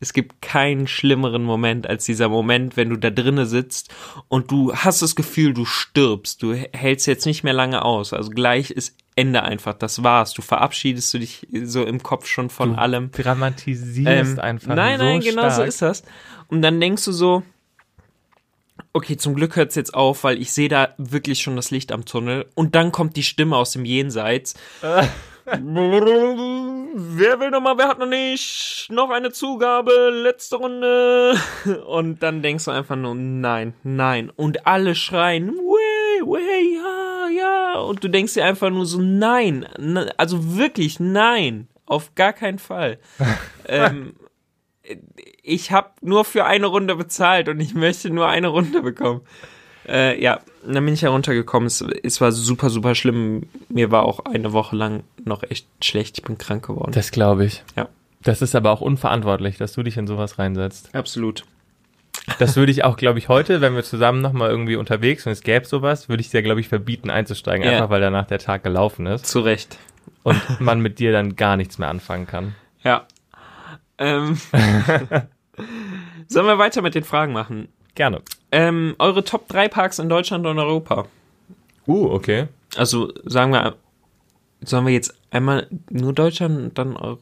Es 0.01 0.11
gibt 0.11 0.41
keinen 0.41 0.85
schlimmeren 0.87 1.43
Moment 1.43 1.87
als 1.87 2.03
dieser 2.03 2.27
Moment, 2.27 2.75
wenn 2.75 2.89
du 2.89 2.97
da 2.97 3.09
drinnen 3.09 3.45
sitzt 3.45 3.93
und 4.27 4.51
du 4.51 4.75
hast 4.75 5.01
das 5.01 5.15
Gefühl, 5.15 5.53
du 5.53 5.63
stirbst. 5.63 6.43
Du 6.43 6.53
hältst 6.53 7.07
jetzt 7.07 7.25
nicht 7.25 7.43
mehr 7.43 7.53
lange 7.53 7.85
aus. 7.85 8.11
Also 8.11 8.31
gleich 8.31 8.69
ist 8.69 8.97
Ende 9.15 9.43
einfach. 9.43 9.73
Das 9.73 10.03
war's. 10.03 10.33
Du 10.33 10.41
verabschiedest 10.41 11.13
du 11.13 11.19
dich 11.19 11.47
so 11.63 11.83
im 11.85 12.03
Kopf 12.03 12.27
schon 12.27 12.49
von 12.49 12.73
Du 12.73 12.79
allem. 12.79 13.11
dramatisierst 13.11 14.33
Ähm, 14.33 14.39
einfach 14.39 14.75
Nein, 14.75 14.99
so 14.99 15.05
nein, 15.05 15.19
genau 15.21 15.43
so 15.43 15.49
stark. 15.55 15.67
ist 15.67 15.81
das. 15.81 16.03
Und 16.49 16.61
dann 16.61 16.79
denkst 16.81 17.05
du 17.05 17.11
so, 17.11 17.43
okay, 18.93 19.15
zum 19.17 19.35
Glück 19.35 19.55
hört's 19.55 19.75
jetzt 19.75 19.93
auf, 19.93 20.23
weil 20.23 20.41
ich 20.41 20.51
sehe 20.51 20.69
da 20.69 20.89
wirklich 20.97 21.41
schon 21.41 21.55
das 21.55 21.71
Licht 21.71 21.91
am 21.91 22.05
Tunnel. 22.05 22.45
Und 22.55 22.75
dann 22.75 22.91
kommt 22.91 23.15
die 23.15 23.23
Stimme 23.23 23.55
aus 23.55 23.71
dem 23.71 23.85
Jenseits. 23.85 24.53
Wer 25.47 27.39
will 27.39 27.51
noch 27.51 27.61
mal, 27.61 27.77
wer 27.77 27.87
hat 27.87 27.99
noch 27.99 28.07
nicht? 28.07 28.87
Noch 28.89 29.11
eine 29.11 29.31
Zugabe, 29.31 29.91
letzte 30.23 30.55
Runde. 30.55 31.35
Und 31.87 32.23
dann 32.23 32.41
denkst 32.41 32.65
du 32.65 32.71
einfach 32.71 32.95
nur, 32.95 33.13
nein, 33.15 33.73
nein. 33.83 34.31
Und 34.35 34.65
alle 34.65 34.95
schreien, 34.95 35.49
way, 35.49 35.94
way, 36.25 36.77
ja, 36.77 37.27
ja. 37.29 37.79
Und 37.79 38.03
du 38.03 38.07
denkst 38.09 38.33
dir 38.33 38.45
einfach 38.45 38.69
nur 38.69 38.85
so, 38.85 38.99
nein. 39.01 39.65
Ne- 39.79 40.13
Also 40.17 40.57
wirklich, 40.57 40.99
nein. 40.99 41.67
Auf 41.85 42.15
gar 42.15 42.33
keinen 42.33 42.59
Fall. 42.59 42.97
ähm, 43.67 44.13
ich 45.43 45.71
habe 45.71 45.89
nur 46.01 46.25
für 46.25 46.45
eine 46.45 46.67
Runde 46.67 46.95
bezahlt 46.95 47.49
und 47.49 47.59
ich 47.59 47.73
möchte 47.73 48.09
nur 48.09 48.27
eine 48.27 48.47
Runde 48.47 48.81
bekommen. 48.81 49.21
Äh, 49.87 50.19
ja, 50.21 50.39
dann 50.65 50.83
bin 50.85 50.93
ich 50.95 51.03
heruntergekommen. 51.03 51.67
Es, 51.67 51.81
es 52.03 52.19
war 52.21 52.31
super, 52.31 52.69
super 52.69 52.95
schlimm. 52.95 53.43
Mir 53.69 53.91
war 53.91 54.03
auch 54.03 54.25
eine 54.25 54.51
Woche 54.53 54.75
lang 54.75 55.03
noch 55.23 55.43
echt 55.43 55.67
schlecht. 55.83 56.17
Ich 56.17 56.23
bin 56.23 56.37
krank 56.39 56.65
geworden. 56.67 56.91
Das 56.91 57.11
glaube 57.11 57.45
ich. 57.45 57.63
Ja. 57.75 57.87
Das 58.23 58.41
ist 58.41 58.55
aber 58.55 58.71
auch 58.71 58.81
unverantwortlich, 58.81 59.57
dass 59.57 59.73
du 59.73 59.83
dich 59.83 59.97
in 59.97 60.07
sowas 60.07 60.39
reinsetzt. 60.39 60.89
Absolut. 60.95 61.45
Das 62.39 62.55
würde 62.55 62.71
ich 62.71 62.83
auch, 62.83 62.97
glaube 62.97 63.19
ich, 63.19 63.29
heute, 63.29 63.61
wenn 63.61 63.75
wir 63.75 63.83
zusammen 63.83 64.21
nochmal 64.21 64.49
irgendwie 64.49 64.75
unterwegs 64.75 65.25
und 65.25 65.31
es 65.31 65.41
gäbe 65.41 65.65
sowas, 65.65 66.09
würde 66.09 66.21
ich 66.21 66.29
dir, 66.29 66.41
glaube 66.41 66.59
ich, 66.59 66.67
verbieten 66.67 67.09
einzusteigen, 67.09 67.65
Ja. 67.65 67.73
einfach 67.73 67.89
weil 67.89 68.01
danach 68.01 68.25
der 68.25 68.39
Tag 68.39 68.63
gelaufen 68.63 69.05
ist 69.05 69.25
Zu 69.27 69.41
Recht. 69.41 69.77
und 70.23 70.41
man 70.59 70.79
mit 70.81 70.99
dir 70.99 71.11
dann 71.11 71.35
gar 71.35 71.55
nichts 71.57 71.77
mehr 71.77 71.89
anfangen 71.89 72.25
kann. 72.27 72.55
Ja. 72.83 73.05
Ähm. 73.97 74.37
Sollen 76.27 76.47
wir 76.47 76.57
weiter 76.57 76.81
mit 76.81 76.95
den 76.95 77.03
Fragen 77.03 77.33
machen? 77.33 77.69
Gerne. 77.93 78.21
Ähm, 78.51 78.95
eure 78.99 79.23
Top 79.23 79.47
3 79.47 79.67
Parks 79.69 79.99
in 79.99 80.09
Deutschland 80.09 80.45
und 80.45 80.59
Europa. 80.59 81.05
Uh, 81.87 82.09
okay. 82.11 82.47
Also 82.75 83.13
sagen 83.23 83.51
wir, 83.53 83.75
sollen 84.61 84.85
wir 84.85 84.93
jetzt 84.93 85.13
einmal 85.31 85.67
nur 85.89 86.11
Deutschland 86.13 86.57
und 86.57 86.77
dann 86.77 86.97
Euro 86.97 87.19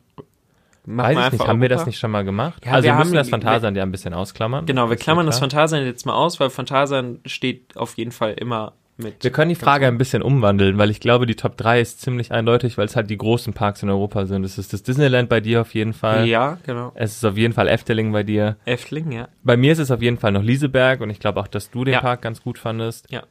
Machen 0.86 1.16
Weiß 1.16 1.28
ich 1.34 1.40
nicht, 1.40 1.48
haben 1.48 1.62
wir 1.62 1.70
das 1.70 1.86
nicht 1.86 1.98
schon 1.98 2.12
mal 2.12 2.24
gemacht? 2.26 2.62
Ja, 2.66 2.74
also 2.74 2.86
wir 2.88 2.94
wir 2.94 3.00
müssen 3.00 3.14
das 3.16 3.30
Phantasialand 3.30 3.78
ja 3.78 3.84
ein 3.84 3.92
bisschen 3.92 4.14
ausklammern. 4.14 4.66
Genau, 4.66 4.88
wir 4.90 4.98
ja 4.98 5.02
klammern 5.02 5.26
das 5.26 5.38
klar. 5.38 5.50
Phantasialand 5.50 5.88
jetzt 5.88 6.06
mal 6.06 6.14
aus, 6.14 6.40
weil 6.42 6.50
Phantasialand 6.50 7.20
steht 7.30 7.78
auf 7.78 7.96
jeden 7.98 8.12
Fall 8.12 8.34
immer 8.34 8.74
mit. 8.98 9.24
Wir 9.24 9.32
können 9.32 9.50
die 9.50 9.56
Frage 9.56 9.88
ein 9.88 9.98
bisschen 9.98 10.22
umwandeln, 10.22 10.78
weil 10.78 10.92
ich 10.92 11.00
glaube, 11.00 11.26
die 11.26 11.36
Top 11.36 11.56
3 11.58 11.80
ist 11.82 12.02
ziemlich 12.02 12.32
eindeutig, 12.34 12.78
weil 12.78 12.86
es 12.86 12.96
halt 12.98 13.10
die 13.10 13.18
großen 13.18 13.54
Parks 13.54 13.82
in 13.82 13.90
Europa 13.90 14.26
sind. 14.26 14.44
Es 14.44 14.58
ist 14.58 14.74
das 14.74 14.84
Disneyland 14.84 15.30
bei 15.30 15.40
dir 15.40 15.62
auf 15.62 15.74
jeden 15.74 15.94
Fall. 15.94 16.28
Ja, 16.28 16.58
genau. 16.66 16.92
Es 16.96 17.16
ist 17.16 17.26
auf 17.26 17.38
jeden 17.38 17.54
Fall 17.54 17.70
Efteling 17.70 18.12
bei 18.12 18.24
dir. 18.24 18.58
Efteling, 18.66 19.12
ja. 19.14 19.30
Bei 19.42 19.56
mir 19.58 19.72
ist 19.72 19.80
es 19.80 19.90
auf 19.90 20.02
jeden 20.02 20.18
Fall 20.18 20.32
noch 20.34 20.44
Lieseberg 20.44 21.00
und 21.02 21.10
ich 21.10 21.20
glaube 21.20 21.40
auch, 21.40 21.48
dass 21.48 21.72
du 21.72 21.86
den 21.86 21.94
Ja. 21.94 22.02
Park 22.02 22.22
ganz 22.22 22.44
gut 22.44 22.60
fandest. 22.60 23.08
Ja, 23.10 23.24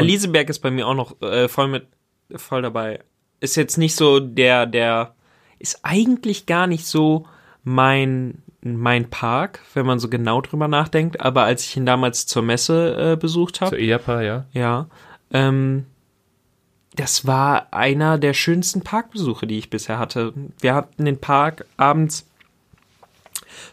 Und- 0.00 0.06
Lieseberg 0.06 0.48
ist 0.50 0.58
bei 0.60 0.70
mir 0.70 0.86
auch 0.86 0.94
noch 0.94 1.20
äh, 1.22 1.48
voll 1.48 1.68
mit 1.68 1.86
voll 2.36 2.60
dabei. 2.62 3.00
Ist 3.40 3.56
jetzt 3.56 3.78
nicht 3.78 3.96
so 3.96 4.20
der 4.20 4.66
der 4.66 5.14
ist 5.58 5.80
eigentlich 5.82 6.46
gar 6.46 6.66
nicht 6.66 6.86
so 6.86 7.26
mein 7.64 8.42
mein 8.62 9.10
Park, 9.10 9.60
wenn 9.74 9.86
man 9.86 10.00
so 10.00 10.08
genau 10.08 10.40
drüber 10.40 10.66
nachdenkt. 10.66 11.20
Aber 11.20 11.44
als 11.44 11.64
ich 11.64 11.76
ihn 11.76 11.86
damals 11.86 12.26
zur 12.26 12.42
Messe 12.42 13.12
äh, 13.12 13.16
besucht 13.16 13.60
habe, 13.60 13.76
Zu 13.76 13.80
EAPA, 13.80 14.22
ja. 14.22 14.46
ja, 14.52 14.86
ähm, 15.32 15.86
das 16.96 17.26
war 17.26 17.72
einer 17.72 18.18
der 18.18 18.34
schönsten 18.34 18.82
Parkbesuche, 18.82 19.46
die 19.46 19.58
ich 19.58 19.70
bisher 19.70 19.98
hatte. 19.98 20.32
Wir 20.60 20.74
hatten 20.74 21.04
den 21.04 21.20
Park 21.20 21.66
abends 21.76 22.26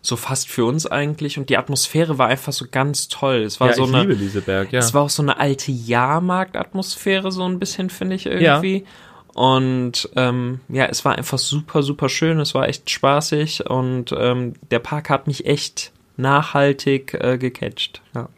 so 0.02 0.16
fast 0.16 0.50
für 0.50 0.66
uns 0.66 0.86
eigentlich 0.86 1.38
und 1.38 1.50
die 1.50 1.58
Atmosphäre 1.58 2.18
war 2.18 2.28
einfach 2.28 2.54
so 2.54 2.66
ganz 2.70 3.08
toll. 3.08 3.38
Es 3.38 3.60
war 3.60 3.70
ja, 3.70 3.74
so 3.74 3.86
ich 3.86 3.90
eine 3.90 4.02
liebe 4.02 4.14
Lieseberg, 4.14 4.72
ja. 4.72 4.80
es 4.80 4.94
war 4.94 5.04
auch 5.04 5.10
so 5.10 5.22
eine 5.22 5.40
alte 5.40 5.72
Jahrmarktatmosphäre, 5.72 7.32
so 7.32 7.44
ein 7.44 7.60
bisschen, 7.60 7.90
finde 7.90 8.16
ich 8.16 8.26
irgendwie. 8.26 8.86
Und 9.34 10.10
ähm, 10.16 10.60
ja, 10.70 10.86
es 10.86 11.04
war 11.06 11.18
einfach 11.18 11.40
super, 11.40 11.82
super 11.82 12.10
schön. 12.10 12.40
Es 12.40 12.54
war 12.54 12.68
echt 12.68 12.90
spaßig 12.90 13.68
und 13.70 14.14
ähm, 14.18 14.54
der 14.70 14.80
Park 14.80 15.10
hat 15.10 15.28
mich 15.28 15.46
echt 15.46 15.92
nachhaltig 16.18 17.16
äh, 17.16 17.38
gecatcht. 17.38 18.02
Ja. 18.14 18.30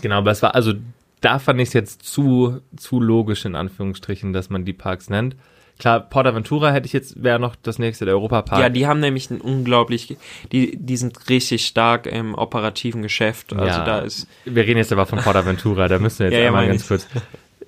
Genau, 0.00 0.18
aber 0.18 0.30
es 0.30 0.42
war, 0.42 0.54
also 0.54 0.74
da 1.20 1.38
fand 1.38 1.60
ich 1.60 1.68
es 1.68 1.74
jetzt 1.74 2.02
zu, 2.02 2.60
zu 2.76 3.00
logisch 3.00 3.44
in 3.44 3.56
Anführungsstrichen, 3.56 4.32
dass 4.32 4.50
man 4.50 4.64
die 4.64 4.72
Parks 4.72 5.10
nennt. 5.10 5.36
Klar, 5.78 6.00
Portaventura 6.00 6.70
hätte 6.70 6.86
ich 6.86 6.92
jetzt, 6.92 7.22
wäre 7.22 7.40
noch 7.40 7.56
das 7.56 7.78
nächste, 7.78 8.04
der 8.04 8.14
Europapark. 8.14 8.60
Ja, 8.60 8.68
die 8.68 8.86
haben 8.86 9.00
nämlich 9.00 9.30
ein 9.30 9.40
unglaublich, 9.40 10.16
die, 10.52 10.76
die 10.76 10.96
sind 10.96 11.28
richtig 11.28 11.66
stark 11.66 12.06
im 12.06 12.34
operativen 12.34 13.02
Geschäft. 13.02 13.52
Also 13.52 13.66
Ja. 13.66 13.84
da 13.84 13.98
ist, 14.00 14.28
Wir 14.44 14.64
reden 14.64 14.78
jetzt 14.78 14.92
aber 14.92 15.06
von 15.06 15.18
Portaventura, 15.18 15.88
da 15.88 15.98
müssen 15.98 16.20
wir 16.20 16.26
jetzt 16.26 16.34
Ja, 16.34 16.40
ja, 16.40 16.46
einmal 16.48 16.62
meine 16.62 16.74
ganz 16.74 16.86
kurz 16.86 17.08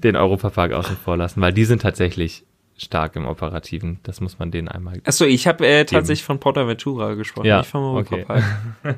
den 0.05 0.17
Europapark 0.17 0.73
außen 0.73 0.97
vor 0.97 1.17
lassen, 1.17 1.41
weil 1.41 1.53
die 1.53 1.65
sind 1.65 1.83
tatsächlich 1.83 2.45
stark 2.77 3.17
im 3.17 3.27
Operativen. 3.27 3.99
Das 4.03 4.21
muss 4.21 4.39
man 4.39 4.51
denen 4.51 4.69
einmal. 4.69 5.01
achso, 5.05 5.25
ich 5.25 5.47
habe 5.47 5.67
äh, 5.67 5.85
tatsächlich 5.85 6.25
von 6.25 6.39
Portaventura 6.41 7.15
gesprochen, 7.15 7.47
Ja, 7.47 7.59
nicht 7.59 7.71
vom 7.71 7.97
okay. 7.97 8.25
Europapark. 8.29 8.45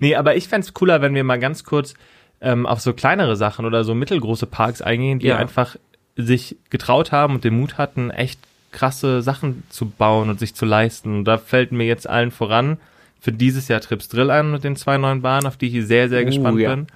Nee, 0.00 0.14
aber 0.14 0.36
ich 0.36 0.48
fänd's 0.48 0.72
cooler, 0.74 1.02
wenn 1.02 1.14
wir 1.14 1.24
mal 1.24 1.38
ganz 1.38 1.64
kurz 1.64 1.94
ähm, 2.40 2.64
auf 2.66 2.80
so 2.80 2.92
kleinere 2.94 3.36
Sachen 3.36 3.66
oder 3.66 3.84
so 3.84 3.94
mittelgroße 3.94 4.46
Parks 4.46 4.80
eingehen, 4.80 5.18
die 5.18 5.26
Ja. 5.26 5.36
einfach 5.36 5.76
sich 6.16 6.56
getraut 6.70 7.12
haben 7.12 7.34
und 7.34 7.44
den 7.44 7.58
Mut 7.58 7.78
hatten, 7.78 8.10
echt 8.10 8.40
krasse 8.70 9.20
Sachen 9.22 9.64
zu 9.68 9.86
bauen 9.90 10.30
und 10.30 10.38
sich 10.38 10.54
zu 10.54 10.64
leisten. 10.64 11.18
Und 11.18 11.24
da 11.24 11.36
fällt 11.38 11.72
mir 11.72 11.84
jetzt 11.84 12.08
allen 12.08 12.30
voran 12.30 12.78
für 13.20 13.32
dieses 13.32 13.68
Jahr 13.68 13.80
Trips 13.80 14.08
Drill 14.08 14.30
ein 14.30 14.50
mit 14.50 14.64
den 14.64 14.76
zwei 14.76 14.96
neuen 14.98 15.20
Bahnen, 15.22 15.46
auf 15.46 15.56
die 15.56 15.66
ich 15.78 15.86
sehr, 15.86 16.08
sehr 16.08 16.22
Uh, 16.22 16.26
gespannt 16.26 16.58
ja. 16.60 16.74
bin. 16.74 16.86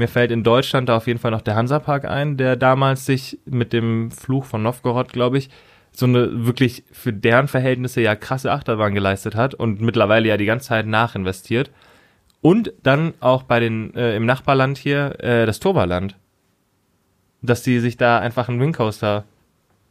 Mir 0.00 0.08
fällt 0.08 0.30
in 0.30 0.42
Deutschland 0.42 0.88
da 0.88 0.96
auf 0.96 1.06
jeden 1.06 1.18
Fall 1.18 1.30
noch 1.30 1.42
der 1.42 1.56
Hansapark 1.56 2.06
ein, 2.06 2.38
der 2.38 2.56
damals 2.56 3.04
sich 3.04 3.38
mit 3.44 3.74
dem 3.74 4.10
Fluch 4.10 4.46
von 4.46 4.62
Novgorod, 4.62 5.12
glaube 5.12 5.36
ich, 5.36 5.50
so 5.92 6.06
eine 6.06 6.46
wirklich 6.46 6.84
für 6.90 7.12
deren 7.12 7.48
Verhältnisse 7.48 8.00
ja 8.00 8.16
krasse 8.16 8.50
Achterbahn 8.50 8.94
geleistet 8.94 9.34
hat 9.34 9.52
und 9.52 9.82
mittlerweile 9.82 10.26
ja 10.26 10.38
die 10.38 10.46
ganze 10.46 10.68
Zeit 10.68 10.86
nachinvestiert. 10.86 11.70
Und 12.40 12.72
dann 12.82 13.12
auch 13.20 13.42
bei 13.42 13.60
den 13.60 13.94
äh, 13.94 14.16
im 14.16 14.24
Nachbarland 14.24 14.78
hier 14.78 15.22
äh, 15.22 15.44
das 15.44 15.60
Toverland, 15.60 16.16
dass 17.42 17.62
die 17.62 17.78
sich 17.78 17.98
da 17.98 18.20
einfach 18.20 18.48
einen 18.48 18.58
Wingcoaster 18.58 19.24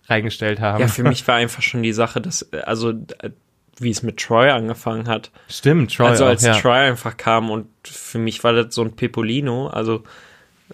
reingestellt 0.07 0.60
haben. 0.60 0.82
Ja, 0.82 0.88
für 0.88 1.03
mich 1.07 1.28
war 1.28 1.36
einfach 1.36 1.62
schon 1.62 1.84
die 1.84 1.93
Sache, 1.93 2.20
dass, 2.20 2.41
äh, 2.51 2.62
also, 2.62 2.93
wie 3.82 3.90
es 3.92 4.04
mit 4.04 4.18
Troy 4.18 4.50
angefangen 4.50 5.08
hat. 5.08 5.32
Stimmt, 5.48 5.96
Troy 5.96 6.08
also 6.08 6.26
auch, 6.26 6.30
als 6.30 6.44
ja. 6.44 6.54
Troy 6.60 6.78
einfach 6.78 7.18
kam 7.18 7.50
und 7.50 7.68
für 7.84 8.20
mich 8.20 8.44
war 8.44 8.54
das 8.54 8.74
so 8.76 8.82
ein 8.84 8.96
Pipolino, 8.96 9.68
also 9.68 10.04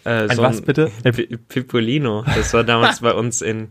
äh, 0.03 0.27
Ein 0.27 0.35
so 0.35 0.41
was 0.41 0.61
bitte? 0.61 0.91
Pi- 1.03 1.37
Pipolino. 1.37 2.23
Das 2.23 2.53
war 2.53 2.63
damals 2.63 2.99
bei 3.01 3.13
uns 3.13 3.41
in, 3.41 3.69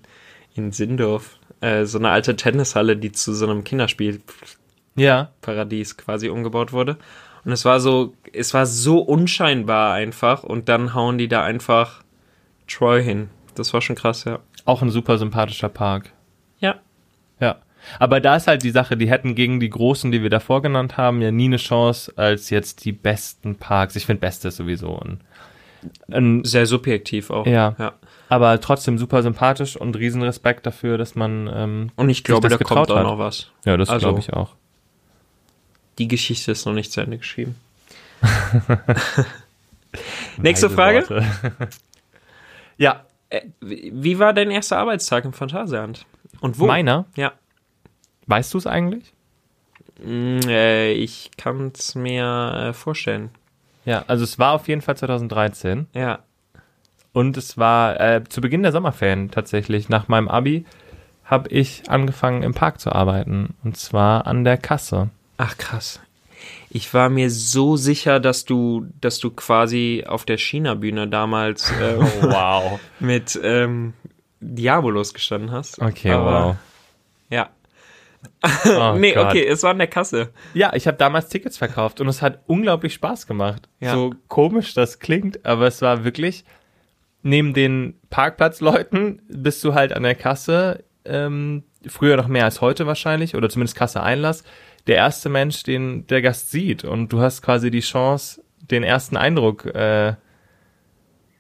in 0.55 0.73
Sindorf. 0.73 1.39
Äh, 1.61 1.85
so 1.85 1.99
eine 1.99 2.11
alte 2.11 2.37
Tennishalle, 2.37 2.97
die 2.97 3.13
zu 3.13 3.35
so 3.35 3.47
einem 3.49 3.65
Kinderspielparadies 3.65 4.25
ja, 4.97 6.05
quasi 6.05 6.29
umgebaut 6.29 6.73
wurde. 6.73 6.97
Und 7.45 7.53
es 7.53 7.65
war 7.65 7.79
so, 7.81 8.15
es 8.33 8.55
war 8.55 8.65
so 8.67 9.01
unscheinbar 9.01 9.93
einfach 9.93 10.45
und 10.45 10.69
dann 10.69 10.95
hauen 10.95 11.19
die 11.19 11.29
da 11.29 11.43
einfach 11.45 12.03
Troy 12.67 13.03
hin. 13.03 13.29
Das 13.55 13.73
war 13.75 13.83
schon 13.83 13.97
krass, 13.97 14.25
ja. 14.25 14.41
auch 14.65 14.83
ein 14.83 14.91
super 14.91 15.19
sympathischer 15.19 15.69
Park. 15.69 16.13
Ja. 16.59 16.77
Ja. 17.39 17.57
Aber 17.99 18.21
da 18.21 18.37
ist 18.37 18.47
halt 18.47 18.63
die 18.63 18.71
Sache, 18.71 18.97
die 18.97 19.09
hätten 19.11 19.35
gegen 19.35 19.61
die 19.61 19.71
Großen, 19.71 20.11
die 20.13 20.23
wir 20.23 20.31
davor 20.31 20.63
genannt 20.63 20.97
haben, 20.97 21.21
ja 21.23 21.31
nie 21.31 21.45
eine 21.47 21.57
Chance 21.59 22.13
als 22.17 22.51
jetzt 22.51 22.85
die 22.85 22.93
besten 22.93 23.57
Parks. 23.57 23.97
Ich 23.97 24.07
finde 24.07 24.21
Beste 24.21 24.51
sowieso 24.51 24.99
ein, 24.99 25.21
ein 26.11 26.45
Sehr 26.45 26.67
subjektiv 26.67 27.31
auch. 27.31 27.47
Ja. 27.47 27.75
ja. 27.79 27.93
aber 28.29 28.61
trotzdem 28.61 28.97
super 28.99 29.23
sympathisch 29.23 29.77
und 29.77 29.97
riesen 29.97 30.23
Respekt 30.23 30.67
dafür, 30.67 30.97
dass 30.99 31.15
man 31.15 31.51
ähm, 31.53 31.91
Und 31.97 32.09
ich 32.09 32.25
glaube, 32.25 32.49
das 32.49 32.59
da 32.59 32.65
kommt 32.65 32.91
auch 32.91 32.97
hat. 32.97 33.03
noch 33.05 33.19
was. 33.19 33.51
ja, 33.65 33.77
das 33.77 33.91
Also- 33.91 34.07
glaube 34.07 34.21
ich 34.21 34.33
auch. 34.33 34.55
Die 35.99 36.09
Geschichte 36.09 36.51
ist 36.53 36.65
noch 36.67 36.73
nicht 36.73 36.91
zu 36.91 37.01
Ende 37.03 37.19
geschrieben. 37.19 37.55
Nächste 40.39 40.71
Frage. 40.71 41.05
Ja, 42.77 43.05
Äh, 43.31 43.43
wie 43.61 43.93
wie 43.95 44.19
war 44.19 44.33
dein 44.33 44.51
erster 44.51 44.79
Arbeitstag 44.79 45.25
im 45.25 45.33
Phantasialand? 45.33 46.05
Und 46.41 46.59
wo? 46.59 46.67
meiner. 46.67 47.05
Ja. 47.15 47.33
Weißt 48.27 48.53
du 48.55 48.59
es 48.59 48.67
eigentlich? 48.67 49.13
Mm, 50.03 50.39
äh, 50.49 50.93
ich 50.93 51.31
kann 51.37 51.73
es 51.75 51.95
mir 51.95 52.69
äh, 52.69 52.73
vorstellen. 52.73 53.31
Ja, 53.85 54.05
also 54.07 54.25
es 54.25 54.39
war 54.39 54.53
auf 54.53 54.67
jeden 54.69 54.81
Fall 54.81 54.97
2013 54.97 55.87
Ja. 55.95 56.21
und 57.13 57.37
es 57.37 57.59
war 57.59 58.01
äh, 58.01 58.25
zu 58.29 58.41
Beginn 58.41 58.63
der 58.63 58.73
Sommerferien 58.73 59.31
tatsächlich. 59.31 59.89
Nach 59.89 60.09
meinem 60.09 60.29
Abi 60.29 60.65
habe 61.25 61.49
ich 61.51 61.89
angefangen 61.91 62.43
im 62.43 62.55
Park 62.55 62.81
zu 62.81 62.91
arbeiten 62.93 63.55
und 63.63 63.77
zwar 63.77 64.27
an 64.27 64.45
der 64.45 64.57
Kasse. 64.57 65.11
Ach 65.37 65.57
krass. 65.59 66.01
Ich 66.71 66.93
war 66.93 67.09
mir 67.09 67.31
so 67.31 67.77
sicher, 67.77 68.21
dass 68.21 68.45
du, 68.45 68.87
dass 69.01 69.19
du 69.19 69.31
quasi 69.31 70.05
auf 70.07 70.25
der 70.25 70.39
China-Bühne 70.39 71.09
damals 71.09 71.71
äh, 71.71 71.97
wow. 72.23 72.81
mit 73.01 73.39
ähm, 73.43 73.95
Diabolos 74.41 75.15
gestanden 75.15 75.53
hast. 75.53 75.81
Okay, 75.81 76.11
Aber, 76.11 76.45
wow. 76.47 76.57
Ja. 77.31 77.49
Oh 78.67 78.95
nee, 78.99 79.13
Gott. 79.13 79.27
okay, 79.27 79.47
es 79.47 79.63
war 79.63 79.71
an 79.71 79.79
der 79.79 79.87
Kasse. 79.87 80.31
Ja, 80.53 80.73
ich 80.75 80.87
habe 80.87 80.97
damals 80.97 81.29
Tickets 81.29 81.59
verkauft 81.59 82.01
und 82.01 82.09
es 82.09 82.23
hat 82.23 82.41
unglaublich 82.47 82.95
Spaß 82.95 83.27
gemacht. 83.27 83.69
Ja. 83.81 83.95
So 83.95 84.15
komisch 84.29 84.75
das 84.75 84.99
klingt, 84.99 85.45
aber 85.45 85.67
es 85.67 85.83
war 85.83 86.05
wirklich 86.05 86.45
neben 87.23 87.55
den 87.55 87.95
Parkplatzleuten 88.11 89.23
bist 89.29 89.65
du 89.65 89.75
halt 89.75 89.93
an 89.93 90.03
der 90.05 90.15
Kasse, 90.15 90.85
ähm, 91.05 91.65
früher 91.87 92.17
noch 92.17 92.29
mehr 92.29 92.45
als 92.45 92.61
heute 92.61 92.87
wahrscheinlich, 92.87 93.35
oder 93.35 93.49
zumindest 93.49 93.77
Kasse 93.77 94.03
Einlass, 94.03 94.45
der 94.87 94.97
erste 94.97 95.31
Mensch, 95.31 95.63
den 95.63 96.07
der 96.07 96.23
Gast 96.23 96.51
sieht. 96.51 96.85
Und 96.85 97.13
du 97.13 97.21
hast 97.21 97.43
quasi 97.43 97.71
die 97.71 97.81
Chance, 97.81 98.43
den 98.61 98.83
ersten 98.83 99.17
Eindruck 99.17 99.65
äh, 99.67 100.15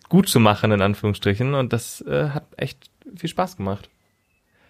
gut 0.08 0.28
zu 0.28 0.40
machen, 0.40 0.72
in 0.72 0.80
Anführungsstrichen. 0.80 1.54
Und 1.54 1.72
das 1.72 2.00
äh, 2.02 2.30
hat 2.30 2.46
echt 2.56 2.90
viel 3.16 3.28
Spaß 3.28 3.56
gemacht. 3.56 3.90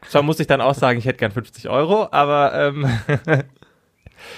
Zwar 0.08 0.22
muss 0.22 0.40
ich 0.40 0.46
dann 0.46 0.60
auch 0.60 0.74
sagen, 0.74 0.98
ich 0.98 1.06
hätte 1.06 1.18
gern 1.18 1.32
50 1.32 1.68
Euro, 1.68 2.08
aber 2.10 2.52
ähm, 2.54 2.88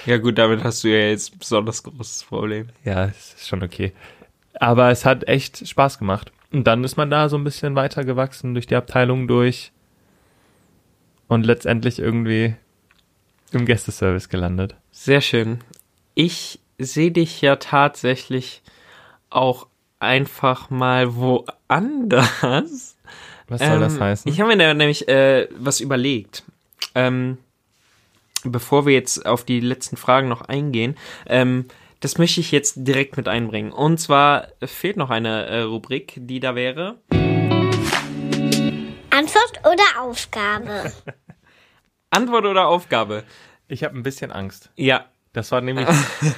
Ja 0.04 0.18
gut, 0.18 0.38
damit 0.38 0.62
hast 0.64 0.84
du 0.84 0.88
ja 0.88 1.08
jetzt 1.08 1.34
ein 1.34 1.38
besonders 1.38 1.82
großes 1.82 2.24
Problem. 2.24 2.68
Ja, 2.84 3.06
es 3.06 3.34
ist 3.34 3.48
schon 3.48 3.62
okay. 3.62 3.92
Aber 4.54 4.90
es 4.90 5.04
hat 5.04 5.28
echt 5.28 5.66
Spaß 5.66 5.98
gemacht. 5.98 6.32
Und 6.52 6.64
dann 6.66 6.84
ist 6.84 6.96
man 6.96 7.10
da 7.10 7.28
so 7.28 7.36
ein 7.36 7.44
bisschen 7.44 7.74
weiter 7.74 8.04
gewachsen 8.04 8.54
durch 8.54 8.66
die 8.66 8.76
Abteilung 8.76 9.28
durch 9.28 9.72
und 11.28 11.44
letztendlich 11.44 11.98
irgendwie 11.98 12.54
im 13.52 13.66
Gästeservice 13.66 14.28
gelandet. 14.28 14.76
Sehr 14.92 15.20
schön. 15.20 15.58
Ich 16.14 16.60
sehe 16.78 17.10
dich 17.10 17.40
ja 17.40 17.56
tatsächlich 17.56 18.62
auch 19.28 19.66
einfach 19.98 20.70
mal 20.70 21.16
woanders. 21.16 22.95
Was 23.48 23.60
soll 23.60 23.78
das 23.80 23.94
Ähm, 23.94 24.00
heißen? 24.00 24.32
Ich 24.32 24.40
habe 24.40 24.54
mir 24.54 24.58
da 24.58 24.74
nämlich 24.74 25.08
äh, 25.08 25.48
was 25.56 25.80
überlegt. 25.80 26.42
Ähm, 26.94 27.38
bevor 28.44 28.86
wir 28.86 28.92
jetzt 28.94 29.24
auf 29.26 29.44
die 29.44 29.60
letzten 29.60 29.96
Fragen 29.96 30.28
noch 30.28 30.42
eingehen, 30.42 30.96
ähm, 31.26 31.66
das 32.00 32.18
möchte 32.18 32.40
ich 32.40 32.52
jetzt 32.52 32.74
direkt 32.76 33.16
mit 33.16 33.28
einbringen. 33.28 33.72
Und 33.72 33.98
zwar 33.98 34.48
fehlt 34.62 34.96
noch 34.96 35.10
eine 35.10 35.46
äh, 35.46 35.60
Rubrik, 35.60 36.14
die 36.16 36.40
da 36.40 36.54
wäre. 36.54 36.96
Antwort 39.10 39.60
oder 39.64 40.02
Aufgabe? 40.02 40.92
Antwort 42.10 42.44
oder 42.44 42.68
Aufgabe? 42.68 43.24
Ich 43.68 43.82
habe 43.82 43.96
ein 43.96 44.02
bisschen 44.02 44.30
Angst. 44.30 44.70
Ja, 44.76 45.06
Das 45.36 45.52
war 45.52 45.60
nämlich 45.60 45.86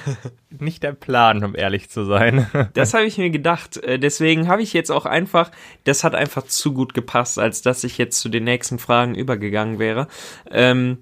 nicht 0.59 0.83
der 0.83 0.91
Plan, 0.91 1.41
um 1.45 1.55
ehrlich 1.55 1.89
zu 1.89 2.03
sein. 2.03 2.47
Das 2.73 2.93
habe 2.93 3.05
ich 3.05 3.17
mir 3.17 3.29
gedacht. 3.29 3.77
Äh, 3.77 3.97
Deswegen 3.97 4.49
habe 4.49 4.61
ich 4.61 4.73
jetzt 4.73 4.91
auch 4.91 5.05
einfach, 5.05 5.51
das 5.85 6.03
hat 6.03 6.15
einfach 6.15 6.43
zu 6.43 6.73
gut 6.73 6.93
gepasst, 6.93 7.39
als 7.39 7.61
dass 7.61 7.85
ich 7.85 7.97
jetzt 7.97 8.19
zu 8.19 8.27
den 8.27 8.43
nächsten 8.43 8.77
Fragen 8.77 9.15
übergegangen 9.15 9.79
wäre. 9.79 10.09
Ähm, 10.51 10.97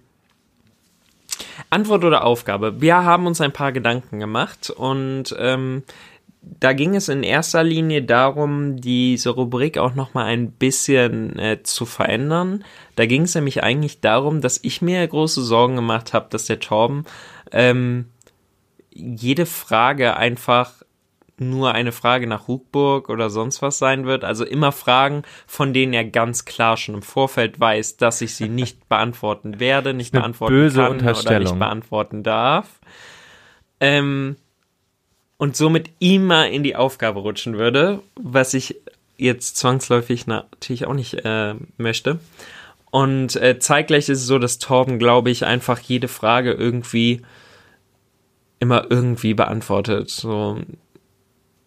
Antwort 1.72 2.04
oder 2.04 2.24
Aufgabe? 2.24 2.80
Wir 2.82 3.04
haben 3.04 3.26
uns 3.26 3.42
ein 3.42 3.52
paar 3.52 3.72
Gedanken 3.72 4.20
gemacht 4.20 4.70
und 4.70 5.36
ähm, 5.40 5.82
da 6.60 6.74
ging 6.74 6.96
es 6.96 7.10
in 7.10 7.24
erster 7.24 7.64
Linie 7.64 8.04
darum, 8.04 8.80
diese 8.80 9.32
Rubrik 9.32 9.80
auch 9.80 9.96
noch 9.96 10.14
mal 10.14 10.26
ein 10.26 10.52
bisschen 10.52 11.38
äh, 11.40 11.64
zu 11.64 11.88
verändern. 11.88 12.64
Da 12.96 13.08
ging 13.08 13.24
es 13.24 13.34
nämlich 13.34 13.64
eigentlich 13.64 14.02
darum, 14.02 14.42
dass 14.42 14.60
ich 14.62 14.84
mir 14.84 15.06
große 15.08 15.42
Sorgen 15.42 15.76
gemacht 15.76 16.14
habe, 16.14 16.28
dass 16.30 16.46
der 16.46 16.60
Torben 16.60 17.06
ähm, 17.52 18.06
jede 18.92 19.46
Frage 19.46 20.18
einfach 20.18 20.74
nur 21.40 21.74
eine 21.74 21.92
Frage 21.92 22.26
nach 22.26 22.48
Hugburg 22.48 23.10
oder 23.10 23.30
sonst 23.30 23.62
was 23.62 23.78
sein 23.78 24.06
wird. 24.06 24.24
Also 24.24 24.44
immer 24.44 24.72
Fragen, 24.72 25.22
von 25.46 25.74
denen 25.74 25.94
er 25.94 26.06
ganz 26.06 26.46
klar 26.46 26.78
schon 26.78 26.96
im 26.96 27.02
Vorfeld 27.04 27.60
weiß, 27.60 27.98
dass 27.98 28.22
ich 28.22 28.36
sie 28.36 28.50
nicht 28.50 28.90
beantworten 28.90 29.60
werde, 29.60 29.94
nicht 29.94 30.12
beantworten 30.12 30.54
böse 30.54 30.82
kann 30.82 31.16
oder 31.16 31.40
nicht 31.40 31.60
beantworten 31.60 32.24
darf. 32.24 32.68
Ähm, 33.80 34.38
und 35.38 35.56
somit 35.56 35.92
immer 36.00 36.50
in 36.50 36.64
die 36.64 36.76
Aufgabe 36.76 37.20
rutschen 37.20 37.58
würde, 37.60 38.02
was 38.16 38.56
ich 38.56 38.76
jetzt 39.18 39.58
zwangsläufig 39.58 40.26
natürlich 40.26 40.88
auch 40.88 40.94
nicht 40.94 41.14
äh, 41.24 41.54
möchte. 41.78 42.20
Und 42.92 43.36
äh, 43.36 43.60
zeitgleich 43.60 44.10
ist 44.10 44.20
es 44.20 44.28
so, 44.28 44.40
dass 44.40 44.60
Torben, 44.60 44.98
glaube 45.00 45.30
ich, 45.30 45.46
einfach 45.46 45.80
jede 45.80 46.08
Frage 46.08 46.52
irgendwie 46.52 47.22
immer 48.60 48.86
irgendwie 48.90 49.34
beantwortet. 49.34 50.10
So, 50.10 50.60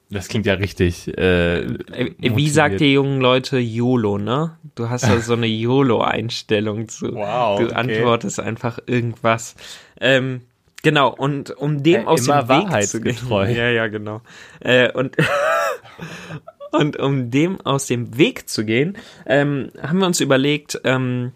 Das 0.09 0.29
klingt 0.29 0.47
ja 0.47 0.55
richtig. 0.55 1.07
Äh, 1.17 1.61
äh, 1.61 2.11
wie 2.19 2.49
sagt 2.49 2.81
ihr 2.81 2.91
jungen 2.91 3.21
Leute 3.21 3.59
YOLO, 3.59 4.19
ne? 4.19 4.57
Du 4.75 4.89
hast 4.89 5.07
ja 5.07 5.21
so 5.21 5.35
eine 5.35 5.47
YOLO-Einstellung 5.65 6.89
zu. 6.89 7.15
Wow, 7.15 7.61
Du 7.61 7.67
okay. 7.67 7.75
antwortest 7.75 8.41
einfach 8.41 8.79
irgendwas. 8.87 9.55
Ähm, 10.01 10.41
genau, 10.83 11.15
und 11.15 11.51
um 11.51 11.83
dem 11.83 12.03
Äh, 12.03 12.07
aus 12.07 12.25
dem 12.25 12.49
Weg 12.49 12.89
zu 12.89 13.01
gehen. 13.01 13.17
Ja, 13.31 13.69
ja, 13.71 13.87
genau. 13.89 14.23
Äh, 14.61 14.91
und, 14.93 15.17
und 16.71 16.97
um 16.99 17.31
dem 17.31 17.61
aus 17.61 17.87
dem 17.87 18.17
Weg 18.17 18.49
zu 18.49 18.65
gehen, 18.65 18.97
ähm, 19.27 19.71
haben 19.81 19.99
wir 19.99 20.07
uns 20.07 20.21
überlegt, 20.21 20.81
ähm, 20.85 21.33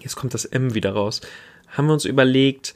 jetzt 0.00 0.16
kommt 0.16 0.34
das 0.34 0.44
M 0.44 0.74
wieder 0.74 0.92
raus, 0.92 1.20
haben 1.68 1.86
wir 1.86 1.94
uns 1.94 2.04
überlegt, 2.04 2.74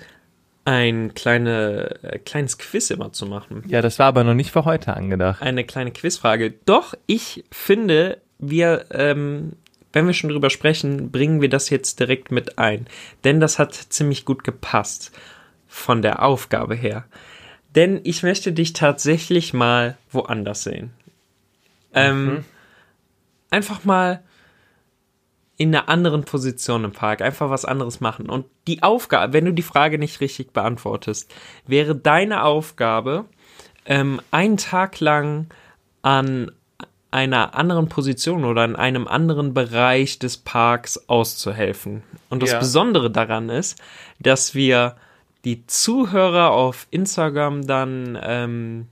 ein 0.64 1.14
kleine, 1.14 1.98
äh, 2.02 2.18
kleines 2.18 2.58
Quiz 2.58 2.90
immer 2.90 3.12
zu 3.12 3.26
machen 3.26 3.64
Ja, 3.66 3.80
das 3.82 3.98
war 3.98 4.06
aber 4.06 4.24
noch 4.24 4.34
nicht 4.34 4.50
für 4.50 4.64
heute 4.64 4.94
angedacht. 4.94 5.42
eine 5.42 5.64
kleine 5.64 5.90
Quizfrage. 5.90 6.54
Doch, 6.66 6.94
ich 7.06 7.44
finde, 7.50 8.18
wir, 8.38 8.86
ähm, 8.90 9.52
wenn 9.92 10.06
wir 10.06 10.14
schon 10.14 10.30
drüber 10.30 10.50
sprechen, 10.50 11.10
bringen 11.10 11.40
wir 11.40 11.48
das 11.48 11.70
jetzt 11.70 11.98
direkt 11.98 12.30
mit 12.30 12.58
ein. 12.58 12.86
Denn 13.24 13.40
das 13.40 13.58
hat 13.58 13.74
ziemlich 13.74 14.24
gut 14.24 14.44
gepasst 14.44 15.12
von 15.66 16.02
der 16.02 16.22
Aufgabe 16.22 16.74
her. 16.74 17.04
Denn 17.74 18.00
ich 18.04 18.22
möchte 18.22 18.52
dich 18.52 18.72
tatsächlich 18.72 19.54
mal 19.54 19.96
woanders 20.10 20.64
sehen. 20.64 20.90
Ähm, 21.94 22.44
Einfach 23.50 23.84
mal 23.84 24.22
in 25.56 25.74
einer 25.74 25.88
anderen 25.88 26.24
Position 26.24 26.84
im 26.84 26.92
Park, 26.92 27.20
einfach 27.20 27.50
was 27.50 27.64
anderes 27.64 28.00
machen. 28.00 28.30
Und 28.30 28.46
die 28.66 28.82
Aufgabe, 28.82 29.32
wenn 29.32 29.44
du 29.44 29.52
die 29.52 29.62
Frage 29.62 29.98
nicht 29.98 30.20
richtig 30.20 30.52
beantwortest, 30.52 31.34
wäre 31.66 31.94
deine 31.94 32.44
Aufgabe, 32.44 33.26
ähm, 33.84 34.22
einen 34.30 34.56
Tag 34.56 35.00
lang 35.00 35.48
an 36.00 36.52
einer 37.10 37.54
anderen 37.56 37.88
Position 37.88 38.44
oder 38.44 38.64
in 38.64 38.76
einem 38.76 39.08
anderen 39.08 39.52
Bereich 39.52 40.18
des 40.18 40.38
Parks 40.38 41.08
auszuhelfen. 41.08 42.04
Und 42.28 42.42
das 42.42 42.52
Ja. 42.52 42.58
Besondere 42.60 43.10
daran 43.10 43.48
ist, 43.48 43.82
dass 44.20 44.54
wir 44.54 44.96
die 45.44 45.66
Zuhörer 45.66 46.52
auf 46.52 46.86
Instagram 46.90 47.66
dann 47.66 48.18
ähm, 48.22 48.86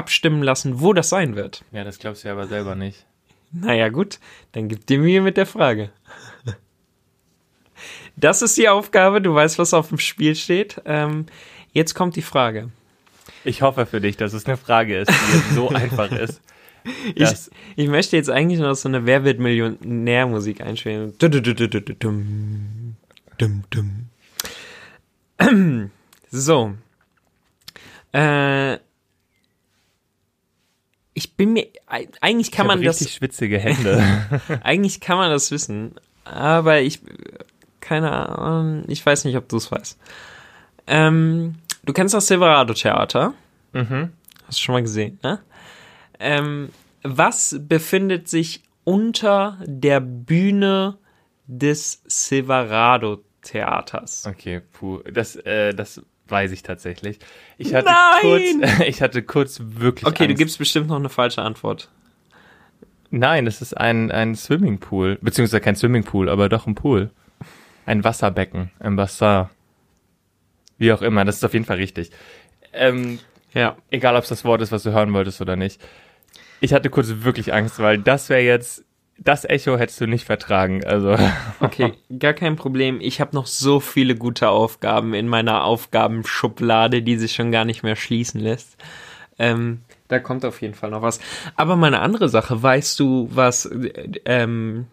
abstimmen 0.00 0.42
lassen, 0.42 0.80
wo 0.80 0.94
das 0.94 1.10
sein 1.10 1.36
wird. 1.36 1.62
Ja, 1.72 1.84
das 1.84 1.98
glaubst 1.98 2.24
du 2.24 2.28
ja 2.28 2.34
aber 2.34 2.46
selber 2.46 2.74
nicht. 2.74 3.04
Naja, 3.52 3.90
gut, 3.90 4.18
dann 4.52 4.68
gib 4.68 4.86
dir 4.86 4.98
Mühe 4.98 5.20
mit 5.20 5.36
der 5.36 5.46
Frage. 5.46 5.90
Das 8.16 8.42
ist 8.42 8.56
die 8.56 8.68
Aufgabe, 8.68 9.20
du 9.20 9.34
weißt, 9.34 9.58
was 9.58 9.74
auf 9.74 9.88
dem 9.88 9.98
Spiel 9.98 10.34
steht. 10.34 10.80
Ähm, 10.84 11.26
jetzt 11.72 11.94
kommt 11.94 12.16
die 12.16 12.22
Frage. 12.22 12.70
Ich 13.44 13.62
hoffe 13.62 13.86
für 13.86 14.00
dich, 14.00 14.16
dass 14.16 14.32
es 14.32 14.46
eine 14.46 14.56
Frage 14.56 14.98
ist, 14.98 15.10
die 15.10 15.54
so 15.54 15.68
einfach 15.68 16.10
ist. 16.12 16.40
Ich, 17.14 17.30
ich 17.76 17.88
möchte 17.88 18.16
jetzt 18.16 18.30
eigentlich 18.30 18.58
noch 18.58 18.74
so 18.74 18.88
eine 18.88 19.04
Wer 19.04 19.24
wird 19.24 19.38
Millionär-Musik 19.38 20.62
einspielen. 20.62 21.14
So. 26.30 26.74
Äh, 28.12 28.78
ich 31.20 31.36
bin 31.36 31.52
mir, 31.52 31.66
eigentlich 31.86 32.50
kann 32.50 32.64
ich 32.64 32.68
man 32.68 32.82
das 32.82 33.00
richtig 33.00 33.16
schwitzige 33.16 33.58
Hände. 33.58 34.02
Eigentlich 34.62 35.00
kann 35.00 35.18
man 35.18 35.30
das 35.30 35.50
wissen, 35.50 35.96
aber 36.24 36.80
ich, 36.80 37.00
keine 37.80 38.10
Ahnung, 38.10 38.84
ich 38.88 39.04
weiß 39.04 39.26
nicht, 39.26 39.36
ob 39.36 39.46
du 39.46 39.58
es 39.58 39.70
weißt. 39.70 39.98
Ähm, 40.86 41.56
du 41.84 41.92
kennst 41.92 42.14
das 42.14 42.26
Silverado 42.26 42.72
Theater? 42.72 43.34
mhm. 43.74 44.12
Hast 44.46 44.58
du 44.58 44.62
schon 44.62 44.72
mal 44.72 44.82
gesehen, 44.82 45.18
ne? 45.22 45.40
Ähm, 46.18 46.70
was 47.02 47.56
befindet 47.60 48.28
sich 48.28 48.62
unter 48.84 49.58
der 49.64 50.00
Bühne 50.00 50.96
des 51.46 52.02
Silverado 52.06 53.22
Theaters? 53.42 54.26
Okay, 54.26 54.62
puh. 54.72 55.00
Das, 55.12 55.36
äh, 55.36 55.74
das 55.74 56.02
weiß 56.30 56.52
ich 56.52 56.62
tatsächlich. 56.62 57.18
Ich 57.58 57.74
hatte 57.74 57.86
Nein! 57.90 58.20
kurz, 58.60 58.80
ich 58.86 59.02
hatte 59.02 59.22
kurz 59.22 59.60
wirklich 59.62 60.06
Okay, 60.06 60.24
du 60.26 60.30
Angst. 60.32 60.38
gibst 60.38 60.58
bestimmt 60.58 60.88
noch 60.88 60.96
eine 60.96 61.08
falsche 61.08 61.42
Antwort. 61.42 61.88
Nein, 63.10 63.46
es 63.46 63.60
ist 63.60 63.76
ein, 63.76 64.10
ein 64.12 64.34
Swimmingpool. 64.36 65.18
Beziehungsweise 65.20 65.60
kein 65.60 65.74
Swimmingpool, 65.76 66.28
aber 66.28 66.48
doch 66.48 66.66
ein 66.66 66.74
Pool. 66.76 67.10
Ein 67.86 68.04
Wasserbecken, 68.04 68.70
ein 68.78 68.94
Bassin. 68.96 69.46
Wie 70.78 70.92
auch 70.92 71.02
immer, 71.02 71.24
das 71.24 71.36
ist 71.36 71.44
auf 71.44 71.52
jeden 71.52 71.64
Fall 71.64 71.76
richtig. 71.78 72.10
Ähm, 72.72 73.18
Ja. 73.52 73.76
egal, 73.90 74.14
ob 74.16 74.22
es 74.22 74.28
das 74.28 74.44
Wort 74.44 74.62
ist, 74.62 74.70
was 74.72 74.84
du 74.84 74.92
hören 74.92 75.12
wolltest 75.12 75.40
oder 75.40 75.56
nicht. 75.56 75.80
Ich 76.60 76.72
hatte 76.72 76.88
kurz 76.90 77.08
wirklich 77.22 77.52
Angst, 77.52 77.78
weil 77.80 77.98
das 77.98 78.28
wäre 78.28 78.42
jetzt, 78.42 78.84
das 79.22 79.44
Echo 79.44 79.76
hättest 79.76 80.00
du 80.00 80.06
nicht 80.06 80.24
vertragen. 80.24 80.82
Also, 80.84 81.14
Okay, 81.60 81.92
gar 82.18 82.32
kein 82.32 82.56
Problem. 82.56 83.00
Ich 83.00 83.20
habe 83.20 83.36
noch 83.36 83.46
so 83.46 83.78
viele 83.78 84.14
gute 84.16 84.48
Aufgaben 84.48 85.12
in 85.14 85.28
meiner 85.28 85.64
Aufgabenschublade, 85.64 87.02
die 87.02 87.16
sich 87.16 87.32
schon 87.34 87.52
gar 87.52 87.64
nicht 87.64 87.82
mehr 87.82 87.96
schließen 87.96 88.40
lässt. 88.40 88.76
Ähm, 89.38 89.80
da 90.08 90.18
kommt 90.18 90.44
auf 90.44 90.60
jeden 90.60 90.74
Fall 90.74 90.90
noch 90.90 91.02
was. 91.02 91.20
Aber 91.56 91.76
mal 91.76 91.88
eine 91.88 92.00
andere 92.00 92.28
Sache, 92.28 92.62
weißt 92.62 92.98
du, 92.98 93.28
was, 93.32 93.66
äh, 93.66 94.10
ähm, 94.24 94.86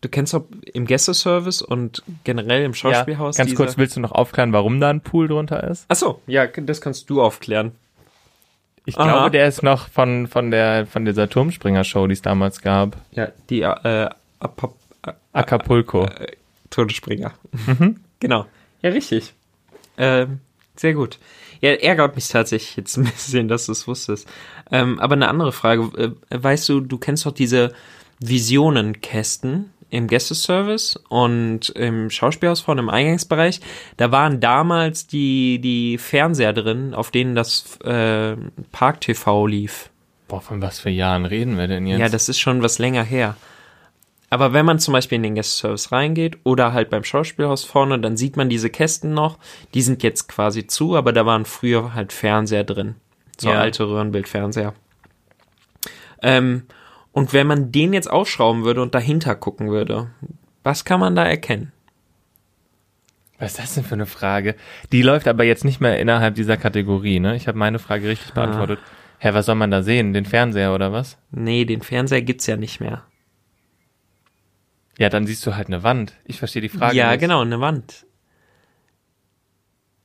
du 0.00 0.08
kennst 0.08 0.34
doch 0.34 0.44
im 0.72 0.86
Gästeservice 0.86 1.62
und 1.62 2.02
generell 2.24 2.64
im 2.64 2.72
ja, 2.72 2.76
Schauspielhaus 2.76 3.36
ganz 3.36 3.50
diese- 3.50 3.56
kurz, 3.56 3.78
willst 3.78 3.96
du 3.96 4.00
noch 4.00 4.12
aufklären, 4.12 4.52
warum 4.52 4.80
da 4.80 4.90
ein 4.90 5.00
Pool 5.02 5.28
drunter 5.28 5.62
ist? 5.64 5.84
Ach 5.88 5.96
so, 5.96 6.20
ja, 6.26 6.46
das 6.46 6.80
kannst 6.80 7.08
du 7.10 7.22
aufklären. 7.22 7.72
Ich 8.86 8.96
Aha. 8.96 9.04
glaube, 9.04 9.30
der 9.32 9.48
ist 9.48 9.62
noch 9.62 9.88
von, 9.88 10.28
von 10.28 10.50
der, 10.50 10.86
von 10.86 11.04
dieser 11.04 11.28
Turmspringer-Show, 11.28 12.06
die 12.06 12.12
es 12.12 12.22
damals 12.22 12.62
gab. 12.62 12.96
Ja, 13.10 13.28
die 13.50 13.62
äh, 13.62 14.08
Apop 14.38 14.76
Acapulco. 15.32 16.08
Todesspringer. 16.70 17.32
Genau. 18.18 18.46
Ja, 18.80 18.90
richtig. 18.90 19.34
Ähm, 19.98 20.40
sehr 20.74 20.94
gut. 20.94 21.18
Ja, 21.60 21.72
ärgert 21.72 22.16
mich 22.16 22.28
tatsächlich 22.28 22.76
jetzt 22.76 22.96
ein 22.96 23.04
bisschen, 23.04 23.46
dass 23.46 23.66
du 23.66 23.72
es 23.72 23.86
wusstest. 23.86 24.26
Ähm, 24.72 24.98
aber 25.00 25.16
eine 25.16 25.28
andere 25.28 25.52
Frage. 25.52 26.16
Äh, 26.30 26.42
weißt 26.42 26.66
du, 26.70 26.80
du 26.80 26.96
kennst 26.96 27.26
doch 27.26 27.32
diese 27.32 27.74
Visionenkästen 28.20 29.70
im 29.90 30.08
Gästeservice 30.08 30.96
und 31.08 31.68
im 31.70 32.10
Schauspielhaus 32.10 32.60
vorne 32.60 32.80
im 32.80 32.88
Eingangsbereich. 32.88 33.60
Da 33.96 34.10
waren 34.12 34.40
damals 34.40 35.06
die, 35.06 35.58
die 35.60 35.98
Fernseher 35.98 36.52
drin, 36.52 36.94
auf 36.94 37.10
denen 37.10 37.34
das 37.34 37.78
äh, 37.82 38.36
Park-TV 38.72 39.46
lief. 39.46 39.90
Boah, 40.28 40.40
von 40.40 40.60
was 40.60 40.80
für 40.80 40.90
Jahren 40.90 41.24
reden 41.24 41.56
wir 41.56 41.68
denn 41.68 41.86
jetzt? 41.86 42.00
Ja, 42.00 42.08
das 42.08 42.28
ist 42.28 42.40
schon 42.40 42.62
was 42.62 42.78
länger 42.78 43.04
her. 43.04 43.36
Aber 44.28 44.52
wenn 44.52 44.66
man 44.66 44.80
zum 44.80 44.92
Beispiel 44.92 45.16
in 45.16 45.22
den 45.22 45.34
Guest-Service 45.36 45.92
reingeht 45.92 46.38
oder 46.42 46.72
halt 46.72 46.90
beim 46.90 47.04
Schauspielhaus 47.04 47.64
vorne, 47.64 48.00
dann 48.00 48.16
sieht 48.16 48.36
man 48.36 48.48
diese 48.48 48.70
Kästen 48.70 49.14
noch. 49.14 49.38
Die 49.72 49.82
sind 49.82 50.02
jetzt 50.02 50.28
quasi 50.28 50.66
zu, 50.66 50.96
aber 50.96 51.12
da 51.12 51.24
waren 51.26 51.44
früher 51.44 51.94
halt 51.94 52.12
Fernseher 52.12 52.64
drin. 52.64 52.96
So 53.38 53.50
Ja. 53.50 53.60
alte 53.60 53.86
Röhrenbildfernseher. 53.86 54.74
Ähm, 56.22 56.62
und 57.16 57.32
wenn 57.32 57.46
man 57.46 57.72
den 57.72 57.94
jetzt 57.94 58.10
aufschrauben 58.10 58.62
würde 58.64 58.82
und 58.82 58.94
dahinter 58.94 59.34
gucken 59.36 59.70
würde, 59.70 60.10
was 60.62 60.84
kann 60.84 61.00
man 61.00 61.16
da 61.16 61.24
erkennen? 61.24 61.72
Was 63.38 63.52
ist 63.52 63.58
das 63.58 63.74
denn 63.74 63.84
für 63.84 63.94
eine 63.94 64.04
Frage? 64.04 64.54
Die 64.92 65.00
läuft 65.00 65.26
aber 65.26 65.42
jetzt 65.44 65.64
nicht 65.64 65.80
mehr 65.80 65.98
innerhalb 65.98 66.34
dieser 66.34 66.58
Kategorie, 66.58 67.18
ne? 67.18 67.34
Ich 67.34 67.48
habe 67.48 67.56
meine 67.56 67.78
Frage 67.78 68.06
richtig 68.06 68.32
Ah. 68.32 68.34
beantwortet. 68.34 68.80
Hä, 69.18 69.30
was 69.32 69.46
soll 69.46 69.54
man 69.54 69.70
da 69.70 69.82
sehen? 69.82 70.12
Den 70.12 70.26
Fernseher 70.26 70.74
oder 70.74 70.92
was? 70.92 71.16
Nee, 71.30 71.64
den 71.64 71.80
Fernseher 71.80 72.20
gibt's 72.20 72.46
ja 72.46 72.58
nicht 72.58 72.80
mehr. 72.80 73.04
Ja, 74.98 75.08
dann 75.08 75.26
siehst 75.26 75.46
du 75.46 75.54
halt 75.56 75.68
eine 75.68 75.82
Wand. 75.82 76.12
Ich 76.26 76.38
verstehe 76.38 76.60
die 76.60 76.68
Frage 76.68 76.96
ja, 76.96 77.12
nicht. 77.12 77.20
genau, 77.20 77.40
eine 77.40 77.60
Wand. 77.60 78.04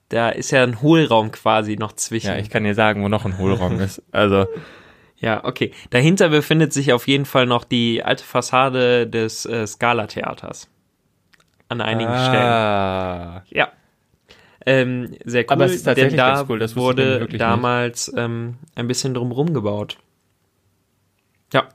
Da 0.08 0.30
ist 0.30 0.52
ja 0.52 0.64
ein 0.64 0.82
Hohlraum 0.82 1.32
quasi 1.34 1.76
noch 1.76 1.92
zwischen. 1.94 2.28
Ja, 2.28 2.38
ich 2.38 2.50
kann 2.50 2.64
dir 2.64 2.76
sagen, 2.76 3.04
wo 3.04 3.10
noch 3.10 3.26
ein 3.26 3.38
Hohlraum 3.38 3.82
ist. 3.82 4.02
Also, 4.14 4.46
Ja, 5.22 5.46
okay. 5.46 5.72
Dahinter 5.92 6.30
befindet 6.30 6.74
sich 6.74 6.92
auf 6.94 7.08
jeden 7.08 7.26
Fall 7.26 7.46
noch 7.46 7.64
die 7.64 8.04
alte 8.04 8.24
Fassade 8.24 9.08
des 9.08 9.46
äh, 9.46 9.66
Scala-Theaters. 9.68 10.68
An 11.70 11.80
einigen 11.80 12.12
Stellen. 12.12 12.36
ah. 12.36 13.44
Ja. 13.50 13.70
Ähm, 14.66 15.16
sehr 15.24 15.44
cool, 15.44 15.48
Aber 15.54 15.66
es 15.66 15.76
ist 15.76 15.84
tatsächlich 15.84 16.12
denn 16.14 16.18
da 16.18 16.34
ganz 16.36 16.50
cool, 16.50 16.60
das 16.60 16.76
wurde 16.76 17.28
damals 17.30 18.12
ähm, 18.18 18.58
ein 18.76 18.88
bisschen 18.88 19.14
drumherum 19.14 19.54
gebaut. 19.54 19.98
Ja, 21.54 21.70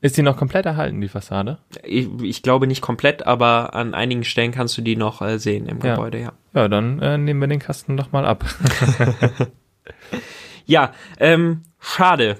Ist 0.00 0.16
die 0.16 0.22
noch 0.22 0.36
komplett 0.38 0.64
erhalten, 0.66 1.00
die 1.00 1.08
Fassade? 1.08 1.58
ich, 1.82 2.08
ich 2.22 2.42
glaube 2.42 2.66
nicht 2.66 2.80
komplett, 2.80 3.26
aber 3.26 3.74
an 3.74 3.92
einigen 3.94 4.24
Stellen 4.24 4.52
kannst 4.52 4.76
du 4.78 4.82
die 4.82 4.96
noch 4.96 5.20
äh, 5.20 5.38
sehen 5.38 5.66
im 5.66 5.80
Ja. 5.80 5.94
Gebäude, 5.96 6.18
ja. 6.20 6.32
Ja, 6.54 6.68
dann 6.68 7.00
äh, 7.00 7.18
nehmen 7.18 7.40
wir 7.40 7.48
den 7.48 7.60
Kasten 7.60 7.96
doch 7.96 8.12
mal 8.12 8.24
ab. 8.26 8.44
Ja, 10.66 10.92
ähm, 11.18 11.62
schade. 11.80 12.36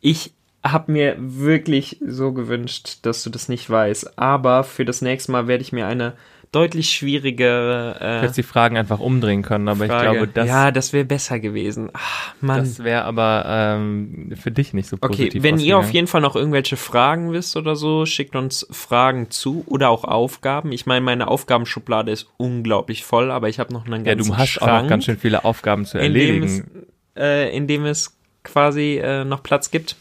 Ich 0.00 0.32
habe 0.64 0.92
mir 0.92 1.14
wirklich 1.18 1.98
so 2.04 2.32
gewünscht, 2.32 2.98
dass 3.02 3.22
du 3.22 3.30
das 3.30 3.48
nicht 3.48 3.68
weißt. 3.68 4.18
Aber 4.18 4.64
für 4.64 4.84
das 4.84 5.02
nächste 5.02 5.32
Mal 5.32 5.46
werde 5.46 5.62
ich 5.62 5.72
mir 5.72 5.86
eine 5.86 6.14
deutlich 6.50 6.90
schwierigere 6.90 7.96
Du 8.00 8.04
äh, 8.04 8.20
hättest 8.22 8.38
die 8.38 8.42
Fragen 8.42 8.78
einfach 8.78 9.00
umdrehen 9.00 9.42
können, 9.42 9.68
aber 9.68 9.86
Frage. 9.86 9.94
ich 9.94 10.00
glaube, 10.00 10.28
das, 10.28 10.48
ja, 10.48 10.70
das 10.70 10.92
wäre 10.94 11.04
besser 11.04 11.38
gewesen. 11.40 11.90
Ach, 11.92 12.34
Mann. 12.40 12.60
das 12.60 12.82
wäre 12.82 13.04
aber 13.04 13.44
ähm, 13.46 14.32
für 14.34 14.50
dich 14.50 14.72
nicht 14.72 14.88
so 14.88 14.96
Okay, 15.00 15.08
positiv. 15.08 15.42
wenn 15.42 15.58
ihr 15.58 15.76
auf 15.78 15.92
jeden 15.92 16.06
Fall 16.06 16.22
noch 16.22 16.36
irgendwelche 16.36 16.78
Fragen 16.78 17.32
wisst 17.32 17.56
oder 17.56 17.76
so, 17.76 18.06
schickt 18.06 18.34
uns 18.34 18.66
Fragen 18.70 19.30
zu 19.30 19.62
oder 19.66 19.90
auch 19.90 20.04
Aufgaben. 20.04 20.72
Ich 20.72 20.86
meine, 20.86 21.02
meine 21.02 21.28
Aufgabenschublade 21.28 22.10
ist 22.12 22.28
unglaublich 22.38 23.04
voll, 23.04 23.30
aber 23.30 23.50
ich 23.50 23.58
habe 23.58 23.72
noch 23.74 23.84
einen 23.86 24.04
Ja, 24.06 24.14
ganzen 24.14 24.30
du 24.32 24.36
hast 24.38 24.48
Schrank, 24.48 24.70
auch 24.72 24.82
noch 24.84 24.88
ganz 24.88 25.04
schön 25.04 25.18
viele 25.18 25.44
Aufgaben 25.44 25.84
zu 25.84 25.98
in 25.98 26.14
dem, 26.14 26.42
es, 26.44 26.60
erledigen. 26.60 26.86
äh, 27.14 27.54
in 27.54 27.66
dem 27.66 27.84
es 27.84 28.17
quasi 28.48 28.98
äh, 29.02 29.24
noch 29.24 29.42
Platz 29.42 29.70
gibt. 29.70 29.96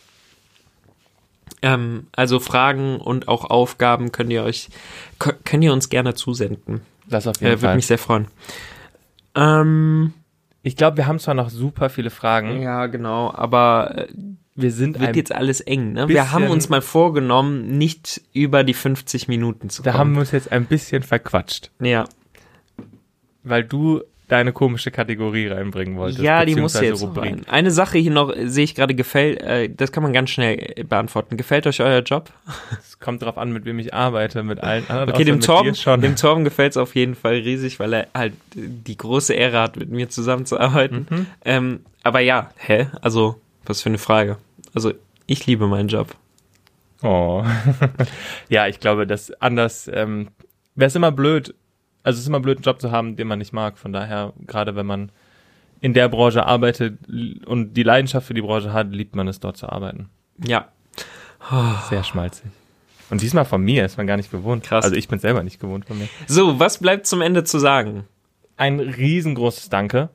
Ähm, 1.62 2.08
also 2.16 2.40
Fragen 2.40 2.98
und 2.98 3.28
auch 3.28 3.46
Aufgaben 3.46 4.12
könnt 4.12 4.32
ihr 4.32 4.44
euch 4.44 4.70
kö- 5.20 5.36
könnt 5.44 5.64
ihr 5.64 5.74
uns 5.74 5.90
gerne 5.90 6.14
zusenden. 6.14 6.82
Das 7.08 7.26
auf 7.28 7.38
Äh, 7.42 7.46
jeden 7.46 7.52
Würde 7.54 7.68
Fall. 7.68 7.76
mich 7.76 7.88
sehr 7.88 7.98
freuen. 7.98 8.28
Ähm, 9.36 10.14
Ich 10.64 10.76
glaube, 10.76 10.98
wir 10.98 11.08
haben 11.08 11.20
zwar 11.20 11.34
noch 11.34 11.50
super 11.50 11.90
viele 11.90 12.10
Fragen. 12.10 12.62
ja, 12.62 12.88
genau, 12.88 13.32
aber 13.34 13.98
äh, 13.98 14.08
Wir 14.56 14.72
sind 14.72 15.00
wird 15.00 15.16
jetzt 15.16 15.32
alles 15.32 15.62
eng, 15.62 15.94
ne? 15.94 16.08
Wir 16.10 16.32
haben 16.32 16.48
uns 16.48 16.68
mal 16.70 16.82
vorgenommen, 16.82 17.78
nicht 17.78 18.22
über 18.34 18.64
die 18.64 18.74
50 18.74 19.28
Minuten 19.28 19.70
zu 19.70 19.82
da 19.84 19.92
kommen. 19.92 20.00
haben 20.00 20.14
wir 20.14 20.20
uns 20.22 20.32
jetzt 20.32 20.52
ein 20.52 20.66
bisschen 20.66 21.04
verquatscht, 21.04 21.72
ja, 21.80 22.06
weil 23.44 23.64
du 23.64 24.02
deine 24.28 24.52
komische 24.52 24.92
Kategorie 24.92 25.48
reinbringen 25.48 25.98
wolltest. 25.98 26.22
ja, 26.22 26.44
die 26.44 26.56
muss 26.56 26.80
jetzt 26.80 27.02
Rubrik. 27.02 27.24
rein. 27.24 27.42
Eine 27.48 27.72
Sache 27.72 27.98
hier 27.98 28.12
noch 28.12 28.34
sehe 28.44 28.66
ich 28.66 28.76
gerade 28.76 28.94
gefällt, 28.94 29.42
äh, 29.42 29.70
das 29.70 29.92
kann 29.92 30.04
man 30.04 30.12
ganz 30.12 30.32
schnell 30.32 30.74
beantworten. 30.88 31.38
Gefällt 31.38 31.66
euch 31.66 31.82
euer 31.82 32.02
Job? 32.02 32.32
Es 32.80 33.00
kommt 33.00 33.22
drauf 33.22 33.38
an, 33.38 33.52
mit 33.52 33.66
wem 33.66 33.80
ich 33.80 33.94
arbeite, 33.94 34.44
mit 34.44 34.62
allen 34.62 34.90
anderen. 34.90 35.10
Okay, 35.12 35.24
dem 35.24 35.40
Torben, 35.40 35.74
dem 36.02 36.16
Torben 36.16 36.44
gefällt 36.44 36.72
es 36.72 36.78
auf 36.78 36.96
jeden 36.96 37.16
Fall 37.16 37.36
riesig, 37.36 37.80
weil 37.80 37.94
er 37.94 38.08
halt 38.14 38.34
die 38.54 38.98
große 38.98 39.34
Ehre 39.34 39.60
hat, 39.62 39.78
mit 39.78 39.90
mir 39.90 40.10
zusammenzuarbeiten. 40.10 41.08
Mhm. 41.10 41.26
Ähm, 41.46 41.80
aber 42.04 42.20
ja, 42.20 42.52
hä? 42.58 42.88
Also, 43.02 43.40
was 43.66 43.82
für 43.82 43.90
eine 43.90 43.98
Frage. 43.98 44.38
Also, 44.74 44.94
ich 45.26 45.46
liebe 45.46 45.68
meinen 45.68 45.88
Job. 45.90 46.16
Oh. 47.02 47.44
ja, 48.50 48.68
ich 48.68 48.80
glaube, 48.80 49.06
dass 49.06 49.32
anders 49.42 49.90
ähm, 49.94 50.30
wäre 50.76 50.88
es 50.88 50.96
immer 50.96 51.12
blöd. 51.12 51.54
Also 52.08 52.18
es 52.18 52.22
ist 52.22 52.28
immer 52.28 52.40
blöd, 52.40 52.60
einen 52.60 52.64
Job 52.64 52.80
zu 52.80 52.92
haben, 52.92 53.18
den 53.18 53.28
man 53.28 53.40
nicht 53.40 53.52
mag. 53.52 53.78
Von 53.78 53.92
daher, 53.92 54.32
gerade 54.46 54.78
wenn 54.78 54.86
man 54.86 55.12
in 55.82 55.94
der 55.94 56.08
Branche 56.08 56.46
arbeitet 56.46 56.98
und 57.46 57.74
die 57.74 57.84
Leidenschaft 57.84 58.28
für 58.28 58.34
die 58.34 58.42
Branche 58.42 58.72
hat, 58.72 58.92
liebt 58.92 59.14
man 59.14 59.28
es, 59.28 59.42
dort 59.42 59.58
zu 59.58 59.68
arbeiten. 59.68 60.10
Ja, 60.42 60.70
Sehr 61.90 62.04
schmalzig. 62.04 62.46
Und 63.10 63.22
diesmal 63.22 63.46
von 63.46 63.62
mir 63.62 63.86
ist 63.86 63.98
man 63.98 64.08
gar 64.08 64.16
nicht 64.16 64.32
gewohnt. 64.32 64.64
Krass. 64.64 64.84
Also 64.84 64.96
ich 64.96 65.08
bin 65.08 65.20
selber 65.20 65.44
nicht 65.44 65.60
gewohnt 65.60 65.86
von 65.86 65.98
mir. 65.98 66.08
So, 66.28 66.60
was 66.60 66.78
bleibt 66.78 67.08
zum 67.08 67.22
Ende 67.22 67.44
zu 67.44 67.60
sagen? 67.60 68.06
Ein 68.58 68.80
riesengroßes 68.80 69.70
Danke. 69.70 70.10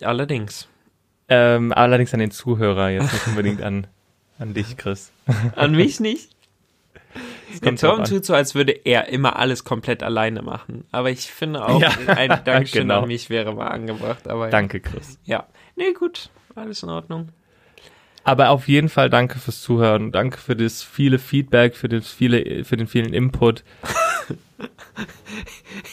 Allerdings. 0.00 0.68
Ähm, 1.28 1.72
allerdings 1.72 2.12
an 2.12 2.20
den 2.20 2.30
Zuhörer, 2.30 2.90
jetzt 2.90 3.12
nicht 3.12 3.26
unbedingt 3.28 3.62
an, 3.62 3.86
an 4.38 4.54
dich, 4.54 4.76
Chris. 4.76 5.12
An 5.56 5.72
mich 5.72 6.00
nicht? 6.00 6.30
Der 7.62 7.68
kommt 7.74 7.84
an. 7.84 8.04
tut 8.04 8.24
so, 8.24 8.34
als 8.34 8.54
würde 8.54 8.72
er 8.72 9.08
immer 9.08 9.36
alles 9.36 9.64
komplett 9.64 10.02
alleine 10.02 10.42
machen. 10.42 10.84
Aber 10.92 11.10
ich 11.10 11.30
finde 11.30 11.64
auch, 11.66 11.80
Ja, 11.80 11.90
ein 12.08 12.40
Dankeschön 12.44 12.82
genau. 12.82 13.02
an 13.02 13.08
mich 13.08 13.30
wäre 13.30 13.54
mal 13.54 13.68
angebracht. 13.68 14.28
Aber. 14.28 14.48
Danke, 14.50 14.80
Chris. 14.80 15.18
Ja. 15.24 15.46
Nee, 15.76 15.92
gut. 15.92 16.30
Alles 16.54 16.82
in 16.82 16.88
Ordnung. 16.90 17.28
Aber 18.22 18.50
auf 18.50 18.68
jeden 18.68 18.88
Fall 18.90 19.08
danke 19.08 19.38
fürs 19.38 19.62
Zuhören. 19.62 20.12
Danke 20.12 20.36
für 20.38 20.54
das 20.54 20.82
viele 20.82 21.18
Feedback, 21.18 21.74
für 21.74 21.88
das 21.88 22.08
viele, 22.10 22.64
für 22.64 22.76
den 22.76 22.86
vielen 22.86 23.12
Input. 23.14 23.64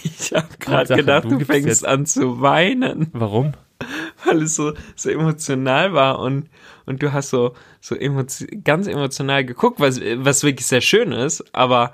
Ich 0.03 0.33
habe 0.33 0.47
gerade 0.59 0.95
gedacht, 0.95 1.25
du 1.25 1.39
fängst 1.39 1.67
jetzt- 1.67 1.85
an 1.85 2.05
zu 2.05 2.41
weinen, 2.41 3.07
Warum? 3.13 3.53
weil 4.25 4.43
es 4.43 4.55
so, 4.55 4.73
so 4.95 5.09
emotional 5.09 5.93
war 5.93 6.19
und, 6.19 6.49
und 6.86 7.01
du 7.01 7.13
hast 7.13 7.30
so, 7.30 7.53
so 7.82 7.95
emotio 7.95 8.47
ganz 8.63 8.88
emotional 8.88 9.45
geguckt, 9.45 9.80
was, 9.80 9.99
was 10.01 10.43
wirklich 10.43 10.67
sehr 10.67 10.82
schön 10.82 11.11
ist, 11.11 11.43
aber 11.53 11.93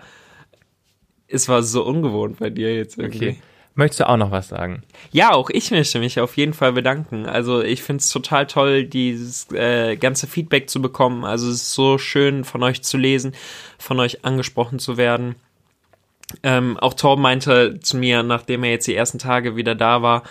es 1.27 1.49
war 1.49 1.63
so 1.63 1.83
ungewohnt 1.83 2.39
bei 2.39 2.49
dir 2.49 2.75
jetzt 2.75 2.97
irgendwie. 2.97 3.29
Okay. 3.29 3.41
Möchtest 3.75 4.01
du 4.01 4.09
auch 4.09 4.17
noch 4.17 4.29
was 4.29 4.49
sagen? 4.49 4.83
Ja, 5.11 5.31
auch 5.31 5.49
ich 5.49 5.71
möchte 5.71 5.97
mich 5.97 6.19
auf 6.19 6.37
jeden 6.37 6.53
Fall 6.53 6.73
bedanken. 6.73 7.25
Also 7.25 7.61
ich 7.63 7.81
finde 7.81 8.01
es 8.01 8.09
total 8.09 8.45
toll, 8.45 8.83
dieses 8.83 9.51
äh, 9.51 9.95
ganze 9.95 10.27
Feedback 10.27 10.69
zu 10.69 10.79
bekommen. 10.79 11.25
Also 11.25 11.49
es 11.49 11.55
ist 11.55 11.73
so 11.73 11.97
schön 11.97 12.43
von 12.43 12.61
euch 12.61 12.83
zu 12.83 12.97
lesen, 12.97 13.33
von 13.79 13.99
euch 13.99 14.23
angesprochen 14.25 14.77
zu 14.77 14.97
werden. 14.97 15.35
Ähm, 16.41 16.77
auch 16.77 16.93
Torben 16.95 17.21
meinte 17.21 17.79
zu 17.79 17.97
mir, 17.97 18.23
nachdem 18.23 18.63
er 18.63 18.71
jetzt 18.71 18.87
die 18.87 18.95
ersten 18.95 19.19
Tage 19.19 19.55
wieder 19.55 19.75
da 19.75 20.01
war, 20.01 20.23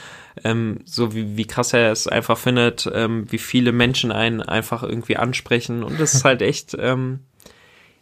ähm, 0.44 0.80
so 0.84 1.14
wie, 1.14 1.36
wie 1.36 1.46
krass 1.46 1.72
er 1.72 1.92
es 1.92 2.08
einfach 2.08 2.38
findet, 2.38 2.90
ähm, 2.92 3.26
wie 3.30 3.38
viele 3.38 3.70
Menschen 3.72 4.10
einen 4.10 4.42
einfach 4.42 4.82
irgendwie 4.82 5.16
ansprechen. 5.16 5.84
Und 5.84 6.00
das 6.00 6.14
ist 6.14 6.24
halt 6.24 6.42
echt, 6.42 6.76
ähm, 6.78 7.20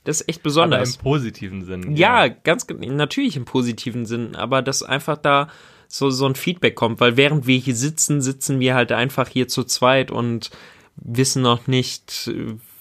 das 0.05 0.23
ist 0.23 0.29
echt 0.29 0.43
besonders. 0.43 0.95
Aber 0.95 0.99
im 0.99 1.03
positiven 1.03 1.65
Sinn. 1.65 1.97
Ja, 1.97 2.29
ganz 2.29 2.67
ge- 2.67 2.79
natürlich 2.89 3.37
im 3.37 3.45
positiven 3.45 4.07
Sinn, 4.07 4.35
aber 4.35 4.63
dass 4.63 4.83
einfach 4.83 5.19
da 5.19 5.49
so, 5.89 6.09
so 6.11 6.25
ein 6.27 6.37
Feedback 6.37 6.77
kommt, 6.77 7.01
weil 7.01 7.17
während 7.17 7.47
wir 7.47 7.59
hier 7.59 7.75
sitzen, 7.75 8.23
sitzen 8.23 8.61
wir 8.61 8.75
halt 8.75 8.93
einfach 8.93 9.29
hier 9.29 9.49
zu 9.49 9.65
zweit 9.65 10.11
und 10.11 10.51
wissen 10.97 11.43
noch 11.43 11.67
nicht, 11.67 12.31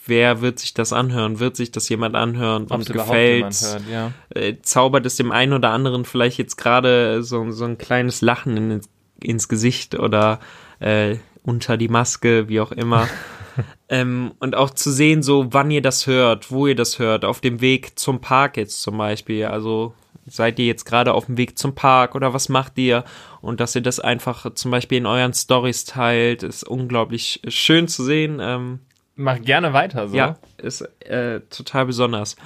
wer 0.10 0.42
wird 0.42 0.60
sich 0.60 0.74
das 0.74 0.92
anhören, 0.92 1.40
wird 1.40 1.56
sich 1.56 1.72
das 1.72 1.88
jemand 1.90 2.16
anhören 2.16 2.64
Ob 2.64 2.80
und 2.80 2.92
gefällt, 2.92 3.56
ja. 3.92 4.12
äh, 4.30 4.56
zaubert 4.62 5.06
es 5.06 5.16
dem 5.16 5.32
einen 5.32 5.54
oder 5.54 5.70
anderen 5.70 6.06
vielleicht 6.06 6.38
jetzt 6.38 6.58
gerade 6.58 7.24
so, 7.24 7.52
so 7.52 7.66
ein 7.66 7.78
kleines 7.78 8.22
Lachen 8.22 8.58
in, 8.58 8.82
ins 9.22 9.48
Gesicht 9.48 9.98
oder 9.98 10.40
äh, 10.80 11.16
unter 11.44 11.78
die 11.78 11.88
Maske, 11.88 12.50
wie 12.50 12.60
auch 12.60 12.72
immer. 12.72 13.08
ähm, 13.90 14.32
und 14.40 14.56
auch 14.56 14.72
zu 14.72 14.92
sehen, 14.92 15.24
so 15.24 15.48
wann 15.54 15.72
ihr 15.72 15.82
das 15.82 16.08
hört, 16.08 16.52
wo 16.52 16.68
ihr 16.68 16.76
das 16.76 17.00
hört, 17.00 17.26
auf 17.26 17.42
dem 17.42 17.62
Weg 17.62 17.98
zum 17.98 18.22
Park 18.22 18.58
jetzt 18.58 18.82
zum 18.82 18.98
Beispiel. 18.98 19.46
Also 19.46 19.94
seid 20.26 20.60
ihr 20.60 20.66
jetzt 20.66 20.86
gerade 20.86 21.14
auf 21.14 21.26
dem 21.26 21.38
Weg 21.38 21.58
zum 21.58 21.76
Park 21.76 22.16
oder 22.16 22.34
was 22.34 22.50
macht 22.50 22.78
ihr? 22.78 23.04
Und 23.42 23.60
dass 23.60 23.76
ihr 23.76 23.82
das 23.82 24.00
einfach 24.00 24.54
zum 24.54 24.72
Beispiel 24.72 24.98
in 24.98 25.06
euren 25.06 25.34
Stories 25.34 25.86
teilt, 25.86 26.44
ist 26.44 26.64
unglaublich 26.64 27.42
schön 27.48 27.88
zu 27.88 28.04
sehen. 28.04 28.40
Ähm, 28.42 28.80
Mach 29.22 29.42
gerne 29.42 29.74
weiter 29.74 30.08
so. 30.08 30.16
ja, 30.16 30.38
ist 30.58 30.80
äh, 31.02 31.42
total 31.50 31.88
besonders. 31.88 32.38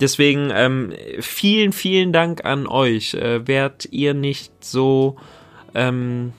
Deswegen 0.00 0.50
ähm, 0.52 0.92
vielen, 1.20 1.72
vielen 1.72 2.12
Dank 2.12 2.44
an 2.44 2.66
euch. 2.66 3.14
Äh, 3.14 3.46
wärt 3.46 3.86
ihr 3.92 4.14
nicht 4.14 4.52
so 4.64 5.16
ähm, 5.76 6.32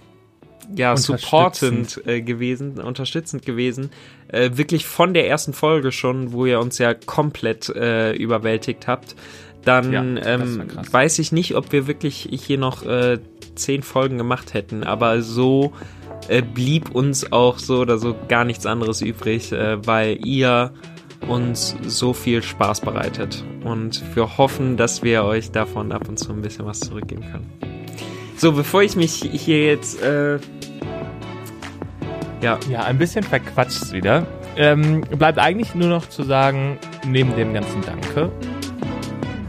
ja, 0.76 0.98
supportend 0.98 2.06
äh, 2.06 2.22
gewesen, 2.22 2.78
unterstützend 2.82 3.46
gewesen, 3.46 3.90
äh, 4.28 4.52
wirklich 4.54 4.86
von 4.86 5.14
der 5.14 5.30
ersten 5.30 5.54
Folge 5.54 5.94
schon, 5.94 6.34
wo 6.34 6.46
ihr 6.46 6.60
uns 6.60 6.78
ja 6.78 6.94
komplett 6.94 7.70
äh, 7.70 8.12
überwältigt 8.12 8.86
habt, 8.86 9.16
dann 9.66 9.91
Ja, 9.91 10.01
ähm, 10.01 10.64
weiß 10.91 11.20
ich 11.20 11.32
nicht, 11.32 11.55
ob 11.55 11.72
wir 11.72 11.88
wirklich 11.88 12.28
hier 12.32 12.57
noch 12.57 12.86
äh, 12.86 13.20
zehn 13.55 13.84
Folgen 13.84 14.18
gemacht 14.18 14.53
hätten, 14.53 14.84
aber 14.84 15.22
so 15.22 15.74
äh, 16.28 16.41
blieb 16.41 16.93
uns 16.95 17.32
auch 17.32 17.60
so 17.60 17.80
oder 17.80 17.97
so 17.97 18.16
gar 18.28 18.45
nichts 18.45 18.66
anderes 18.66 19.01
übrig, 19.01 19.51
äh, 19.51 19.86
weil 19.86 20.26
ihr 20.26 20.72
uns 21.28 21.76
so 21.86 22.14
viel 22.14 22.41
Spaß 22.41 22.82
bereitet. 22.82 23.43
Und 23.64 24.01
wir 24.16 24.38
hoffen, 24.38 24.78
dass 24.78 25.03
wir 25.03 25.24
euch 25.24 25.51
davon 25.51 25.91
ab 25.91 26.07
und 26.07 26.18
zu 26.18 26.32
ein 26.32 26.41
bisschen 26.41 26.66
was 26.66 26.80
zurückgeben 26.80 27.22
können. 27.32 27.51
So, 28.38 28.53
bevor 28.53 28.84
ich 28.84 28.95
mich 28.95 29.16
hier 29.16 29.66
jetzt, 29.66 30.01
äh, 30.01 30.39
ja, 32.41 32.57
Ja, 32.70 32.84
ein 32.84 32.97
bisschen 32.97 33.24
verquatscht 33.24 33.91
wieder. 33.91 34.26
Ähm, 34.55 35.01
bleibt 35.01 35.39
eigentlich 35.39 35.76
nur 35.76 35.89
noch 35.89 36.07
zu 36.07 36.24
sagen, 36.24 36.78
neben 37.05 37.36
dem 37.36 37.53
ganzen 37.53 37.82
Danke, 37.82 38.32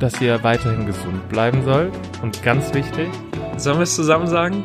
dass 0.00 0.20
ihr 0.20 0.42
weiterhin 0.42 0.86
gesund 0.86 1.28
bleiben 1.28 1.62
sollt. 1.62 1.92
Und 2.22 2.42
ganz 2.42 2.72
wichtig, 2.74 3.08
sollen 3.56 3.78
wir 3.78 3.84
es 3.84 3.94
zusammen 3.94 4.26
sagen? 4.26 4.64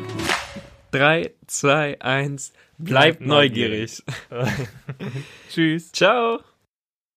3, 0.92 1.30
2, 1.46 2.00
1, 2.00 2.52
bleibt 2.78 3.18
Bleibt 3.18 3.20
neugierig. 3.20 4.02
neugierig. 4.30 4.58
tschüss. 5.50 5.92
Ciao. 5.92 6.40